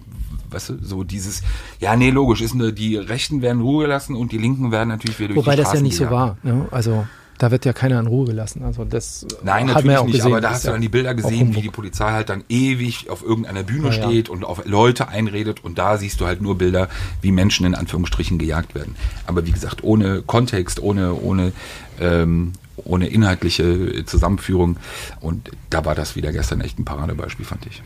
Weißt 0.50 0.68
du, 0.68 0.78
so 0.82 1.02
dieses, 1.02 1.42
ja, 1.78 1.96
nee, 1.96 2.10
logisch, 2.10 2.42
ist 2.42 2.54
eine, 2.54 2.74
die 2.74 2.96
Rechten 2.96 3.40
werden 3.40 3.62
Ruhe 3.62 3.84
gelassen 3.84 4.16
und 4.16 4.32
die 4.32 4.38
Linken 4.38 4.70
werden 4.70 4.90
natürlich 4.90 5.18
wieder 5.18 5.32
durch 5.32 5.46
Wobei 5.46 5.56
das 5.56 5.72
ja 5.72 5.80
nicht 5.80 5.96
so 5.96 6.04
gejagt. 6.04 6.44
war. 6.44 6.52
Ne? 6.54 6.68
Also 6.70 7.06
da 7.40 7.50
wird 7.50 7.64
ja 7.64 7.72
keiner 7.72 7.98
in 7.98 8.06
Ruhe 8.06 8.26
gelassen. 8.26 8.62
Also 8.64 8.84
das 8.84 9.26
Nein, 9.42 9.72
hat 9.74 9.84
man 9.84 9.86
natürlich 9.86 9.92
ja 9.92 10.00
auch 10.00 10.04
nicht, 10.04 10.12
gesehen. 10.16 10.32
aber 10.32 10.40
da 10.42 10.50
hast 10.50 10.64
du 10.64 10.68
ja 10.68 10.72
dann 10.72 10.82
die 10.82 10.90
Bilder 10.90 11.14
gesehen, 11.14 11.54
wie 11.56 11.62
die 11.62 11.70
Polizei 11.70 12.10
halt 12.10 12.28
dann 12.28 12.44
ewig 12.50 13.08
auf 13.08 13.22
irgendeiner 13.22 13.62
Bühne 13.62 13.88
Ja, 13.88 13.94
ja. 13.94 14.02
steht 14.04 14.28
und 14.28 14.44
auf 14.44 14.66
Leute 14.66 15.08
einredet 15.08 15.64
und 15.64 15.78
da 15.78 15.96
siehst 15.96 16.20
du 16.20 16.26
halt 16.26 16.42
nur 16.42 16.58
Bilder, 16.58 16.88
wie 17.22 17.32
Menschen 17.32 17.64
in 17.64 17.74
Anführungsstrichen 17.74 18.38
gejagt 18.38 18.74
werden. 18.74 18.94
Aber 19.26 19.46
wie 19.46 19.52
gesagt, 19.52 19.82
ohne 19.82 20.20
Kontext, 20.20 20.80
ohne, 20.80 21.14
ohne, 21.14 21.52
ähm, 21.98 22.52
ohne 22.76 23.08
inhaltliche 23.08 24.04
Zusammenführung 24.04 24.76
und 25.20 25.50
da 25.70 25.84
war 25.86 25.94
das 25.94 26.16
wieder 26.16 26.32
gestern 26.32 26.60
echt 26.60 26.78
ein 26.78 26.84
Paradebeispiel, 26.84 27.46
fand 27.46 27.66
ich. 27.66 27.82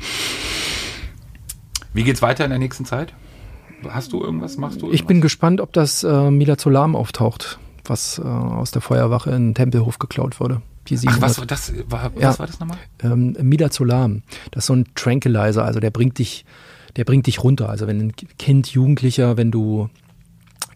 Wie 1.93 2.03
geht's 2.03 2.23
weiter 2.23 2.43
in 2.45 2.51
der 2.51 2.59
nächsten 2.59 2.85
Zeit? 2.85 3.12
Hast 3.88 4.12
du 4.12 4.21
irgendwas? 4.23 4.57
Machst 4.57 4.77
du 4.77 4.87
irgendwas? 4.87 5.01
Ich 5.01 5.07
bin 5.07 5.21
gespannt, 5.21 5.61
ob 5.61 5.73
das 5.73 6.03
äh, 6.03 6.31
Milazolam 6.31 6.97
auftaucht, 6.97 7.59
was 7.85 8.18
äh, 8.18 8.23
aus 8.23 8.70
der 8.70 8.83
Feuerwache 8.83 9.31
in 9.31 9.55
Tempelhof 9.55 9.99
geklaut 9.99 10.40
wurde. 10.40 10.62
Ach, 10.85 10.88
700. 10.88 11.23
was 11.23 11.38
war 11.38 11.47
das? 11.47 11.73
War, 11.88 12.12
Ja. 12.18 12.29
Was 12.29 12.38
war 12.38 12.47
das 12.47 12.61
nochmal? 12.61 12.79
ähm, 13.03 13.37
Midazolam. 13.40 14.23
Das 14.51 14.64
ist 14.64 14.66
so 14.66 14.75
ein 14.75 14.87
Tranquilizer, 14.94 15.64
also 15.64 15.81
der 15.81 15.90
bringt 15.90 16.18
dich, 16.18 16.44
der 16.97 17.05
bringt 17.05 17.27
dich 17.27 17.42
runter. 17.42 17.68
Also 17.70 17.87
wenn 17.87 18.01
ein 18.01 18.12
Kind, 18.38 18.68
Jugendlicher, 18.68 19.37
wenn 19.37 19.51
du 19.51 19.88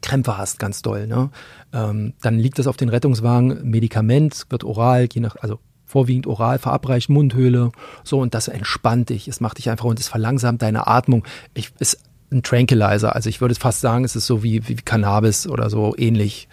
Krämpfe 0.00 0.38
hast, 0.38 0.58
ganz 0.58 0.80
doll, 0.82 1.06
ne, 1.06 1.30
ähm, 1.72 2.14
dann 2.22 2.38
liegt 2.38 2.58
das 2.58 2.66
auf 2.66 2.76
den 2.76 2.88
Rettungswagen. 2.88 3.68
Medikament 3.68 4.46
wird 4.48 4.64
oral, 4.64 5.08
je 5.12 5.20
nach, 5.20 5.36
also 5.36 5.58
vorwiegend 5.84 6.26
oral 6.26 6.58
verabreicht, 6.58 7.08
Mundhöhle, 7.08 7.72
so 8.04 8.20
und 8.20 8.34
das 8.34 8.48
entspannt 8.48 9.08
dich. 9.08 9.26
Es 9.28 9.40
macht 9.40 9.58
dich 9.58 9.70
einfach 9.70 9.86
und 9.86 9.98
es 9.98 10.08
verlangsamt 10.08 10.62
deine 10.62 10.86
Atmung. 10.86 11.24
Ich, 11.54 11.72
ist 11.78 12.00
ein 12.30 12.42
Tranquilizer, 12.42 13.14
also 13.14 13.28
ich 13.28 13.40
würde 13.40 13.54
fast 13.54 13.80
sagen, 13.80 14.04
es 14.04 14.14
ist 14.14 14.26
so 14.26 14.42
wie, 14.42 14.68
wie 14.68 14.76
Cannabis 14.76 15.46
oder 15.48 15.70
so 15.70 15.94
ähnlich. 15.96 16.48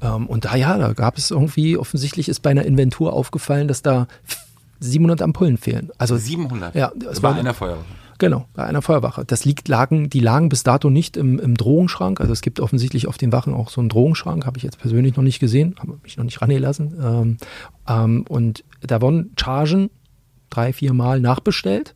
Ähm, 0.00 0.26
und 0.26 0.44
da 0.44 0.54
ja, 0.56 0.78
da 0.78 0.92
gab 0.92 1.18
es 1.18 1.30
irgendwie, 1.30 1.76
offensichtlich 1.76 2.28
ist 2.28 2.40
bei 2.40 2.50
einer 2.50 2.64
Inventur 2.64 3.12
aufgefallen, 3.12 3.68
dass 3.68 3.82
da 3.82 4.06
700 4.80 5.22
Ampullen 5.22 5.56
fehlen. 5.56 5.90
Also 5.98 6.16
700? 6.16 6.74
Ja, 6.74 6.92
das 6.94 7.18
es 7.18 7.22
war 7.22 7.32
war- 7.32 7.38
einer 7.40 7.54
Feuerwehr. 7.54 7.84
Genau, 8.20 8.46
bei 8.54 8.64
einer 8.64 8.82
Feuerwache. 8.82 9.24
Das 9.24 9.44
liegt, 9.44 9.68
lagen, 9.68 10.10
die 10.10 10.18
lagen 10.18 10.48
bis 10.48 10.64
dato 10.64 10.90
nicht 10.90 11.16
im, 11.16 11.38
im 11.38 11.56
Drogenschrank. 11.56 12.20
Also 12.20 12.32
es 12.32 12.40
gibt 12.40 12.58
offensichtlich 12.58 13.06
auf 13.06 13.16
den 13.16 13.30
Wachen 13.30 13.54
auch 13.54 13.70
so 13.70 13.80
einen 13.80 13.88
Drogenschrank, 13.88 14.44
habe 14.44 14.56
ich 14.58 14.64
jetzt 14.64 14.80
persönlich 14.80 15.14
noch 15.16 15.22
nicht 15.22 15.38
gesehen, 15.38 15.76
habe 15.78 15.98
mich 16.02 16.16
noch 16.16 16.24
nicht 16.24 16.42
rangelassen. 16.42 16.96
Ähm, 17.00 17.36
ähm, 17.88 18.24
und 18.28 18.64
da 18.80 19.00
wurden 19.00 19.32
Chargen 19.40 19.90
drei, 20.50 20.72
vier 20.72 20.94
Mal 20.94 21.20
nachbestellt. 21.20 21.94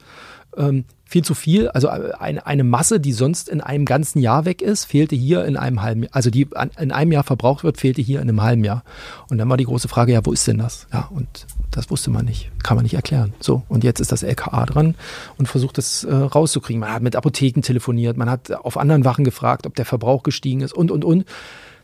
Ähm, 0.56 0.84
viel 1.12 1.22
zu 1.22 1.34
viel. 1.34 1.68
Also 1.68 1.88
äh, 1.88 2.12
eine, 2.18 2.46
eine 2.46 2.64
Masse, 2.64 2.98
die 2.98 3.12
sonst 3.12 3.48
in 3.48 3.60
einem 3.60 3.84
ganzen 3.84 4.18
Jahr 4.18 4.44
weg 4.44 4.62
ist, 4.62 4.86
fehlte 4.86 5.14
hier 5.14 5.44
in 5.44 5.56
einem 5.56 5.82
halben 5.82 6.02
Jahr. 6.04 6.10
Also 6.12 6.30
die 6.30 6.48
in 6.78 6.90
einem 6.90 7.12
Jahr 7.12 7.22
verbraucht 7.22 7.62
wird, 7.62 7.78
fehlte 7.78 8.00
hier 8.00 8.20
in 8.20 8.28
einem 8.28 8.42
halben 8.42 8.64
Jahr. 8.64 8.82
Und 9.28 9.38
dann 9.38 9.48
war 9.48 9.56
die 9.56 9.64
große 9.64 9.88
Frage, 9.88 10.12
ja, 10.12 10.24
wo 10.24 10.32
ist 10.32 10.48
denn 10.48 10.58
das? 10.58 10.86
Ja, 10.92 11.08
und 11.14 11.46
das 11.70 11.90
wusste 11.90 12.10
man 12.10 12.24
nicht. 12.24 12.50
Kann 12.62 12.76
man 12.76 12.84
nicht 12.84 12.94
erklären. 12.94 13.34
So, 13.40 13.62
und 13.68 13.84
jetzt 13.84 14.00
ist 14.00 14.10
das 14.10 14.22
LKA 14.22 14.64
dran 14.66 14.94
und 15.36 15.46
versucht 15.46 15.78
das 15.78 16.04
äh, 16.04 16.14
rauszukriegen. 16.14 16.80
Man 16.80 16.92
hat 16.92 17.02
mit 17.02 17.14
Apotheken 17.14 17.60
telefoniert, 17.60 18.16
man 18.16 18.30
hat 18.30 18.50
auf 18.50 18.78
anderen 18.78 19.04
Wachen 19.04 19.24
gefragt, 19.24 19.66
ob 19.66 19.74
der 19.76 19.84
Verbrauch 19.84 20.22
gestiegen 20.22 20.62
ist 20.62 20.72
und, 20.72 20.90
und, 20.90 21.04
und. 21.04 21.26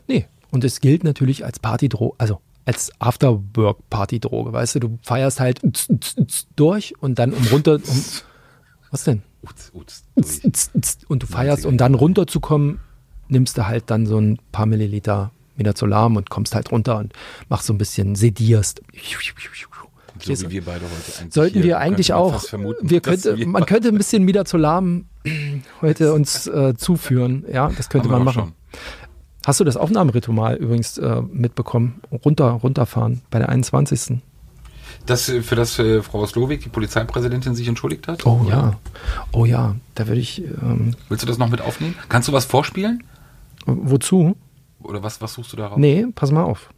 Nee. 0.07 0.25
Und 0.51 0.63
es 0.63 0.81
gilt 0.81 1.03
natürlich 1.03 1.45
als 1.45 1.59
Partydroge, 1.59 2.15
also 2.17 2.41
als 2.65 2.91
Afterwork-Party-Droge, 2.99 4.53
weißt 4.53 4.75
du, 4.75 4.79
du 4.79 4.99
feierst 5.03 5.39
halt 5.39 5.61
durch 6.55 6.93
und 6.99 7.19
dann 7.19 7.33
um 7.33 7.45
runter, 7.47 7.75
um, 7.75 8.03
was 8.91 9.03
denn? 9.03 9.21
Und 11.07 11.23
du 11.23 11.27
feierst, 11.27 11.65
um 11.65 11.77
dann 11.77 11.95
runterzukommen, 11.95 12.79
nimmst 13.27 13.57
du 13.57 13.67
halt 13.67 13.89
dann 13.89 14.05
so 14.05 14.19
ein 14.19 14.39
paar 14.51 14.65
Milliliter 14.65 15.31
Midazolam 15.55 16.15
und 16.15 16.29
kommst 16.29 16.55
halt 16.55 16.71
runter 16.71 16.97
und 16.97 17.13
machst 17.49 17.67
so 17.67 17.73
ein 17.73 17.77
bisschen, 17.77 18.15
sedierst. 18.15 18.81
So 20.21 20.41
wie 20.41 20.49
wir 20.49 20.65
beide 20.65 20.81
heute 20.85 21.19
eigentlich 21.19 21.33
Sollten 21.33 21.63
wir 21.63 21.79
eigentlich 21.79 22.13
auch, 22.13 22.41
vermuten, 22.41 22.89
wir 22.89 23.01
könnte, 23.01 23.37
wir 23.37 23.47
man 23.47 23.65
könnte 23.65 23.89
ein 23.89 23.97
bisschen 23.97 24.23
Midazolam 24.23 25.05
heute 25.81 26.13
uns 26.13 26.47
äh, 26.47 26.75
zuführen, 26.75 27.45
ja, 27.51 27.69
das 27.69 27.89
könnte 27.89 28.09
man 28.09 28.23
machen. 28.23 28.39
Schon. 28.39 28.53
Hast 29.45 29.59
du 29.59 29.63
das 29.63 29.77
Aufnahmeritual 29.77 30.55
übrigens 30.57 30.97
äh, 30.97 31.21
mitbekommen? 31.21 32.01
Runter, 32.11 32.49
runterfahren 32.49 33.21
bei 33.29 33.39
der 33.39 33.49
21. 33.49 34.21
Das, 35.05 35.29
äh, 35.29 35.41
für 35.41 35.55
das 35.55 35.77
äh, 35.79 36.01
Frau 36.01 36.25
Slowik, 36.25 36.61
die 36.61 36.69
Polizeipräsidentin, 36.69 37.55
sich 37.55 37.67
entschuldigt 37.67 38.07
hat? 38.07 38.25
Oh 38.25 38.45
ja. 38.47 38.79
Oh 39.31 39.45
ja, 39.45 39.75
da 39.95 40.07
würde 40.07 40.21
ich. 40.21 40.43
Ähm, 40.43 40.95
Willst 41.07 41.23
du 41.23 41.27
das 41.27 41.37
noch 41.37 41.49
mit 41.49 41.61
aufnehmen? 41.61 41.95
Kannst 42.09 42.27
du 42.27 42.33
was 42.33 42.45
vorspielen? 42.45 43.03
Wozu? 43.65 44.35
Oder 44.81 45.03
was, 45.03 45.21
was 45.21 45.33
suchst 45.33 45.53
du 45.53 45.57
darauf? 45.57 45.77
Nee, 45.77 46.07
pass 46.15 46.31
mal 46.31 46.43
auf. 46.43 46.69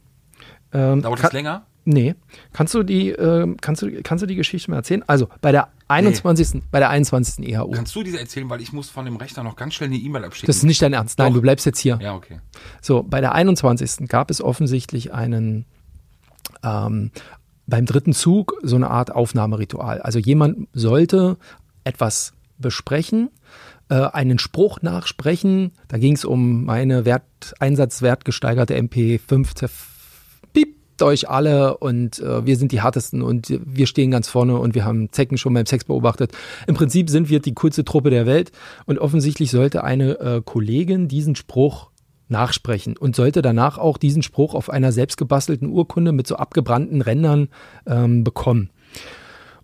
Ähm, 0.72 1.02
Dauert 1.02 1.22
das 1.22 1.32
länger? 1.32 1.66
Nee. 1.84 2.14
Kannst 2.52 2.74
du 2.74 2.82
die, 2.82 3.10
äh, 3.10 3.54
kannst 3.60 3.82
du, 3.82 4.02
kannst 4.02 4.22
du 4.22 4.26
die 4.26 4.36
Geschichte 4.36 4.70
mal 4.70 4.78
erzählen? 4.78 5.02
Also 5.06 5.28
bei 5.40 5.50
der 5.52 5.68
21. 5.88 6.54
Nee. 6.54 6.62
bei 6.70 6.78
der 6.78 6.90
21. 6.90 7.48
EHU. 7.48 7.70
Kannst 7.72 7.94
du 7.94 8.02
diese 8.02 8.20
erzählen, 8.20 8.48
weil 8.48 8.60
ich 8.60 8.72
muss 8.72 8.88
von 8.88 9.04
dem 9.04 9.16
Rechner 9.16 9.42
noch 9.42 9.56
ganz 9.56 9.74
schnell 9.74 9.88
eine 9.88 9.98
E-Mail 9.98 10.24
abschicken. 10.24 10.46
Das 10.46 10.56
ist 10.56 10.62
nicht 10.62 10.80
dein 10.80 10.92
Ernst. 10.92 11.18
Nein, 11.18 11.28
Doch. 11.28 11.34
du 11.36 11.42
bleibst 11.42 11.66
jetzt 11.66 11.80
hier. 11.80 11.98
Ja, 12.00 12.14
okay. 12.14 12.38
So, 12.80 13.02
bei 13.02 13.20
der 13.20 13.34
21. 13.34 14.08
gab 14.08 14.30
es 14.30 14.40
offensichtlich 14.40 15.12
einen 15.12 15.66
ähm, 16.62 17.10
beim 17.72 17.86
dritten 17.86 18.12
Zug 18.12 18.58
so 18.62 18.76
eine 18.76 18.90
Art 18.90 19.14
Aufnahmeritual. 19.14 20.02
Also 20.02 20.18
jemand 20.18 20.68
sollte 20.74 21.38
etwas 21.84 22.34
besprechen, 22.58 23.30
äh, 23.88 23.94
einen 23.94 24.38
Spruch 24.38 24.82
nachsprechen. 24.82 25.72
Da 25.88 25.96
ging 25.96 26.12
es 26.12 26.26
um 26.26 26.66
meine 26.66 27.06
Wert, 27.06 27.24
einsatzwertgesteigerte 27.60 28.76
MP5 28.76 29.70
euch 31.00 31.28
alle 31.28 31.78
und 31.78 32.20
äh, 32.20 32.46
wir 32.46 32.56
sind 32.56 32.70
die 32.70 32.82
härtesten 32.82 33.22
und 33.22 33.48
wir 33.64 33.86
stehen 33.88 34.12
ganz 34.12 34.28
vorne 34.28 34.56
und 34.58 34.76
wir 34.76 34.84
haben 34.84 35.10
Zecken 35.10 35.36
schon 35.36 35.52
beim 35.54 35.66
Sex 35.66 35.84
beobachtet. 35.84 36.32
Im 36.68 36.76
Prinzip 36.76 37.10
sind 37.10 37.28
wir 37.28 37.40
die 37.40 37.54
coolste 37.54 37.84
Truppe 37.84 38.10
der 38.10 38.24
Welt 38.24 38.52
und 38.86 38.98
offensichtlich 38.98 39.50
sollte 39.50 39.82
eine 39.82 40.20
äh, 40.20 40.42
Kollegin 40.44 41.08
diesen 41.08 41.34
Spruch 41.34 41.90
nachsprechen 42.32 42.96
und 42.96 43.14
sollte 43.14 43.42
danach 43.42 43.78
auch 43.78 43.96
diesen 43.96 44.22
Spruch 44.24 44.54
auf 44.54 44.68
einer 44.68 44.90
selbstgebastelten 44.90 45.68
Urkunde 45.68 46.10
mit 46.10 46.26
so 46.26 46.34
abgebrannten 46.34 47.00
Rändern 47.00 47.48
ähm, 47.86 48.24
bekommen. 48.24 48.70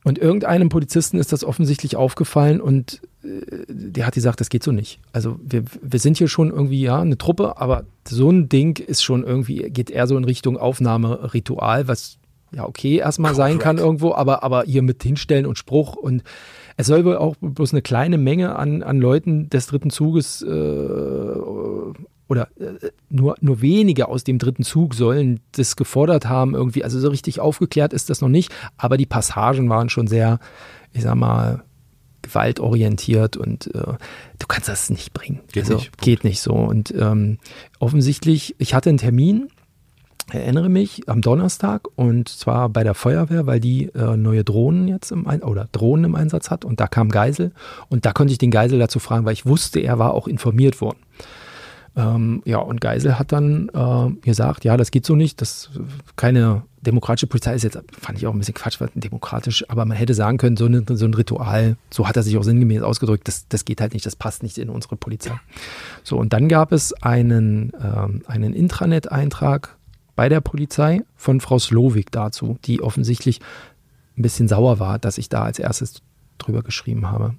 Und 0.05 0.19
irgendeinem 0.19 0.69
Polizisten 0.69 1.19
ist 1.19 1.33
das 1.33 1.45
offensichtlich 1.45 1.97
aufgefallen 1.97 2.61
und 2.61 3.03
äh, 3.25 3.67
der 3.69 4.07
hat 4.07 4.15
gesagt, 4.15 4.41
das 4.41 4.49
geht 4.49 4.63
so 4.63 4.71
nicht. 4.71 5.01
Also 5.13 5.39
wir, 5.43 5.65
wir 5.83 5.99
sind 5.99 6.17
hier 6.17 6.29
schon 6.29 6.51
irgendwie, 6.51 6.81
ja, 6.81 7.01
eine 7.01 7.19
Truppe, 7.19 7.61
aber 7.61 7.85
so 8.07 8.31
ein 8.31 8.49
Ding 8.49 8.79
ist 8.79 9.03
schon 9.03 9.25
irgendwie, 9.25 9.71
geht 9.71 9.91
eher 9.91 10.07
so 10.07 10.17
in 10.17 10.25
Richtung 10.25 10.57
Aufnahmeritual, 10.57 11.89
was 11.89 12.19
ja 12.53 12.65
okay 12.65 12.97
erstmal 12.97 13.35
sein 13.35 13.59
kann 13.59 13.79
irgendwo, 13.79 14.15
aber, 14.15 14.43
aber 14.43 14.63
hier 14.63 14.83
mit 14.83 15.03
hinstellen 15.03 15.45
und 15.45 15.59
Spruch 15.59 15.97
und 15.97 16.23
es 16.79 16.87
soll 16.87 17.05
wohl 17.05 17.17
auch 17.17 17.35
bloß 17.41 17.73
eine 17.73 17.83
kleine 17.83 18.19
Menge 18.19 18.57
an, 18.57 18.83
an 18.83 19.01
Leuten 19.01 19.51
des 19.51 19.67
dritten 19.67 19.91
Zuges 19.91 20.43
äh, 20.43 20.49
oder 22.29 22.49
äh, 22.59 22.91
nur, 23.09 23.37
nur 23.41 23.61
wenige 23.61 24.09
aus 24.09 24.25
dem 24.25 24.39
dritten 24.39 24.63
Zug 24.63 24.95
sollen 24.95 25.41
das 25.53 25.77
gefordert 25.77 26.29
haben, 26.29 26.55
irgendwie. 26.55 26.85
Also 26.85 27.01
so 27.01 27.09
richtig 27.09 27.41
aufgeklärt 27.41 27.93
ist 27.93 28.11
das 28.11 28.21
noch 28.21 28.29
nicht, 28.29 28.55
aber 28.77 28.97
die 28.97 29.07
Passagen 29.07 29.69
waren 29.69 29.89
schon 29.89 30.07
sehr, 30.07 30.39
ich 30.93 31.03
sag 31.03 31.17
mal, 31.17 31.65
gewaltorientiert 32.23 33.37
und 33.37 33.75
äh, 33.75 33.95
du 34.39 34.47
kannst 34.47 34.69
das 34.69 34.91
nicht 34.91 35.13
bringen. 35.15 35.41
Geht 35.53 35.65
also, 35.65 35.77
nicht. 35.77 35.99
Geht 35.99 36.25
nicht 36.25 36.41
so. 36.41 36.53
Und 36.53 36.93
ähm, 36.97 37.39
offensichtlich, 37.79 38.55
ich 38.59 38.75
hatte 38.75 38.91
einen 38.91 38.99
Termin, 38.99 39.49
erinnere 40.31 40.69
mich, 40.69 41.09
am 41.09 41.23
Donnerstag 41.23 41.89
und 41.95 42.29
zwar 42.29 42.69
bei 42.69 42.85
der 42.85 42.95
Feuerwehr, 42.95 43.47
weil 43.47 43.61
die 43.61 43.87
äh, 43.95 44.17
neue 44.17 44.45
Drohnen 44.45 44.89
jetzt 44.89 45.11
im 45.11 45.27
Ein 45.27 45.43
oder 45.43 45.69
Drohnen 45.73 46.05
im 46.05 46.15
Einsatz 46.15 46.51
hat 46.51 46.65
und 46.65 46.81
da 46.81 46.87
kam 46.87 47.09
Geisel 47.09 47.53
und 47.89 48.05
da 48.05 48.13
konnte 48.13 48.33
ich 48.33 48.39
den 48.39 48.51
Geisel 48.51 48.79
dazu 48.79 48.99
fragen, 48.99 49.25
weil 49.25 49.33
ich 49.33 49.47
wusste, 49.47 49.81
er 49.81 49.99
war 49.99 50.13
auch 50.13 50.29
informiert 50.29 50.81
worden. 50.81 50.99
Ähm, 51.99 52.43
ja, 52.45 52.59
und 52.59 52.81
Geisel 52.81 53.19
hat 53.19 53.33
dann 53.33 53.71
äh, 53.75 54.11
gesagt, 54.21 54.65
ja, 54.65 54.77
das 54.77 54.93
geht 54.93 55.05
so 55.05 55.17
nicht, 55.17 55.41
das 55.41 55.71
keine 56.15 56.63
demokratische 56.81 57.27
Polizei 57.27 57.55
ist 57.55 57.65
jetzt, 57.65 57.77
fand 58.01 58.19
ich 58.19 58.27
auch 58.29 58.33
ein 58.33 58.39
bisschen 58.39 58.55
Quatsch, 58.55 58.79
demokratisch, 58.95 59.69
aber 59.69 59.85
man 59.85 59.97
hätte 59.97 60.15
sagen 60.15 60.39
können, 60.39 60.57
so, 60.57 60.67
eine, 60.67 60.85
so 60.89 61.05
ein 61.05 61.15
Ritual, 61.15 61.77
so 61.91 62.07
hat 62.07 62.17
er 62.17 62.23
sich 62.23 62.39
auch 62.39 62.45
sinngemäß 62.45 62.83
ausgedrückt, 62.83 63.27
das, 63.27 63.49
das 63.49 63.65
geht 63.65 63.81
halt 63.81 63.95
nicht, 63.95 64.07
das 64.07 64.15
passt 64.15 64.45
nicht 64.45 64.59
in 64.59 64.71
unsere 64.71 64.95
Polizei. 64.95 65.41
So, 66.05 66.19
und 66.19 66.33
dann 66.33 66.49
gab 66.49 66.71
es 66.71 66.93
einen, 67.03 67.73
ähm, 67.83 68.23
einen 68.29 68.55
Intranet-Eintrag 68.55 69.77
bei 70.15 70.29
der 70.29 70.41
Polizei 70.41 71.03
von 71.17 71.41
Frau 71.41 71.59
Slowik 71.59 72.13
dazu, 72.13 72.59
die 72.65 72.81
offensichtlich 72.81 73.41
ein 74.17 74.23
bisschen 74.23 74.47
sauer 74.47 74.79
war, 74.79 75.01
dass 75.01 75.19
ich 75.19 75.29
da 75.29 75.43
als 75.43 75.59
erstes 75.59 76.03
drüber 76.39 76.63
geschrieben 76.63 77.11
habe. 77.11 77.35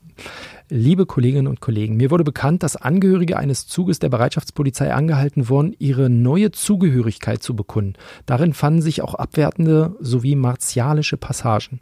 Liebe 0.69 1.05
Kolleginnen 1.05 1.47
und 1.47 1.61
Kollegen, 1.61 1.97
mir 1.97 2.11
wurde 2.11 2.23
bekannt, 2.23 2.61
dass 2.61 2.75
Angehörige 2.75 3.37
eines 3.37 3.67
Zuges 3.67 3.99
der 3.99 4.09
Bereitschaftspolizei 4.09 4.93
angehalten 4.93 5.49
wurden, 5.49 5.75
ihre 5.79 6.09
neue 6.09 6.51
Zugehörigkeit 6.51 7.41
zu 7.41 7.55
bekunden. 7.55 7.93
Darin 8.25 8.53
fanden 8.53 8.81
sich 8.81 9.01
auch 9.01 9.15
abwertende 9.15 9.95
sowie 9.99 10.35
martialische 10.35 11.17
Passagen. 11.17 11.79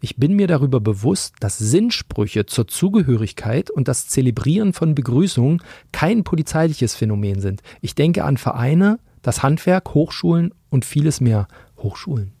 Ich 0.00 0.16
bin 0.16 0.34
mir 0.34 0.46
darüber 0.46 0.80
bewusst, 0.80 1.34
dass 1.40 1.58
Sinnsprüche 1.58 2.46
zur 2.46 2.66
Zugehörigkeit 2.66 3.70
und 3.70 3.88
das 3.88 4.08
Zelebrieren 4.08 4.72
von 4.72 4.94
Begrüßungen 4.94 5.62
kein 5.92 6.24
polizeiliches 6.24 6.94
Phänomen 6.94 7.40
sind. 7.40 7.62
Ich 7.80 7.94
denke 7.94 8.24
an 8.24 8.36
Vereine, 8.36 8.98
das 9.22 9.42
Handwerk, 9.42 9.94
Hochschulen 9.94 10.52
und 10.70 10.84
vieles 10.84 11.20
mehr. 11.20 11.46
Hochschulen 11.78 12.32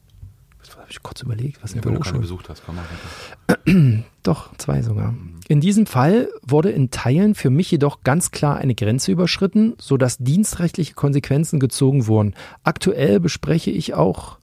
ich 0.88 1.02
kurz 1.02 1.22
überlegt, 1.22 1.62
was 1.62 1.74
ja, 1.74 1.84
wenn 1.84 1.94
du 1.94 2.00
keine 2.00 2.18
besucht 2.18 2.48
hast, 2.48 2.62
komm 2.64 2.76
mal 2.76 4.04
Doch, 4.22 4.56
zwei 4.56 4.82
sogar. 4.82 5.14
In 5.48 5.60
diesem 5.60 5.86
Fall 5.86 6.28
wurde 6.42 6.70
in 6.70 6.90
Teilen 6.90 7.34
für 7.34 7.50
mich 7.50 7.70
jedoch 7.70 8.02
ganz 8.04 8.30
klar 8.30 8.56
eine 8.56 8.74
Grenze 8.74 9.12
überschritten, 9.12 9.74
sodass 9.78 10.18
dienstrechtliche 10.18 10.94
Konsequenzen 10.94 11.60
gezogen 11.60 12.06
wurden. 12.06 12.34
Aktuell 12.62 13.20
bespreche 13.20 13.70
ich 13.70 13.94
auch 13.94 14.38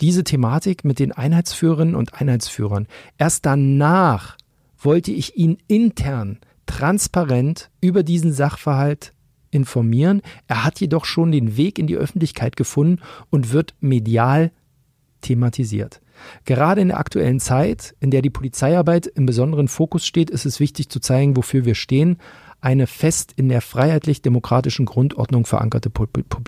diese 0.00 0.24
Thematik 0.24 0.84
mit 0.84 0.98
den 0.98 1.12
Einheitsführerinnen 1.12 1.94
und 1.94 2.14
Einheitsführern. 2.14 2.86
Erst 3.16 3.46
danach 3.46 4.36
wollte 4.78 5.10
ich 5.10 5.36
ihn 5.36 5.58
intern 5.66 6.38
transparent 6.66 7.70
über 7.80 8.02
diesen 8.02 8.32
Sachverhalt 8.32 9.12
informieren. 9.50 10.22
Er 10.46 10.64
hat 10.64 10.80
jedoch 10.80 11.04
schon 11.04 11.32
den 11.32 11.56
Weg 11.56 11.78
in 11.78 11.86
die 11.86 11.96
Öffentlichkeit 11.96 12.56
gefunden 12.56 13.02
und 13.30 13.52
wird 13.52 13.74
medial 13.80 14.52
thematisiert. 15.20 16.00
Gerade 16.44 16.80
in 16.80 16.88
der 16.88 16.98
aktuellen 16.98 17.40
Zeit, 17.40 17.94
in 18.00 18.10
der 18.10 18.22
die 18.22 18.30
Polizeiarbeit 18.30 19.06
im 19.06 19.26
besonderen 19.26 19.68
Fokus 19.68 20.06
steht, 20.06 20.30
ist 20.30 20.46
es 20.46 20.60
wichtig 20.60 20.88
zu 20.88 21.00
zeigen, 21.00 21.36
wofür 21.36 21.64
wir 21.64 21.74
stehen. 21.74 22.18
Eine 22.60 22.86
fest 22.86 23.32
in 23.36 23.48
der 23.48 23.60
freiheitlich-demokratischen 23.60 24.84
Grundordnung 24.84 25.46
verankerte 25.46 25.90
Pol 25.90 26.08
Pol 26.08 26.24
Pol 26.24 26.42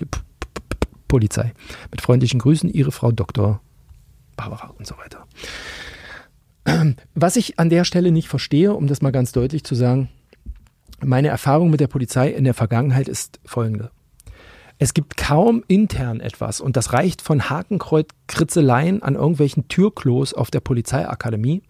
Polizei. 1.06 1.52
Mit 1.90 2.00
freundlichen 2.00 2.40
Grüßen, 2.40 2.70
Ihre 2.70 2.92
Frau 2.92 3.10
Dr. 3.10 3.60
Barbara 4.36 4.72
und 4.78 4.86
so 4.86 4.96
weiter. 4.96 5.26
Was 7.14 7.36
ich 7.36 7.58
an 7.58 7.70
der 7.70 7.84
Stelle 7.84 8.12
nicht 8.12 8.28
verstehe, 8.28 8.74
um 8.74 8.86
das 8.86 9.02
mal 9.02 9.10
ganz 9.10 9.32
deutlich 9.32 9.64
zu 9.64 9.74
sagen, 9.74 10.08
meine 11.02 11.28
Erfahrung 11.28 11.70
mit 11.70 11.80
der 11.80 11.86
Polizei 11.88 12.30
in 12.30 12.44
der 12.44 12.54
Vergangenheit 12.54 13.08
ist 13.08 13.40
folgende. 13.44 13.90
Es 14.82 14.94
gibt 14.94 15.18
kaum 15.18 15.62
intern 15.68 16.20
etwas 16.20 16.62
und 16.62 16.74
das 16.74 16.94
reicht 16.94 17.20
von 17.20 17.50
Hakenkreuz-Kritzeleien 17.50 19.02
an 19.02 19.14
irgendwelchen 19.14 19.68
Türklos 19.68 20.32
auf 20.32 20.50
der 20.50 20.60
Polizeiakademie 20.60 21.60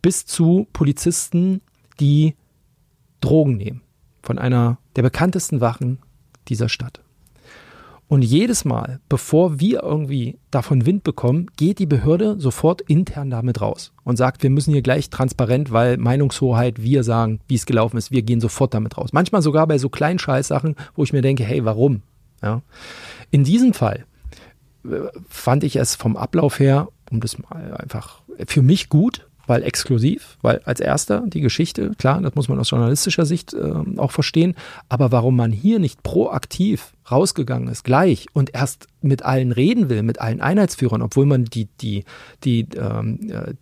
bis 0.00 0.24
zu 0.24 0.66
Polizisten, 0.72 1.60
die 2.00 2.34
Drogen 3.20 3.58
nehmen 3.58 3.82
von 4.22 4.38
einer 4.38 4.78
der 4.96 5.02
bekanntesten 5.02 5.60
Wachen 5.60 5.98
dieser 6.48 6.70
Stadt. 6.70 7.02
Und 8.08 8.22
jedes 8.22 8.64
Mal, 8.64 8.98
bevor 9.10 9.60
wir 9.60 9.82
irgendwie 9.82 10.38
davon 10.50 10.86
Wind 10.86 11.04
bekommen, 11.04 11.48
geht 11.58 11.78
die 11.78 11.86
Behörde 11.86 12.40
sofort 12.40 12.80
intern 12.80 13.28
damit 13.28 13.60
raus 13.60 13.92
und 14.04 14.16
sagt, 14.16 14.42
wir 14.42 14.48
müssen 14.48 14.72
hier 14.72 14.80
gleich 14.80 15.10
transparent, 15.10 15.70
weil 15.70 15.98
Meinungshoheit, 15.98 16.80
wir 16.82 17.04
sagen, 17.04 17.40
wie 17.46 17.56
es 17.56 17.66
gelaufen 17.66 17.98
ist, 17.98 18.10
wir 18.10 18.22
gehen 18.22 18.40
sofort 18.40 18.72
damit 18.72 18.96
raus. 18.96 19.12
Manchmal 19.12 19.42
sogar 19.42 19.66
bei 19.66 19.76
so 19.76 19.90
kleinen 19.90 20.18
Scheißsachen, 20.18 20.76
wo 20.94 21.04
ich 21.04 21.12
mir 21.12 21.20
denke, 21.20 21.44
hey, 21.44 21.66
warum? 21.66 22.00
Ja. 22.44 22.62
In 23.30 23.42
diesem 23.42 23.72
Fall 23.72 24.04
äh, 24.84 25.00
fand 25.28 25.64
ich 25.64 25.76
es 25.76 25.94
vom 25.94 26.16
Ablauf 26.16 26.60
her, 26.60 26.88
um 27.10 27.20
das 27.20 27.38
mal 27.38 27.74
einfach 27.78 28.20
für 28.46 28.62
mich 28.62 28.90
gut, 28.90 29.26
weil 29.46 29.62
exklusiv, 29.62 30.38
weil 30.42 30.60
als 30.64 30.80
erster 30.80 31.24
die 31.26 31.40
Geschichte, 31.40 31.92
klar, 31.98 32.20
das 32.20 32.34
muss 32.34 32.48
man 32.48 32.58
aus 32.58 32.70
journalistischer 32.70 33.26
Sicht 33.26 33.54
äh, 33.54 33.72
auch 33.96 34.10
verstehen, 34.10 34.54
aber 34.88 35.12
warum 35.12 35.36
man 35.36 35.52
hier 35.52 35.78
nicht 35.78 36.02
proaktiv 36.02 36.92
rausgegangen 37.10 37.68
ist, 37.68 37.84
gleich 37.84 38.26
und 38.32 38.54
erst 38.54 38.88
mit 39.00 39.22
allen 39.22 39.52
reden 39.52 39.88
will, 39.88 40.02
mit 40.02 40.20
allen 40.20 40.40
Einheitsführern, 40.40 41.02
obwohl 41.02 41.26
man 41.26 41.44
die, 41.44 41.68
die, 41.80 42.04
die, 42.44 42.68
ähm, 42.76 43.30
äh, 43.30 43.54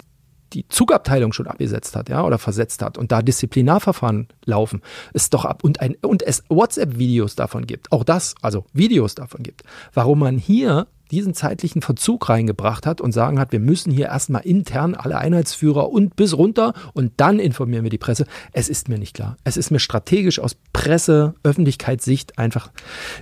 die 0.53 0.67
Zugabteilung 0.69 1.33
schon 1.33 1.47
abgesetzt 1.47 1.97
hat, 1.97 2.09
ja, 2.09 2.25
oder 2.25 2.39
versetzt 2.39 2.83
hat 2.83 2.99
und 2.99 3.13
da 3.13 3.23
Disziplinarverfahren 3.23 4.29
laufen, 4.45 4.83
ist 5.13 5.35
doch 5.35 5.45
ab 5.45 5.65
und 5.65 5.81
ein 5.81 5.97
und 6.03 6.23
es 6.23 6.45
WhatsApp-Videos 6.49 7.35
davon 7.37 7.67
gibt, 7.67 7.93
auch 7.93 8.05
das, 8.05 8.35
also 8.43 8.67
Videos 8.73 9.15
davon 9.15 9.43
gibt. 9.43 9.63
Warum 9.93 10.21
man 10.21 10.39
hier 10.39 10.87
diesen 11.13 11.35
zeitlichen 11.35 11.83
Verzug 11.83 12.29
reingebracht 12.29 12.87
hat 12.87 13.01
und 13.01 13.13
sagen 13.13 13.39
hat, 13.39 13.53
wir 13.53 13.61
müssen 13.61 13.93
hier 13.93 14.07
erstmal 14.07 14.43
intern 14.47 14.95
alle 14.95 15.19
Einheitsführer 15.19 15.91
und 15.91 16.17
bis 16.17 16.37
runter 16.37 16.73
und 16.95 17.13
dann 17.19 17.39
informieren 17.39 17.85
wir 17.85 17.91
die 17.91 17.99
Presse. 17.99 18.27
Es 18.53 18.69
ist 18.71 18.89
mir 18.89 18.99
nicht 18.99 19.15
klar. 19.15 19.37
Es 19.45 19.59
ist 19.59 19.71
mir 19.71 19.79
strategisch 19.79 20.41
aus 20.41 20.57
Presse, 20.73 21.35
Öffentlichkeitssicht 21.43 22.39
einfach 22.39 22.73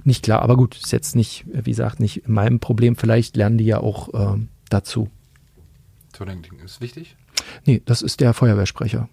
nicht 0.04 0.22
klar. 0.22 0.40
Aber 0.42 0.56
gut, 0.56 0.76
ist 0.76 0.92
jetzt 0.92 1.16
nicht, 1.16 1.44
wie 1.52 1.70
gesagt, 1.70 1.98
nicht 1.98 2.28
mein 2.28 2.60
Problem. 2.60 2.94
Vielleicht 2.94 3.36
lernen 3.36 3.58
die 3.58 3.66
ja 3.66 3.80
auch 3.80 4.14
äh, 4.14 4.38
dazu. 4.68 5.08
So, 6.20 6.64
ist 6.64 6.80
wichtig? 6.80 7.16
Nee, 7.64 7.82
das 7.84 8.02
ist 8.02 8.20
der 8.20 8.34
Feuerwehrsprecher. 8.34 9.08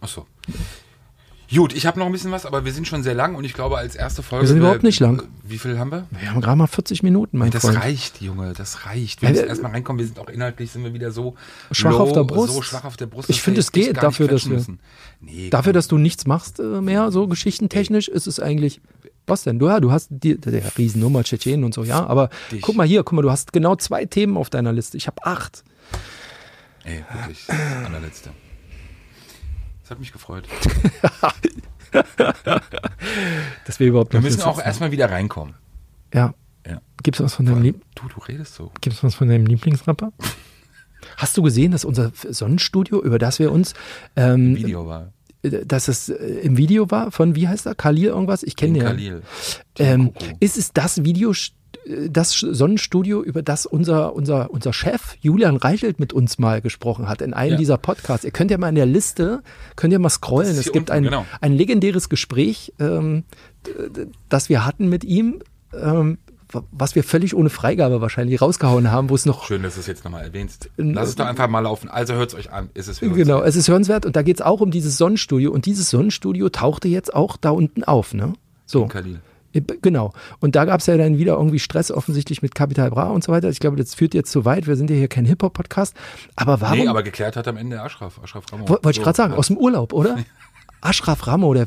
Ach 0.00 0.08
so. 0.08 0.26
Gut, 1.54 1.74
ich 1.74 1.86
habe 1.86 1.98
noch 1.98 2.06
ein 2.06 2.12
bisschen 2.12 2.30
was, 2.30 2.44
aber 2.44 2.66
wir 2.66 2.72
sind 2.72 2.86
schon 2.86 3.02
sehr 3.02 3.14
lang 3.14 3.34
und 3.34 3.44
ich 3.44 3.54
glaube, 3.54 3.78
als 3.78 3.94
erste 3.94 4.22
Folge. 4.22 4.44
Wir 4.44 4.48
sind 4.48 4.58
überhaupt 4.58 4.82
nicht 4.82 5.00
lang. 5.00 5.22
Wie 5.44 5.56
viel 5.56 5.78
haben 5.78 5.90
wir? 5.90 6.06
Wir 6.10 6.30
haben 6.30 6.42
gerade 6.42 6.56
mal 6.58 6.66
40 6.66 7.02
Minuten, 7.02 7.38
mein 7.38 7.50
das 7.50 7.62
Freund. 7.62 7.76
Das 7.76 7.84
reicht, 7.84 8.20
Junge, 8.20 8.52
das 8.52 8.84
reicht. 8.84 9.22
Wir 9.22 9.30
Ja, 9.30 9.34
müssen 9.34 9.48
erstmal 9.48 9.72
reinkommen. 9.72 9.98
Wir 9.98 10.06
sind 10.06 10.18
auch 10.18 10.28
inhaltlich 10.28 10.70
sind 10.70 10.84
wir 10.84 10.92
wieder 10.92 11.10
so 11.10 11.36
Schwach 11.72 11.92
low, 11.92 11.98
auf 12.00 12.12
der 12.12 12.24
Brust. 12.24 12.52
So 12.52 12.60
schwach 12.60 12.84
auf 12.84 12.98
der 12.98 13.06
Brust. 13.06 13.30
Ich 13.30 13.40
finde, 13.40 13.60
es 13.60 13.72
geht 13.72 13.96
dafür, 13.96 14.28
dass 14.28 14.48
wir-. 14.48 14.62
Nee, 15.20 15.48
Dafür, 15.48 15.72
dass 15.72 15.88
du 15.88 15.96
nichts 15.96 16.26
machst 16.26 16.60
äh, 16.60 16.82
mehr, 16.82 17.10
so 17.10 17.26
geschichtentechnisch, 17.28 18.08
ist 18.08 18.26
es 18.26 18.40
eigentlich. 18.40 18.80
Was 19.26 19.42
denn? 19.42 19.58
Du, 19.58 19.68
ja, 19.68 19.80
du 19.80 19.90
hast 19.90 20.08
die, 20.10 20.38
der 20.38 20.76
Riesennummer, 20.76 21.22
Tschetschenen 21.24 21.64
und 21.64 21.72
so, 21.74 21.82
ja. 21.84 22.06
Aber 22.06 22.28
Dich. 22.50 22.60
guck 22.62 22.76
mal 22.76 22.86
hier, 22.86 23.02
guck 23.04 23.14
mal, 23.14 23.22
du 23.22 23.30
hast 23.30 23.52
genau 23.54 23.76
zwei 23.76 24.04
Themen 24.04 24.36
auf 24.36 24.50
deiner 24.50 24.72
Liste. 24.72 24.96
Ich 24.98 25.06
habe 25.06 25.24
acht. 25.24 25.64
Ey, 26.88 27.04
wirklich, 27.12 27.44
allerletzte. 27.84 28.30
Das 29.82 29.90
hat 29.90 30.00
mich 30.00 30.12
gefreut. 30.12 30.48
Dass 33.66 33.80
wir 33.80 33.86
überhaupt 33.88 34.12
Wir 34.12 34.20
müssen 34.20 34.42
auch 34.42 34.56
sitzen. 34.56 34.66
erstmal 34.66 34.90
wieder 34.90 35.10
reinkommen. 35.10 35.54
Ja. 36.12 36.34
Ja. 36.66 36.80
Gibt's 37.02 37.20
was 37.20 37.34
von 37.34 37.46
deinem 37.46 37.62
Lieb 37.62 37.82
Du, 37.94 38.08
du 38.08 38.20
redest 38.20 38.54
so. 38.54 38.70
Gibt's 38.80 39.02
was 39.02 39.14
von 39.14 39.28
deinem 39.28 39.46
Lieblingsrapper? 39.46 40.12
Hast 41.16 41.36
du 41.36 41.42
gesehen, 41.42 41.72
dass 41.72 41.84
unser 41.84 42.12
Sonnenstudio, 42.14 43.02
über 43.02 43.18
das 43.18 43.38
wir 43.38 43.52
uns, 43.52 43.74
ähm, 44.16 44.56
Video 44.56 44.86
war. 44.86 45.12
äh, 45.42 45.64
dass 45.64 45.88
es 45.88 46.08
äh, 46.08 46.14
im 46.14 46.56
Video 46.56 46.90
war 46.90 47.10
von, 47.10 47.34
wie 47.36 47.48
heißt 47.48 47.66
er, 47.66 47.74
Khalil 47.74 48.06
irgendwas? 48.08 48.42
Ich 48.42 48.56
kenne 48.56 48.74
den. 48.74 48.82
ja. 48.82 48.88
Khalil. 48.90 49.22
Ähm, 49.78 50.12
ist 50.40 50.58
es 50.58 50.72
das 50.72 51.04
Video, 51.04 51.32
das 52.10 52.32
Sonnenstudio, 52.32 53.22
über 53.22 53.42
das 53.42 53.64
unser, 53.66 54.14
unser, 54.14 54.50
unser 54.50 54.72
Chef 54.72 55.16
Julian 55.20 55.56
Reichelt 55.56 55.98
mit 56.00 56.12
uns 56.12 56.38
mal 56.38 56.60
gesprochen 56.60 57.08
hat 57.08 57.22
in 57.22 57.32
einem 57.34 57.52
Ja. 57.52 57.56
dieser 57.58 57.78
Podcasts? 57.78 58.24
Ihr 58.24 58.30
könnt 58.30 58.50
ja 58.50 58.58
mal 58.58 58.68
in 58.68 58.74
der 58.74 58.86
Liste, 58.86 59.42
könnt 59.76 59.92
ihr 59.92 59.98
mal 59.98 60.10
scrollen. 60.10 60.56
Es 60.56 60.64
gibt 60.72 60.90
unten, 60.90 60.92
ein, 60.92 61.02
genau. 61.04 61.24
ein 61.40 61.52
legendäres 61.54 62.08
Gespräch, 62.08 62.72
ähm, 62.78 63.24
das 64.28 64.48
wir 64.48 64.64
hatten 64.64 64.88
mit 64.88 65.04
ihm, 65.04 65.40
ähm, 65.72 66.18
was 66.72 66.94
wir 66.94 67.04
völlig 67.04 67.34
ohne 67.36 67.50
Freigabe 67.50 68.00
wahrscheinlich 68.00 68.40
rausgehauen 68.40 68.90
haben, 68.90 69.10
wo 69.10 69.14
es 69.14 69.26
noch 69.26 69.44
Schön, 69.44 69.62
dass 69.62 69.74
du 69.74 69.80
es 69.80 69.86
jetzt 69.86 70.04
nochmal 70.04 70.24
erwähnst. 70.24 70.70
In- 70.78 70.94
Lass 70.94 71.10
es 71.10 71.16
doch 71.16 71.26
einfach 71.26 71.46
mal 71.48 71.60
laufen. 71.60 71.90
Also 71.90 72.14
hört 72.14 72.30
es 72.30 72.34
euch 72.34 72.50
an. 72.50 72.70
Ist 72.72 72.88
es 72.88 73.02
uns. 73.02 73.14
Genau, 73.14 73.42
es 73.42 73.54
ist 73.54 73.68
hörenswert 73.68 74.06
und 74.06 74.16
da 74.16 74.22
geht 74.22 74.36
es 74.36 74.42
auch 74.42 74.60
um 74.62 74.70
dieses 74.70 74.96
Sonnenstudio 74.96 75.50
und 75.52 75.66
dieses 75.66 75.90
Sonnenstudio 75.90 76.48
tauchte 76.48 76.88
jetzt 76.88 77.14
auch 77.14 77.36
da 77.36 77.50
unten 77.50 77.84
auf, 77.84 78.14
ne? 78.14 78.32
So. 78.64 78.86
Khalil. 78.86 79.16
Äh, 79.16 79.18
Genau. 79.82 80.12
Und 80.40 80.54
da 80.56 80.64
gab 80.64 80.80
es 80.80 80.86
ja 80.86 80.96
dann 80.96 81.16
wieder 81.18 81.34
irgendwie 81.34 81.58
Stress 81.58 81.90
offensichtlich 81.90 82.42
mit 82.42 82.54
Capital 82.54 82.90
Bra 82.90 83.08
und 83.10 83.24
so 83.24 83.32
weiter. 83.32 83.48
Ich 83.48 83.60
glaube, 83.60 83.76
das 83.76 83.94
führt 83.94 84.14
jetzt 84.14 84.30
zu 84.30 84.44
weit. 84.44 84.66
Wir 84.66 84.76
sind 84.76 84.90
ja 84.90 84.96
hier 84.96 85.08
kein 85.08 85.24
Hip-Hop-Podcast. 85.24 85.94
Aber 86.36 86.60
warum? 86.60 86.78
Nee, 86.78 86.88
aber 86.88 87.02
geklärt 87.02 87.36
hat 87.36 87.48
am 87.48 87.56
Ende 87.56 87.80
Ashraf. 87.82 88.20
Ashraf 88.22 88.44
Ramo. 88.52 88.68
Wo- 88.68 88.72
Wollte 88.82 88.90
ich 88.90 89.02
gerade 89.02 89.16
sagen, 89.16 89.34
aus 89.34 89.46
dem 89.48 89.56
Urlaub, 89.56 89.92
oder? 89.92 90.18
Ashraf 90.80 91.26
Ramo, 91.26 91.54
der, 91.54 91.66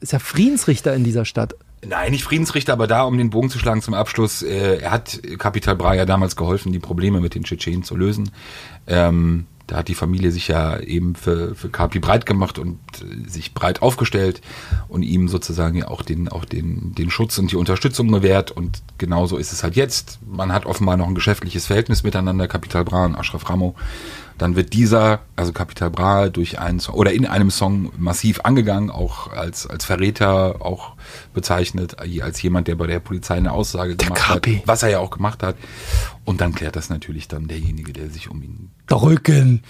ist 0.00 0.12
ja 0.12 0.18
Friedensrichter 0.20 0.94
in 0.94 1.02
dieser 1.02 1.24
Stadt. 1.24 1.56
Nein, 1.84 2.12
nicht 2.12 2.22
Friedensrichter, 2.24 2.72
aber 2.74 2.86
da, 2.86 3.02
um 3.02 3.18
den 3.18 3.30
Bogen 3.30 3.50
zu 3.50 3.58
schlagen 3.58 3.82
zum 3.82 3.94
Abschluss, 3.94 4.42
äh, 4.42 4.78
er 4.78 4.90
hat 4.92 5.20
Kapital 5.38 5.74
Bra 5.74 5.94
ja 5.94 6.04
damals 6.06 6.36
geholfen, 6.36 6.72
die 6.72 6.78
Probleme 6.78 7.20
mit 7.20 7.34
den 7.34 7.42
Tschetschenen 7.44 7.82
zu 7.82 7.96
lösen. 7.96 8.30
Ähm, 8.86 9.46
da 9.66 9.76
hat 9.76 9.88
die 9.88 9.94
Familie 9.94 10.30
sich 10.30 10.48
ja 10.48 10.78
eben 10.78 11.16
für, 11.16 11.54
für 11.54 11.68
Kapi 11.68 11.98
breit 11.98 12.26
gemacht 12.26 12.58
und 12.58 12.78
äh, 13.00 13.28
sich 13.28 13.52
breit 13.54 13.82
aufgestellt 13.82 14.40
und 14.88 15.02
ihm 15.02 15.28
sozusagen 15.28 15.76
ja 15.76 15.88
auch 15.88 16.02
den, 16.02 16.28
auch 16.28 16.44
den, 16.44 16.94
den 16.94 17.10
Schutz 17.10 17.38
und 17.38 17.50
die 17.50 17.56
Unterstützung 17.56 18.10
gewährt. 18.12 18.50
Und 18.50 18.82
genauso 18.98 19.36
ist 19.36 19.52
es 19.52 19.62
halt 19.62 19.76
jetzt. 19.76 20.18
Man 20.26 20.52
hat 20.52 20.66
offenbar 20.66 20.96
noch 20.96 21.08
ein 21.08 21.14
geschäftliches 21.14 21.66
Verhältnis 21.66 22.02
miteinander, 22.02 22.46
Kapital 22.48 22.84
Bra 22.84 23.04
und 23.06 23.16
Ashraf 23.16 23.48
Ramo. 23.48 23.74
Dann 24.38 24.54
wird 24.54 24.72
dieser, 24.72 25.20
also 25.34 25.52
Capital 25.52 25.90
Bra, 25.90 26.28
durch 26.28 26.58
einen 26.58 26.80
Song 26.80 26.94
oder 26.94 27.12
in 27.12 27.26
einem 27.26 27.50
Song 27.50 27.90
massiv 27.96 28.40
angegangen, 28.42 28.90
auch 28.90 29.32
als, 29.32 29.66
als 29.66 29.84
Verräter 29.84 30.56
auch 30.60 30.92
bezeichnet, 31.32 31.96
als 31.98 32.42
jemand, 32.42 32.68
der 32.68 32.74
bei 32.74 32.86
der 32.86 33.00
Polizei 33.00 33.36
eine 33.36 33.52
Aussage 33.52 33.96
gemacht 33.96 34.20
Kapi. 34.20 34.56
hat, 34.56 34.68
was 34.68 34.82
er 34.82 34.90
ja 34.90 34.98
auch 34.98 35.10
gemacht 35.10 35.42
hat. 35.42 35.56
Und 36.24 36.40
dann 36.40 36.54
klärt 36.54 36.76
das 36.76 36.90
natürlich 36.90 37.28
dann 37.28 37.46
derjenige, 37.46 37.92
der 37.92 38.10
sich 38.10 38.30
um 38.30 38.42
ihn 38.42 38.70
Der 38.90 39.00
Rücken. 39.00 39.62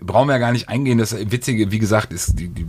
brauchen 0.00 0.28
wir 0.28 0.34
ja 0.34 0.38
gar 0.38 0.52
nicht 0.52 0.68
eingehen. 0.68 0.98
Das 0.98 1.14
Witzige, 1.30 1.70
wie 1.70 1.78
gesagt, 1.78 2.12
ist 2.12 2.38
die, 2.38 2.48
die, 2.48 2.66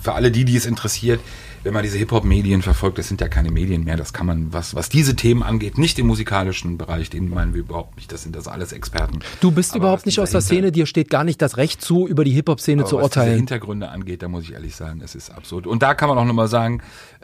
für 0.00 0.14
alle 0.14 0.30
die, 0.30 0.44
die 0.44 0.56
es 0.56 0.66
interessiert, 0.66 1.20
wenn 1.62 1.72
man 1.72 1.82
diese 1.82 1.98
Hip-Hop-Medien 1.98 2.62
verfolgt, 2.62 2.98
das 2.98 3.08
sind 3.08 3.20
ja 3.20 3.28
keine 3.28 3.50
Medien 3.50 3.84
mehr. 3.84 3.96
Das 3.96 4.12
kann 4.12 4.26
man, 4.26 4.52
was, 4.52 4.74
was 4.74 4.88
diese 4.88 5.14
Themen 5.14 5.42
angeht, 5.42 5.78
nicht 5.78 5.98
im 5.98 6.06
musikalischen 6.06 6.76
Bereich, 6.76 7.10
den 7.10 7.30
meinen 7.30 7.54
wir 7.54 7.60
überhaupt 7.60 7.96
nicht. 7.96 8.10
Das 8.10 8.22
sind 8.22 8.34
das 8.34 8.48
alles 8.48 8.72
Experten. 8.72 9.20
Du 9.40 9.50
bist 9.50 9.72
Aber 9.72 9.78
überhaupt 9.78 10.00
was 10.00 10.06
nicht 10.06 10.20
aus 10.20 10.30
der 10.30 10.40
Szene. 10.40 10.72
Dir 10.72 10.86
steht 10.86 11.08
gar 11.10 11.24
nicht 11.24 11.40
das 11.40 11.56
Recht 11.56 11.80
zu, 11.80 12.08
über 12.08 12.24
die 12.24 12.32
Hip-Hop-Szene 12.32 12.84
zu 12.84 12.96
was 12.96 13.04
urteilen. 13.04 13.36
Hintergründe 13.36 13.90
angeht, 13.90 14.22
da 14.22 14.28
muss 14.28 14.44
ich 14.44 14.52
ehrlich 14.52 14.74
sagen, 14.74 15.00
es 15.04 15.14
ist 15.14 15.30
absurd. 15.30 15.66
Und 15.66 15.82
da 15.82 15.94
kann 15.94 16.08
man 16.08 16.18
auch 16.18 16.24
nochmal 16.24 16.48
sagen, 16.48 16.82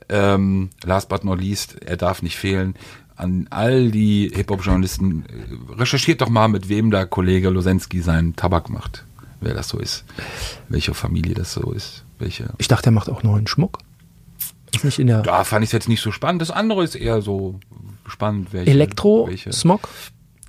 ähm, 0.09 0.71
last 0.85 1.09
but 1.09 1.25
not 1.25 1.41
least, 1.41 1.83
er 1.83 1.97
darf 1.97 2.23
nicht 2.23 2.37
fehlen. 2.37 2.75
An 3.17 3.49
all 3.51 3.91
die 3.91 4.31
Hip-Hop-Journalisten, 4.33 5.25
äh, 5.27 5.75
recherchiert 5.75 6.21
doch 6.21 6.29
mal, 6.29 6.47
mit 6.47 6.69
wem 6.69 6.93
da 6.93 7.05
Kollege 7.05 7.51
Losensky 7.51 8.01
seinen 8.01 8.37
Tabak 8.37 8.71
macht. 8.71 9.05
Wer 9.41 9.55
das 9.55 9.69
so 9.69 9.79
ist. 9.79 10.05
Welche 10.69 10.95
Familie 10.95 11.35
das 11.35 11.53
so 11.53 11.73
ist. 11.73 12.05
Welche. 12.19 12.51
Ich 12.59 12.69
dachte, 12.69 12.91
er 12.91 12.93
macht 12.93 13.09
auch 13.09 13.23
neuen 13.23 13.47
Schmuck. 13.47 13.79
Ist 14.75 14.85
nicht 14.85 14.99
in 14.99 15.07
der 15.09 15.23
Da 15.23 15.45
fand 15.45 15.63
ich 15.65 15.69
es 15.69 15.73
jetzt 15.73 15.89
nicht 15.89 16.01
so 16.01 16.11
spannend. 16.13 16.43
Das 16.43 16.51
andere 16.51 16.85
ist 16.85 16.95
eher 16.95 17.21
so 17.23 17.59
spannend, 18.07 18.53
welche. 18.53 18.67
welche 18.67 18.71
Elektro-Smog. 18.79 19.89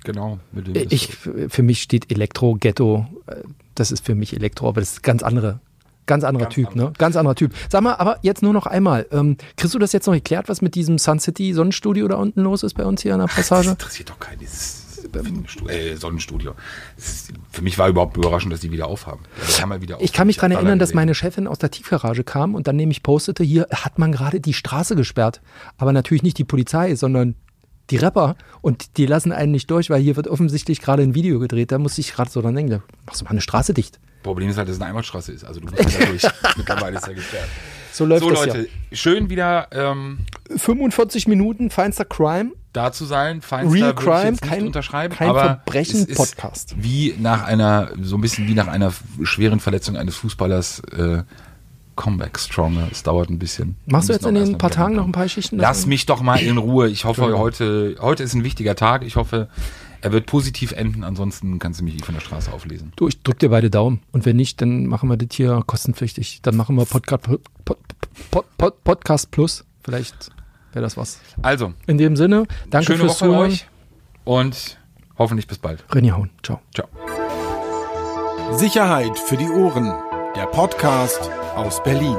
Genau. 0.04 0.38
Mit 0.52 0.66
dem 0.66 0.74
das 0.74 0.84
Ich, 0.90 1.08
für 1.16 1.62
mich 1.62 1.82
steht 1.82 2.10
Elektro, 2.10 2.54
Ghetto. 2.54 3.06
äh, 3.26 3.36
Das 3.74 3.92
ist 3.92 4.04
für 4.04 4.14
mich 4.14 4.34
Elektro, 4.34 4.68
aber 4.68 4.80
das 4.80 4.92
ist 4.92 5.02
ganz 5.02 5.22
andere. 5.22 5.60
Ganz 6.06 6.24
anderer 6.24 6.44
Ganz 6.44 6.54
Typ, 6.54 6.68
andere. 6.70 6.86
ne? 6.88 6.92
Ganz 6.98 7.14
anderer 7.16 7.34
Typ. 7.36 7.54
Sag 7.68 7.82
mal, 7.82 7.94
aber 7.94 8.18
jetzt 8.22 8.42
nur 8.42 8.52
noch 8.52 8.66
einmal. 8.66 9.06
Ähm, 9.12 9.36
kriegst 9.56 9.74
du 9.74 9.78
das 9.78 9.92
jetzt 9.92 10.06
noch 10.06 10.14
geklärt, 10.14 10.48
was 10.48 10.60
mit 10.62 10.74
diesem 10.74 10.98
Sun 10.98 11.20
City 11.20 11.52
Sonnenstudio 11.52 12.08
da 12.08 12.16
unten 12.16 12.40
los 12.40 12.62
ist 12.64 12.74
bei 12.74 12.84
uns 12.84 13.02
hier 13.02 13.12
in 13.12 13.18
der 13.18 13.26
Das 13.28 13.36
Passage? 13.36 13.70
interessiert 13.70 14.10
doch 14.10 14.18
keinen. 14.18 14.40
Äh, 15.68 15.96
Sonnenstudio. 15.96 16.54
Ist, 16.96 17.32
für 17.50 17.62
mich 17.62 17.78
war 17.78 17.88
überhaupt 17.88 18.16
überraschend, 18.16 18.52
dass 18.52 18.60
die 18.60 18.70
wieder 18.70 18.86
aufhaben. 18.86 19.22
Ja, 19.38 19.56
die 19.56 19.62
haben 19.62 19.72
ja 19.72 19.82
wieder 19.82 19.98
Ich 20.00 20.12
kann 20.12 20.26
mich 20.26 20.36
auf. 20.36 20.40
daran 20.40 20.52
erinnern, 20.52 20.78
dass 20.78 20.94
meine 20.94 21.14
Chefin 21.14 21.46
aus 21.46 21.58
der 21.58 21.70
Tiefgarage 21.70 22.24
kam 22.24 22.54
und 22.54 22.66
dann 22.66 22.76
nämlich 22.76 23.02
postete, 23.02 23.44
hier 23.44 23.66
hat 23.72 23.98
man 23.98 24.12
gerade 24.12 24.40
die 24.40 24.54
Straße 24.54 24.96
gesperrt. 24.96 25.40
Aber 25.78 25.92
natürlich 25.92 26.22
nicht 26.22 26.38
die 26.38 26.44
Polizei, 26.44 26.94
sondern 26.94 27.34
die 27.90 27.96
Rapper. 27.96 28.36
Und 28.60 28.96
die 28.96 29.06
lassen 29.06 29.32
einen 29.32 29.52
nicht 29.52 29.70
durch, 29.70 29.90
weil 29.90 30.00
hier 30.00 30.16
wird 30.16 30.28
offensichtlich 30.28 30.80
gerade 30.80 31.02
ein 31.02 31.14
Video 31.14 31.38
gedreht. 31.38 31.72
Da 31.72 31.78
muss 31.78 31.98
ich 31.98 32.12
gerade 32.12 32.30
so 32.30 32.40
dran 32.40 32.54
denken, 32.54 32.70
da 32.70 32.82
machst 33.06 33.20
du 33.20 33.24
mal 33.24 33.32
eine 33.32 33.40
Straße 33.40 33.74
dicht. 33.74 33.98
Problem 34.22 34.48
ist 34.50 34.58
halt, 34.58 34.68
dass 34.68 34.76
es 34.76 34.80
eine 34.80 34.90
Einbahnstraße 34.90 35.32
ist. 35.32 35.44
Also 35.44 35.60
du 35.60 35.66
musst 35.66 35.78
ja 35.92 35.98
da 35.98 36.06
durch. 36.06 36.22
Mittlerweile 36.56 36.96
ist 36.98 37.06
ja 37.06 37.12
gesperrt. 37.12 37.48
So 37.92 38.04
läuft 38.04 38.22
So 38.22 38.30
das 38.30 38.46
Leute, 38.46 38.68
schön 38.92 39.30
wieder 39.30 39.68
ähm, 39.72 40.20
ja. 40.50 40.58
45 40.58 41.26
Minuten, 41.26 41.70
feinster 41.70 42.04
Crime. 42.04 42.52
Da 42.72 42.92
zu 42.92 43.04
sein. 43.04 43.42
Feinster 43.42 43.74
Real 43.74 43.94
Crime, 43.94 44.36
kein- 44.36 44.66
unterschreiben, 44.66 45.14
kein 45.14 45.28
aber 45.30 45.42
Verbrechen- 45.64 46.02
es 46.02 46.08
ist 46.08 46.16
Podcast. 46.16 46.74
Wie 46.78 47.14
nach 47.18 47.44
einer, 47.44 47.90
so 48.00 48.16
ein 48.16 48.20
bisschen 48.20 48.46
wie 48.48 48.54
nach 48.54 48.68
einer 48.68 48.92
schweren 49.22 49.60
Verletzung 49.60 49.96
eines 49.96 50.16
Fußballers 50.16 50.80
äh, 50.96 51.22
Comeback 51.96 52.38
stronger. 52.38 52.88
Es 52.90 53.02
dauert 53.02 53.28
ein 53.28 53.38
bisschen. 53.38 53.76
Machst 53.86 54.08
du 54.08 54.12
jetzt 54.14 54.24
in 54.24 54.34
den 54.34 54.56
paar 54.58 54.70
Tagen 54.70 54.94
noch 54.96 55.04
ein 55.04 55.12
paar 55.12 55.28
Schichten? 55.28 55.58
Lass 55.58 55.86
mich 55.86 56.06
doch 56.06 56.22
mal 56.22 56.36
in 56.40 56.56
Ruhe. 56.56 56.88
Ich 56.88 57.04
hoffe, 57.04 57.36
heute, 57.36 57.96
heute 58.00 58.22
ist 58.22 58.32
ein 58.34 58.44
wichtiger 58.44 58.74
Tag. 58.74 59.04
Ich 59.04 59.16
hoffe, 59.16 59.48
er 60.00 60.12
wird 60.12 60.24
positiv 60.24 60.72
enden. 60.72 61.04
Ansonsten 61.04 61.58
kannst 61.58 61.80
du 61.80 61.84
mich 61.84 62.02
von 62.02 62.14
der 62.14 62.22
Straße 62.22 62.50
auflesen. 62.52 62.92
Du, 62.96 63.08
ich 63.08 63.20
drück 63.22 63.38
dir 63.38 63.50
beide 63.50 63.68
Daumen. 63.68 64.00
Und 64.12 64.24
wenn 64.24 64.36
nicht, 64.36 64.62
dann 64.62 64.86
machen 64.86 65.10
wir 65.10 65.18
das 65.18 65.28
hier 65.36 65.62
kostenpflichtig. 65.66 66.40
Dann 66.42 66.56
machen 66.56 66.74
wir 66.76 66.86
Podcast, 66.86 67.24
Pod, 67.24 67.40
Pod, 68.30 68.46
Pod, 68.56 68.82
Podcast 68.84 69.30
Plus. 69.30 69.64
Vielleicht 69.84 70.30
wäre 70.72 70.82
das 70.82 70.96
was. 70.96 71.20
Also, 71.42 71.72
In 71.86 71.98
dem 71.98 72.16
Sinne, 72.16 72.44
danke 72.68 72.86
schöne 72.86 72.98
fürs 73.00 73.20
Woche 73.20 73.30
Zuhören. 73.30 73.50
euch 73.50 73.66
und 74.24 74.78
hoffentlich 75.18 75.46
bis 75.46 75.58
bald. 75.58 75.84
René 75.90 76.12
Hauen. 76.12 76.30
Ciao. 76.42 76.60
Ciao. 76.74 76.88
Sicherheit 78.52 79.18
für 79.18 79.36
die 79.36 79.48
Ohren. 79.48 79.92
Der 80.36 80.46
Podcast 80.46 81.30
aus 81.56 81.82
Berlin. 81.82 82.16